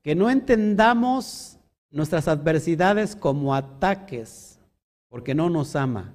[0.00, 1.58] Que no entendamos
[1.90, 4.60] nuestras adversidades como ataques,
[5.08, 6.12] porque no nos ama.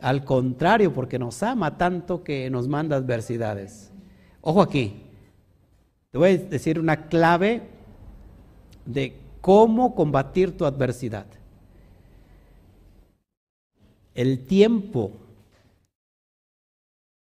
[0.00, 3.90] Al contrario, porque nos ama tanto que nos manda adversidades.
[4.46, 4.92] Ojo aquí,
[6.10, 7.62] te voy a decir una clave
[8.84, 11.24] de cómo combatir tu adversidad.
[14.14, 15.12] El tiempo,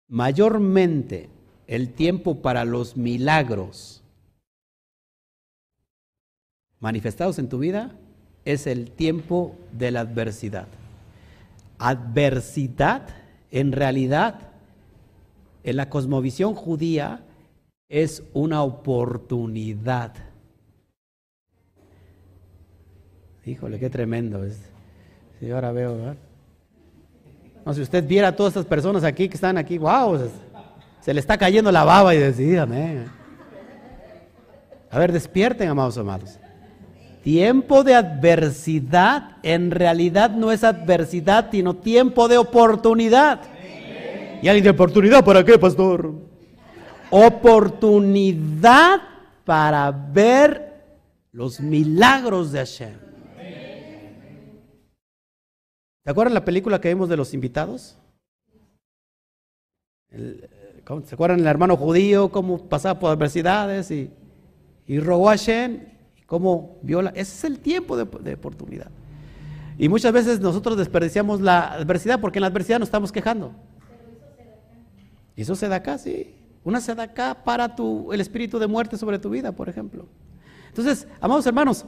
[0.09, 1.29] mayormente
[1.67, 4.03] el tiempo para los milagros
[6.79, 7.95] manifestados en tu vida
[8.47, 10.69] es el tiempo de la adversidad.
[11.79, 13.09] Adversidad
[13.51, 14.50] en realidad
[15.63, 17.25] en la cosmovisión judía
[17.89, 20.15] es una oportunidad.
[23.45, 24.59] Híjole, qué tremendo es.
[25.39, 26.15] Sí, ahora veo.
[27.65, 30.31] No, si usted viera a todas estas personas aquí que están aquí, wow,
[31.01, 33.07] se, le está cayendo la baba y decídame.
[34.91, 36.39] A ver, despierten, amados amados.
[37.23, 43.41] Tiempo de adversidad en realidad no es adversidad, sino tiempo de oportunidad.
[44.43, 46.15] ¿Y alguien de oportunidad para qué, pastor?
[47.11, 49.01] Oportunidad
[49.45, 50.71] para ver
[51.33, 52.95] los milagros de Hashem.
[56.05, 57.99] ¿Se acuerdan la película que vimos de los invitados?
[60.11, 64.11] ¿Se acuerdan el hermano judío cómo pasaba por adversidades y,
[64.87, 65.85] y rogó a Hashem
[66.27, 67.11] cómo viola?
[67.11, 68.91] Ese es el tiempo de, de oportunidad.
[69.79, 73.55] Y muchas veces nosotros desperdiciamos la adversidad porque en la adversidad nos estamos quejando.
[75.41, 76.35] Y eso se da acá, sí.
[76.65, 80.07] Una se da acá para tu, el espíritu de muerte sobre tu vida, por ejemplo.
[80.69, 81.87] Entonces, amados hermanos,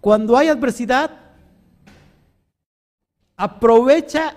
[0.00, 1.10] cuando hay adversidad,
[3.34, 4.36] aprovecha,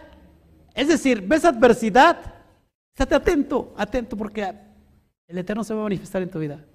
[0.74, 2.18] es decir, ves adversidad,
[2.96, 4.52] estate atento, atento, porque
[5.28, 6.66] el Eterno se va a manifestar en tu vida.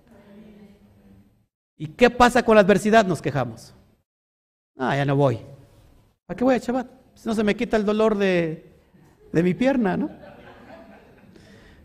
[1.76, 3.04] ¿Y qué pasa con la adversidad?
[3.04, 3.74] Nos quejamos.
[4.78, 5.40] Ah, ya no voy.
[6.24, 6.86] ¿Para qué voy al Shabbat?
[7.16, 8.76] Si no se me quita el dolor de,
[9.32, 10.29] de mi pierna, ¿no?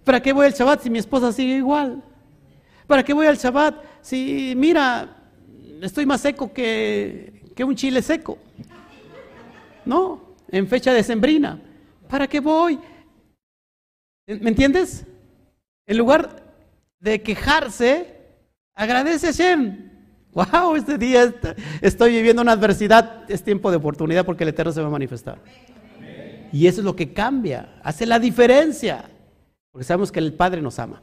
[0.06, 2.04] ¿Para qué voy al Shabbat si mi esposa sigue igual?
[2.86, 5.18] ¿Para qué voy al Shabbat si, mira,
[5.82, 8.38] estoy más seco que, un chile seco?
[9.84, 11.60] No, en fecha decembrina.
[12.08, 12.80] ¿Para qué voy?
[14.28, 15.06] ¿Me entiendes?
[15.88, 16.54] En lugar
[17.00, 18.16] de quejarse,
[18.76, 19.90] agradece a Shem.
[20.34, 21.34] Wow, este día
[21.82, 25.40] estoy viviendo una adversidad, es tiempo de oportunidad porque el Eterno se va a manifestar.
[26.52, 29.10] Y eso es lo que cambia, hace la diferencia,
[29.76, 31.02] porque sabemos que el Padre nos ama.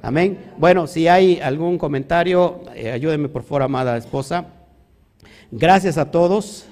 [0.00, 0.52] Amén.
[0.56, 4.46] Bueno, si hay algún comentario, eh, ayúdeme por favor, amada esposa.
[5.50, 6.64] Gracias a todos.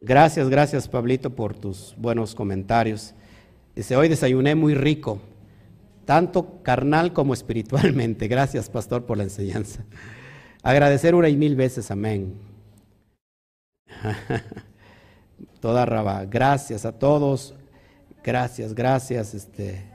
[0.00, 3.14] Gracias, gracias Pablito por tus buenos comentarios.
[3.74, 5.18] Dice, hoy desayuné muy rico,
[6.04, 8.28] tanto carnal como espiritualmente.
[8.28, 9.84] Gracias, pastor, por la enseñanza.
[10.62, 12.34] Agradecer una y mil veces, amén.
[15.60, 16.26] Toda raba.
[16.26, 17.56] Gracias a todos.
[18.22, 19.34] Gracias, gracias.
[19.34, 19.90] Este.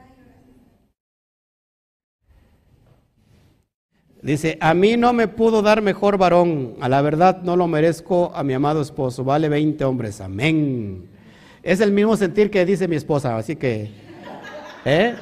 [4.25, 8.31] Dice, a mí no me pudo dar mejor varón, a la verdad no lo merezco
[8.33, 11.07] a mi amado esposo, vale 20 hombres, amén.
[11.61, 13.91] Es el mismo sentir que dice mi esposa, así que,
[14.83, 15.13] ¿eh?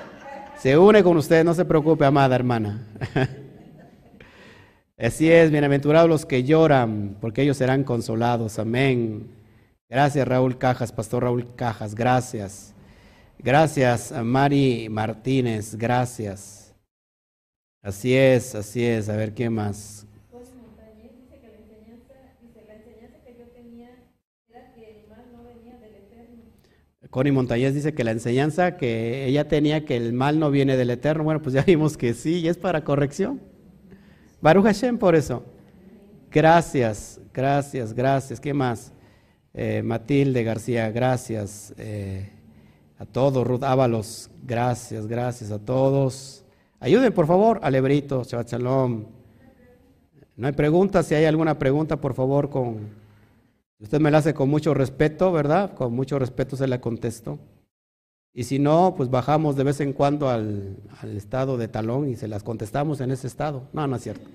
[0.58, 2.88] Se une con usted, no se preocupe, amada hermana.
[4.98, 9.28] Así es, bienaventurados los que lloran, porque ellos serán consolados, amén.
[9.90, 12.73] Gracias Raúl Cajas, Pastor Raúl Cajas, gracias.
[13.44, 16.74] Gracias a Mari Martínez, gracias.
[17.82, 19.10] Así es, así es.
[19.10, 20.08] A ver, ¿qué más?
[20.32, 23.90] dice que la enseñanza, dice, la enseñanza que yo tenía
[24.50, 26.44] era que el mal no venía del Eterno.
[27.10, 30.92] Connie Montañez dice que la enseñanza que ella tenía que el mal no viene del
[30.92, 31.26] Eterno.
[31.26, 33.42] Bueno, pues ya vimos que sí, y es para corrección.
[34.40, 35.44] Baruch Hashem por eso.
[36.32, 38.40] Gracias, gracias, gracias.
[38.40, 38.94] ¿Qué más?
[39.54, 41.74] Eh, Matilde García, gracias.
[41.78, 42.30] Eh,
[43.04, 46.46] a todos, Ruth Ábalos, gracias, gracias a todos.
[46.80, 49.04] Ayuden, por favor, al hebrito, Shabbat Shalom.
[50.38, 53.04] No hay preguntas, si hay alguna pregunta, por favor, con...
[53.80, 55.74] Usted me la hace con mucho respeto, ¿verdad?
[55.74, 57.40] Con mucho respeto se la contesto.
[58.34, 60.78] Y si no, pues bajamos de vez en cuando al,
[61.18, 63.64] estado de talón y se las contestamos en ese estado.
[63.74, 64.30] No, no es cierto.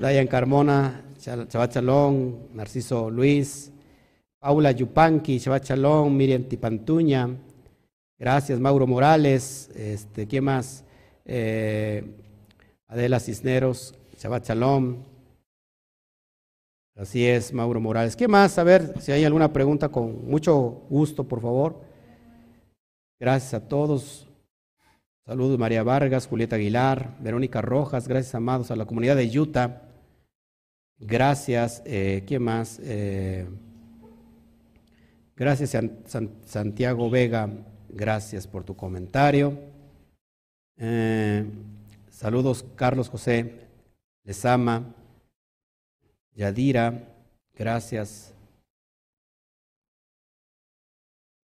[0.00, 3.70] Dayan Carmona, Shabbat Shalom, Narciso Luis,
[4.40, 7.28] Paula Yupanqui, Shabbat Shalom, Miriam Tipantuña,
[8.20, 10.84] gracias, Mauro Morales, este, ¿quién más?
[11.24, 12.04] Eh,
[12.86, 15.02] Adela Cisneros, Shabbat Shalom.
[16.94, 18.14] Así es, Mauro Morales.
[18.14, 18.58] ¿Qué más?
[18.58, 20.54] A ver si hay alguna pregunta con mucho
[20.90, 21.80] gusto, por favor.
[23.18, 24.28] Gracias a todos.
[25.24, 29.82] Saludos María Vargas, Julieta Aguilar, Verónica Rojas, gracias amados a la comunidad de Utah.
[30.98, 31.82] Gracias.
[31.86, 32.80] Eh, ¿Quién más?
[32.82, 33.46] Eh,
[35.36, 35.76] gracias
[36.44, 37.48] Santiago Vega,
[37.94, 39.58] gracias por tu comentario.
[40.76, 41.44] Eh,
[42.10, 43.68] saludos, Carlos José,
[44.24, 44.94] les ama.
[46.34, 47.06] Yadira,
[47.54, 48.34] gracias.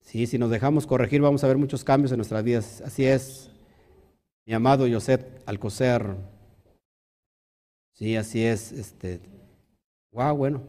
[0.01, 2.81] Sí, si nos dejamos corregir, vamos a ver muchos cambios en nuestras vidas.
[2.81, 3.51] Así es,
[4.47, 6.16] mi amado Josep Alcocer.
[7.93, 8.73] Sí, así es.
[8.73, 9.20] Este,
[10.12, 10.62] wow, bueno.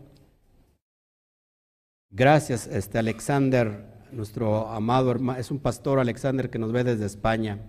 [2.10, 7.60] Gracias, este Alexander, nuestro amado hermano, es un pastor Alexander que nos ve desde España.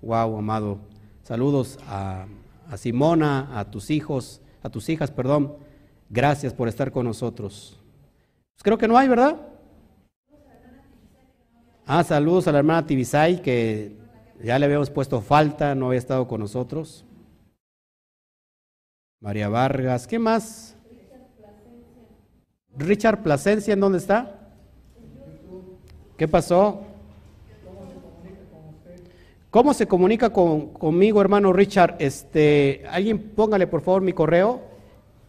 [0.00, 0.78] Wow, amado.
[1.22, 2.26] Saludos a,
[2.76, 5.54] Simona, a tus hijos, a tus hijas, perdón.
[6.10, 7.78] Gracias por estar con nosotros.
[8.54, 9.36] Pues creo que no hay, ¿verdad?
[11.86, 13.96] Ah, saludos a la hermana Tibisay, que
[14.42, 17.04] ya le habíamos puesto falta, no había estado con nosotros.
[19.20, 20.76] María Vargas, ¿qué más?
[22.76, 24.41] Richard Plasencia, ¿en dónde está?
[26.16, 26.82] ¿Qué pasó?
[29.50, 31.96] ¿Cómo se comunica conmigo, hermano Richard?
[31.98, 34.62] Este, alguien póngale por favor mi correo,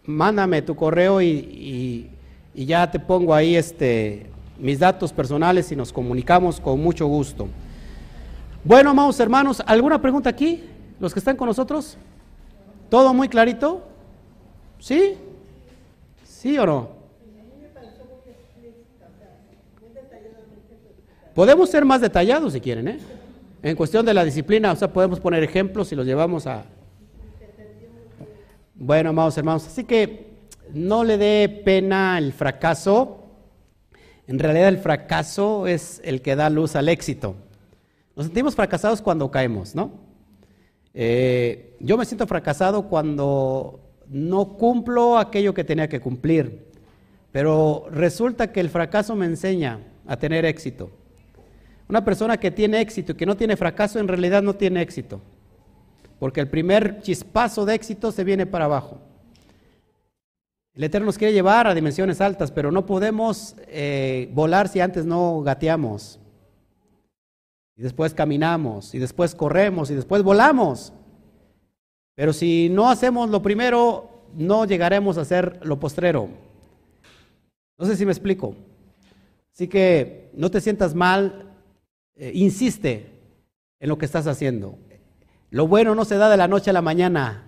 [0.06, 2.10] mándame tu correo y,
[2.56, 4.28] ya te pongo ahí este,
[4.58, 7.48] mis datos personales y nos comunicamos con mucho gusto.
[8.64, 10.64] Bueno, amados hermanos, ¿alguna pregunta aquí?
[11.00, 11.98] ¿Los que están con nosotros?
[12.90, 13.84] ¿Todo muy clarito?
[14.80, 15.16] ¿Sí?
[16.24, 17.03] ¿Sí o no?
[21.34, 23.00] Podemos ser más detallados si quieren, ¿eh?
[23.64, 26.66] En cuestión de la disciplina, o sea, podemos poner ejemplos y los llevamos a...
[28.76, 30.34] Bueno, amados hermanos, así que
[30.74, 33.24] no le dé pena el fracaso.
[34.28, 37.36] En realidad el fracaso es el que da luz al éxito.
[38.16, 39.92] Nos sentimos fracasados cuando caemos, ¿no?
[40.94, 43.80] Eh, yo me siento fracasado cuando
[44.10, 46.68] no cumplo aquello que tenía que cumplir.
[47.32, 50.92] Pero resulta que el fracaso me enseña a tener éxito.
[51.90, 55.22] Una persona que tiene éxito y que no tiene fracaso en realidad no tiene éxito.
[56.20, 59.00] Porque el primer chispazo de éxito se viene para abajo.
[60.74, 65.06] El Eterno nos quiere llevar a dimensiones altas, pero no podemos eh, volar si antes
[65.06, 66.20] no gateamos.
[67.76, 70.94] Y después caminamos, y después corremos, y después volamos.
[72.16, 76.30] Pero si no hacemos lo primero, no llegaremos a hacer lo postrero.
[77.78, 78.56] No sé si me explico.
[79.54, 81.53] Así que no te sientas mal,
[82.15, 83.11] eh, insiste
[83.80, 84.77] en lo que estás haciendo.
[85.49, 87.44] Lo bueno no se da de la noche a la mañana.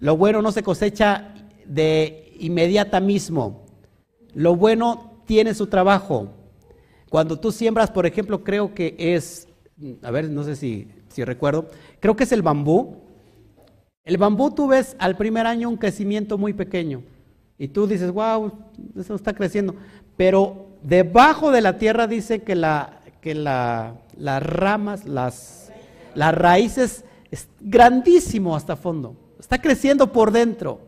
[0.00, 1.34] Lo bueno no se cosecha
[1.64, 3.66] de inmediata mismo.
[4.34, 6.28] Lo bueno tiene su trabajo.
[7.08, 9.48] Cuando tú siembras, por ejemplo, creo que es,
[10.02, 11.68] a ver, no sé si, si recuerdo,
[12.00, 12.96] creo que es el bambú.
[14.04, 17.02] El bambú tú ves al primer año un crecimiento muy pequeño
[17.58, 18.52] y tú dices, wow,
[18.96, 19.74] eso está creciendo.
[20.16, 22.95] Pero debajo de la tierra dice que, la,
[23.26, 25.72] que la, las ramas, las,
[26.14, 29.16] las raíces, es grandísimo hasta fondo.
[29.40, 30.78] Está creciendo por dentro.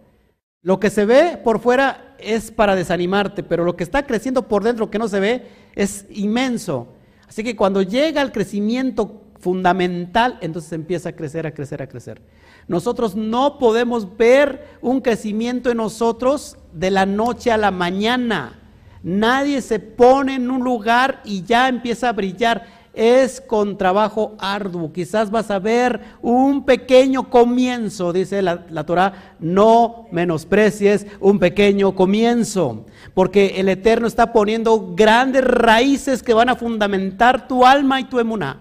[0.62, 4.62] Lo que se ve por fuera es para desanimarte, pero lo que está creciendo por
[4.62, 6.86] dentro que no se ve es inmenso.
[7.26, 12.22] Así que cuando llega el crecimiento fundamental, entonces empieza a crecer, a crecer, a crecer.
[12.68, 18.67] Nosotros no podemos ver un crecimiento en nosotros de la noche a la mañana.
[19.02, 22.78] Nadie se pone en un lugar y ya empieza a brillar.
[22.94, 24.92] Es con trabajo arduo.
[24.92, 29.36] Quizás vas a ver un pequeño comienzo, dice la, la Torah.
[29.38, 36.56] No menosprecies un pequeño comienzo, porque el Eterno está poniendo grandes raíces que van a
[36.56, 38.60] fundamentar tu alma y tu emuná.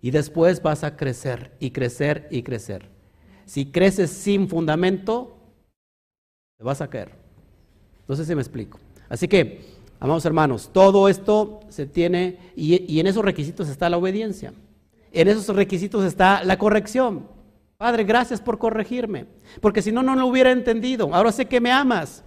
[0.00, 2.90] Y después vas a crecer y crecer y crecer.
[3.44, 5.36] Si creces sin fundamento,
[6.58, 7.12] te vas a caer.
[8.08, 8.78] No si me explico.
[9.12, 9.60] Así que,
[10.00, 14.54] amados hermanos, todo esto se tiene, y, en esos requisitos está la obediencia.
[15.12, 17.26] En esos requisitos está la corrección.
[17.76, 19.26] Padre, gracias por corregirme,
[19.60, 21.14] porque si no, no lo hubiera entendido.
[21.14, 22.24] Ahora sé que me amas,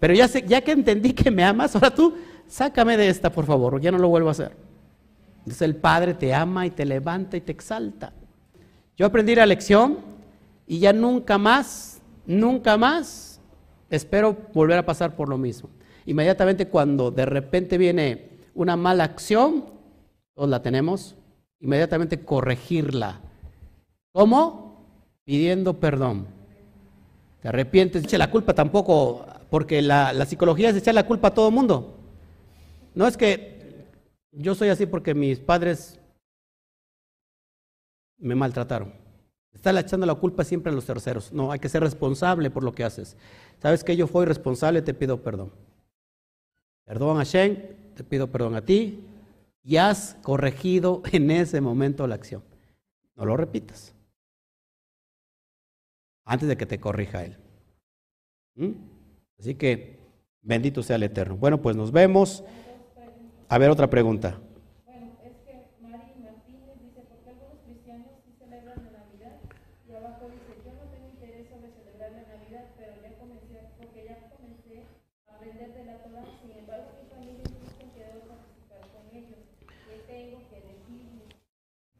[0.00, 2.16] pero ya, sé, ya que entendí que me amas, ahora tú
[2.48, 4.56] sácame de esta, por favor, ya no lo vuelvo a hacer.
[5.38, 8.12] Entonces el Padre te ama y te levanta y te exalta.
[8.96, 9.98] Yo aprendí la lección
[10.66, 13.40] y ya nunca más, nunca más
[13.88, 15.77] espero volver a pasar por lo mismo.
[16.08, 19.66] Inmediatamente cuando de repente viene una mala acción,
[20.34, 21.16] todos la tenemos,
[21.60, 23.20] inmediatamente corregirla.
[24.12, 24.86] ¿Cómo?
[25.24, 26.26] Pidiendo perdón.
[27.42, 31.34] Te arrepientes, eche la culpa tampoco, porque la, la psicología es echar la culpa a
[31.34, 31.98] todo mundo.
[32.94, 33.84] No es que
[34.32, 36.00] yo soy así porque mis padres
[38.16, 38.94] me maltrataron.
[39.52, 41.34] Está echando la culpa siempre a los terceros.
[41.34, 43.18] No, hay que ser responsable por lo que haces.
[43.60, 44.80] ¿Sabes que yo fui responsable?
[44.80, 45.52] Te pido perdón.
[46.88, 49.04] Perdón a Shen, te pido perdón a ti.
[49.62, 52.42] Y has corregido en ese momento la acción.
[53.14, 53.94] No lo repitas.
[56.24, 57.36] Antes de que te corrija él.
[58.54, 58.72] ¿Mm?
[59.38, 59.98] Así que
[60.40, 61.36] bendito sea el Eterno.
[61.36, 62.42] Bueno, pues nos vemos.
[63.48, 64.40] A ver, otra pregunta.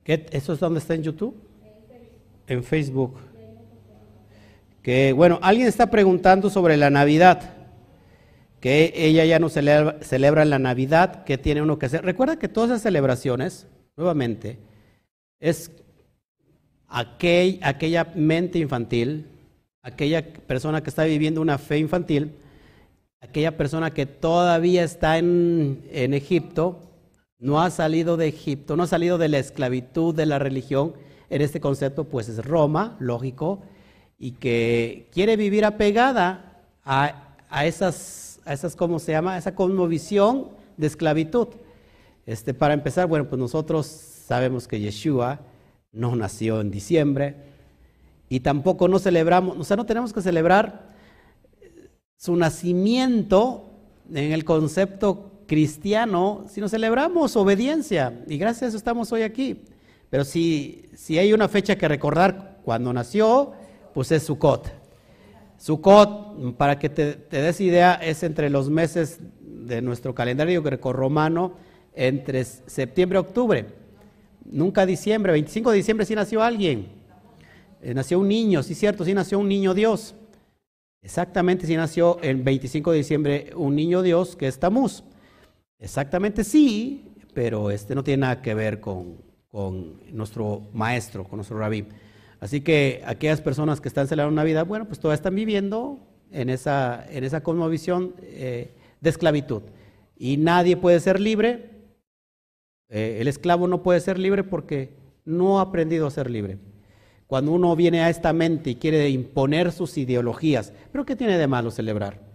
[0.08, 1.36] ¿Eso es donde está en YouTube?
[2.46, 3.16] En Facebook.
[4.82, 7.56] Que bueno, alguien está preguntando sobre la Navidad.
[8.58, 12.06] Que ella ya no celebra, la Navidad, que tiene uno que hacer.
[12.06, 13.66] Recuerda que todas esas celebraciones,
[13.96, 14.58] nuevamente,
[15.40, 15.70] es
[16.88, 19.26] aquel, aquella mente infantil,
[19.82, 22.32] aquella persona que está viviendo una fe infantil,
[23.20, 26.87] aquella persona que todavía está en Egipto,
[27.38, 30.94] no ha salido de Egipto, no ha salido de la esclavitud de la religión,
[31.30, 33.62] en este concepto pues es Roma, lógico,
[34.18, 37.34] y que quiere vivir apegada a,
[37.64, 39.38] esas, a esas, ¿cómo se llama?
[39.38, 41.48] esa cosmovisión de esclavitud.
[42.26, 45.40] Este, para empezar, bueno, pues nosotros sabemos que Yeshua
[45.92, 47.36] no nació en diciembre
[48.28, 50.88] y tampoco no celebramos, o sea, no tenemos que celebrar
[52.16, 53.70] su nacimiento
[54.12, 58.22] en el concepto cristiano si no celebramos obediencia.
[58.28, 59.64] Y gracias a eso estamos hoy aquí.
[60.10, 63.52] Pero si, si hay una fecha que recordar cuando nació,
[63.92, 64.70] pues es Sukkot.
[65.58, 71.54] Sukkot, para que te, des idea, es entre los meses de nuestro calendario grecorromano,
[71.94, 73.66] entre septiembre y octubre.
[74.44, 76.86] Nunca diciembre, 25 de diciembre sí nació alguien.
[77.82, 80.14] Eh, nació un niño, sí cierto, sí nació un niño Dios.
[81.02, 85.02] Exactamente si nació el 25 de diciembre un niño Dios que es Tamuz.
[85.78, 89.18] Exactamente sí, pero este no tiene nada que ver con,
[90.12, 91.86] nuestro maestro, con nuestro rabí.
[92.40, 95.98] Así que aquellas personas que están celebrando Navidad, bueno, pues todavía están viviendo
[96.30, 99.62] en esa, en esa cosmovisión eh, de esclavitud.
[100.16, 101.70] Y nadie puede ser libre.
[102.88, 104.94] Eh, el esclavo no puede ser libre porque
[105.24, 106.58] no ha aprendido a ser libre.
[107.26, 111.46] Cuando uno viene a esta mente y quiere imponer sus ideologías, ¿pero qué tiene de
[111.46, 112.27] malo celebrar?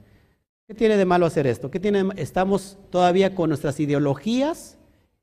[0.68, 1.70] ¿Qué tiene de malo hacer esto?
[1.70, 4.78] ¿Qué tiene, estamos todavía con nuestras ideologías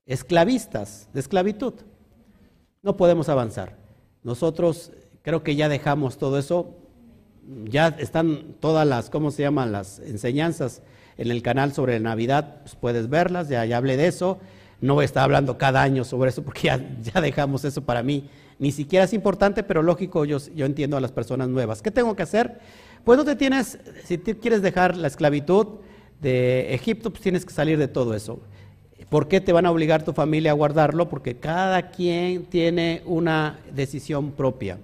[0.05, 1.73] esclavistas, de esclavitud.
[2.81, 3.77] No podemos avanzar.
[4.23, 4.91] Nosotros
[5.21, 6.75] creo que ya dejamos todo eso.
[7.65, 9.71] Ya están todas las, ¿cómo se llaman?
[9.71, 10.81] Las enseñanzas
[11.17, 14.39] en el canal sobre Navidad, pues puedes verlas, ya, hablé de eso.
[14.79, 18.29] No voy a estar hablando cada año sobre eso porque ya, dejamos eso para mí.
[18.59, 21.81] Ni siquiera es importante, pero lógico, yo entiendo a las personas nuevas.
[21.81, 22.59] ¿Qué tengo que hacer?
[23.03, 25.67] Pues no te tienes, si quieres dejar la esclavitud
[26.21, 28.39] de Egipto, pues tienes que salir de todo eso.
[29.09, 31.09] ¿Por qué te van a obligar tu familia a guardarlo?
[31.09, 34.77] Porque cada quien tiene una decisión propia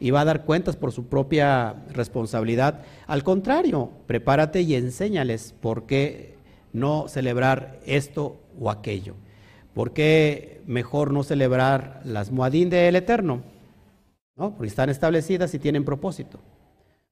[0.00, 2.80] y va a dar cuentas por su propia responsabilidad.
[3.06, 6.34] Al contrario, prepárate y enséñales por qué
[6.72, 9.14] no celebrar esto o aquello.
[9.74, 13.42] ¿Por qué mejor no celebrar las Muadín del Eterno?
[14.36, 14.54] ¿No?
[14.56, 16.40] Porque están establecidas y tienen propósito.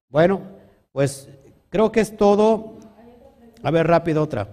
[0.08, 0.40] Bueno,
[0.92, 1.28] pues
[1.68, 2.78] creo que es todo.
[3.62, 4.48] A ver, rápido otra.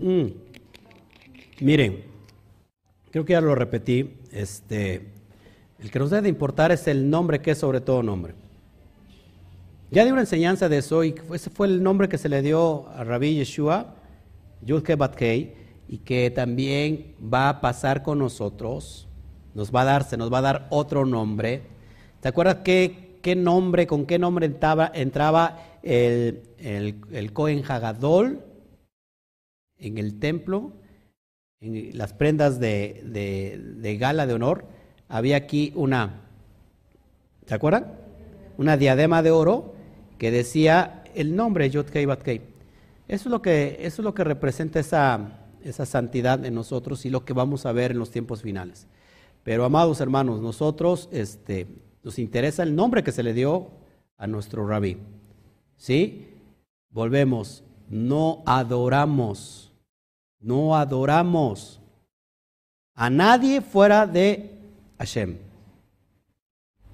[0.00, 0.28] Mm.
[1.60, 2.04] Miren,
[3.10, 5.10] creo que ya lo repetí, este,
[5.78, 8.34] el que nos debe de importar es el nombre que es sobre todo nombre.
[9.90, 12.88] Ya di una enseñanza de eso y ese fue el nombre que se le dio
[12.90, 13.94] a Rabbi Yeshua,
[14.62, 15.59] Yudke Batkei,
[15.92, 19.08] y que también va a pasar con nosotros,
[19.54, 21.62] nos va a dar, se nos va a dar otro nombre.
[22.20, 24.92] ¿Te acuerdas qué, nombre, con qué nombre entraba,
[25.82, 28.44] el, Cohen Hagadol?
[29.78, 30.74] en el templo,
[31.60, 34.66] en las prendas de, gala de honor,
[35.08, 36.20] había aquí una,
[37.46, 37.96] ¿se acuerdan?
[38.58, 39.74] Una diadema de oro
[40.18, 42.42] que decía el nombre Yod Kei Bat Eso
[43.08, 47.24] es lo que, eso es lo que representa esa, esa santidad en nosotros y lo
[47.24, 48.86] que vamos a ver en los tiempos finales.
[49.42, 51.66] Pero amados hermanos, nosotros este,
[52.02, 53.70] nos interesa el nombre que se le dio
[54.16, 54.98] a nuestro rabí.
[55.76, 56.28] ¿Sí?
[56.90, 59.70] Volvemos, no adoramos
[60.40, 61.80] no adoramos
[62.94, 64.58] a nadie fuera de
[64.98, 65.36] Hashem.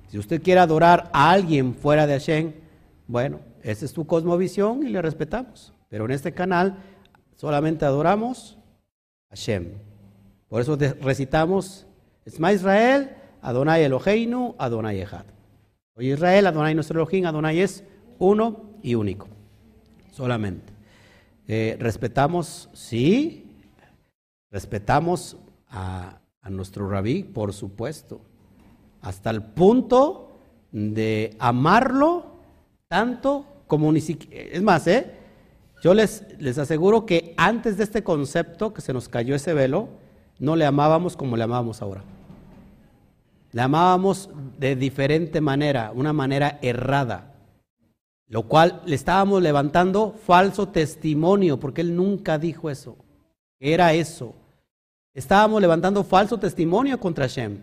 [0.09, 2.52] Si usted quiere adorar a alguien fuera de Hashem,
[3.06, 5.72] bueno, esa es su cosmovisión y le respetamos.
[5.88, 6.78] Pero en este canal
[7.37, 8.59] solamente adoramos
[9.29, 9.73] a Hashem.
[10.49, 11.87] Por eso recitamos
[12.25, 15.25] Esma Israel, Adonai Eloheinu, Adonai Echad.
[15.95, 17.85] Oye Israel, Adonai nuestro Elohim, Adonai es
[18.19, 19.29] uno y único.
[20.13, 20.73] Solamente.
[21.49, 23.47] Eh, respetamos, sí,
[24.51, 25.37] respetamos
[25.69, 28.21] a, nuestro rabí, por supuesto,
[29.01, 30.39] hasta el punto
[30.71, 32.37] de amarlo
[32.87, 35.11] tanto como ni siquiera, es más, ¿eh?
[35.82, 39.89] Yo les, les aseguro que antes de este concepto que se nos cayó ese velo,
[40.39, 42.03] no le amábamos como le amábamos ahora.
[43.53, 47.36] Le amábamos de diferente manera, una manera errada
[48.28, 52.97] lo cual le estábamos levantando falso testimonio, porque él nunca dijo eso.
[53.61, 54.35] Era eso.
[55.15, 57.61] Estábamos levantando falso testimonio contra Shem.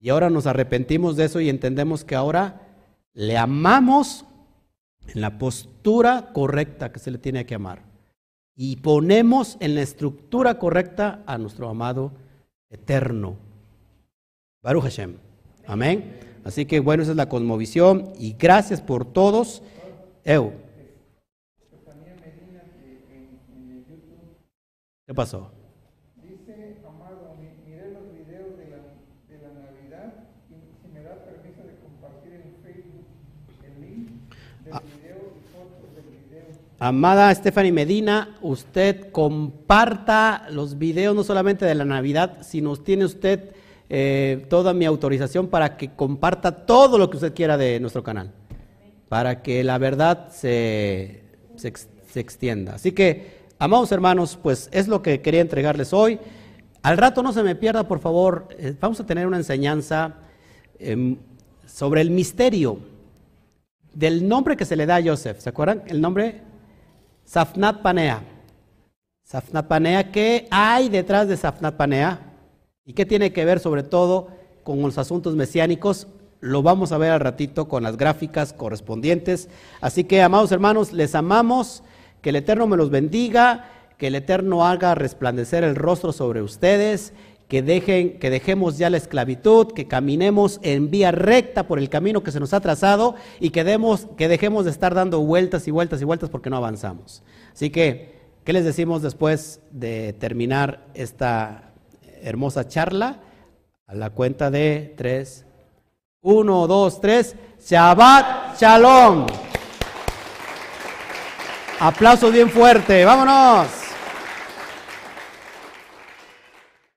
[0.00, 2.60] Y ahora nos arrepentimos de eso y entendemos que ahora
[3.14, 4.24] le amamos
[5.08, 7.82] en la postura correcta que se le tiene que amar.
[8.54, 12.12] Y ponemos en la estructura correcta a nuestro amado
[12.70, 13.36] eterno.
[14.62, 15.16] Baruch Hashem.
[15.66, 16.18] Amén.
[16.44, 19.62] Así que bueno, esa es la cosmovisión y gracias por todos.
[20.24, 20.52] Eu.
[25.06, 25.50] ¿Qué pasó?
[26.22, 28.78] Dice, amado, miré los videos de la,
[29.28, 30.14] de la Navidad
[30.48, 33.04] y si me da permiso de compartir en Facebook
[33.62, 34.08] el link
[34.64, 34.80] del ah.
[34.80, 36.62] video y fotos del video.
[36.84, 43.52] Amada Stephanie Medina, usted comparta los videos no solamente de la Navidad, sino tiene usted
[43.88, 48.32] eh, toda mi autorización para que comparta todo lo que usted quiera de nuestro canal,
[49.08, 51.22] para que la verdad se,
[51.54, 51.72] se,
[52.18, 52.74] extienda.
[52.74, 56.18] Así que, amados hermanos, pues es lo que quería entregarles hoy.
[56.82, 60.16] Al rato no se me pierda, por favor, eh, vamos a tener una enseñanza
[60.80, 61.16] em,
[61.64, 62.80] sobre el misterio
[63.94, 65.38] del nombre que se le da a Joseph.
[65.38, 65.84] ¿Se acuerdan?
[65.86, 66.50] El nombre
[67.24, 68.22] Safnat Panea.
[69.24, 72.20] Safnat Panea, ¿qué hay detrás de Safnat Panea?
[72.84, 74.28] ¿Y qué tiene que ver sobre todo
[74.64, 76.06] con los asuntos mesiánicos?
[76.40, 79.48] Lo vamos a ver al ratito con las gráficas correspondientes.
[79.80, 81.82] Así que, amados hermanos, les amamos,
[82.20, 87.12] que el Eterno me los bendiga, que el Eterno haga resplandecer el rostro sobre ustedes,
[87.52, 92.22] que, dejen, que dejemos ya la esclavitud, que caminemos en vía recta por el camino
[92.22, 95.70] que se nos ha trazado y que, demos, que dejemos de estar dando vueltas y
[95.70, 97.22] vueltas y vueltas porque no avanzamos.
[97.52, 98.14] Así que,
[98.44, 101.74] ¿qué les decimos después de terminar esta
[102.22, 103.20] hermosa charla?
[103.86, 105.44] A la cuenta de tres.
[106.22, 107.36] Uno, dos, tres.
[107.62, 109.26] Shabbat Shalom.
[111.80, 113.04] Aplauso bien fuerte.
[113.04, 113.81] Vámonos.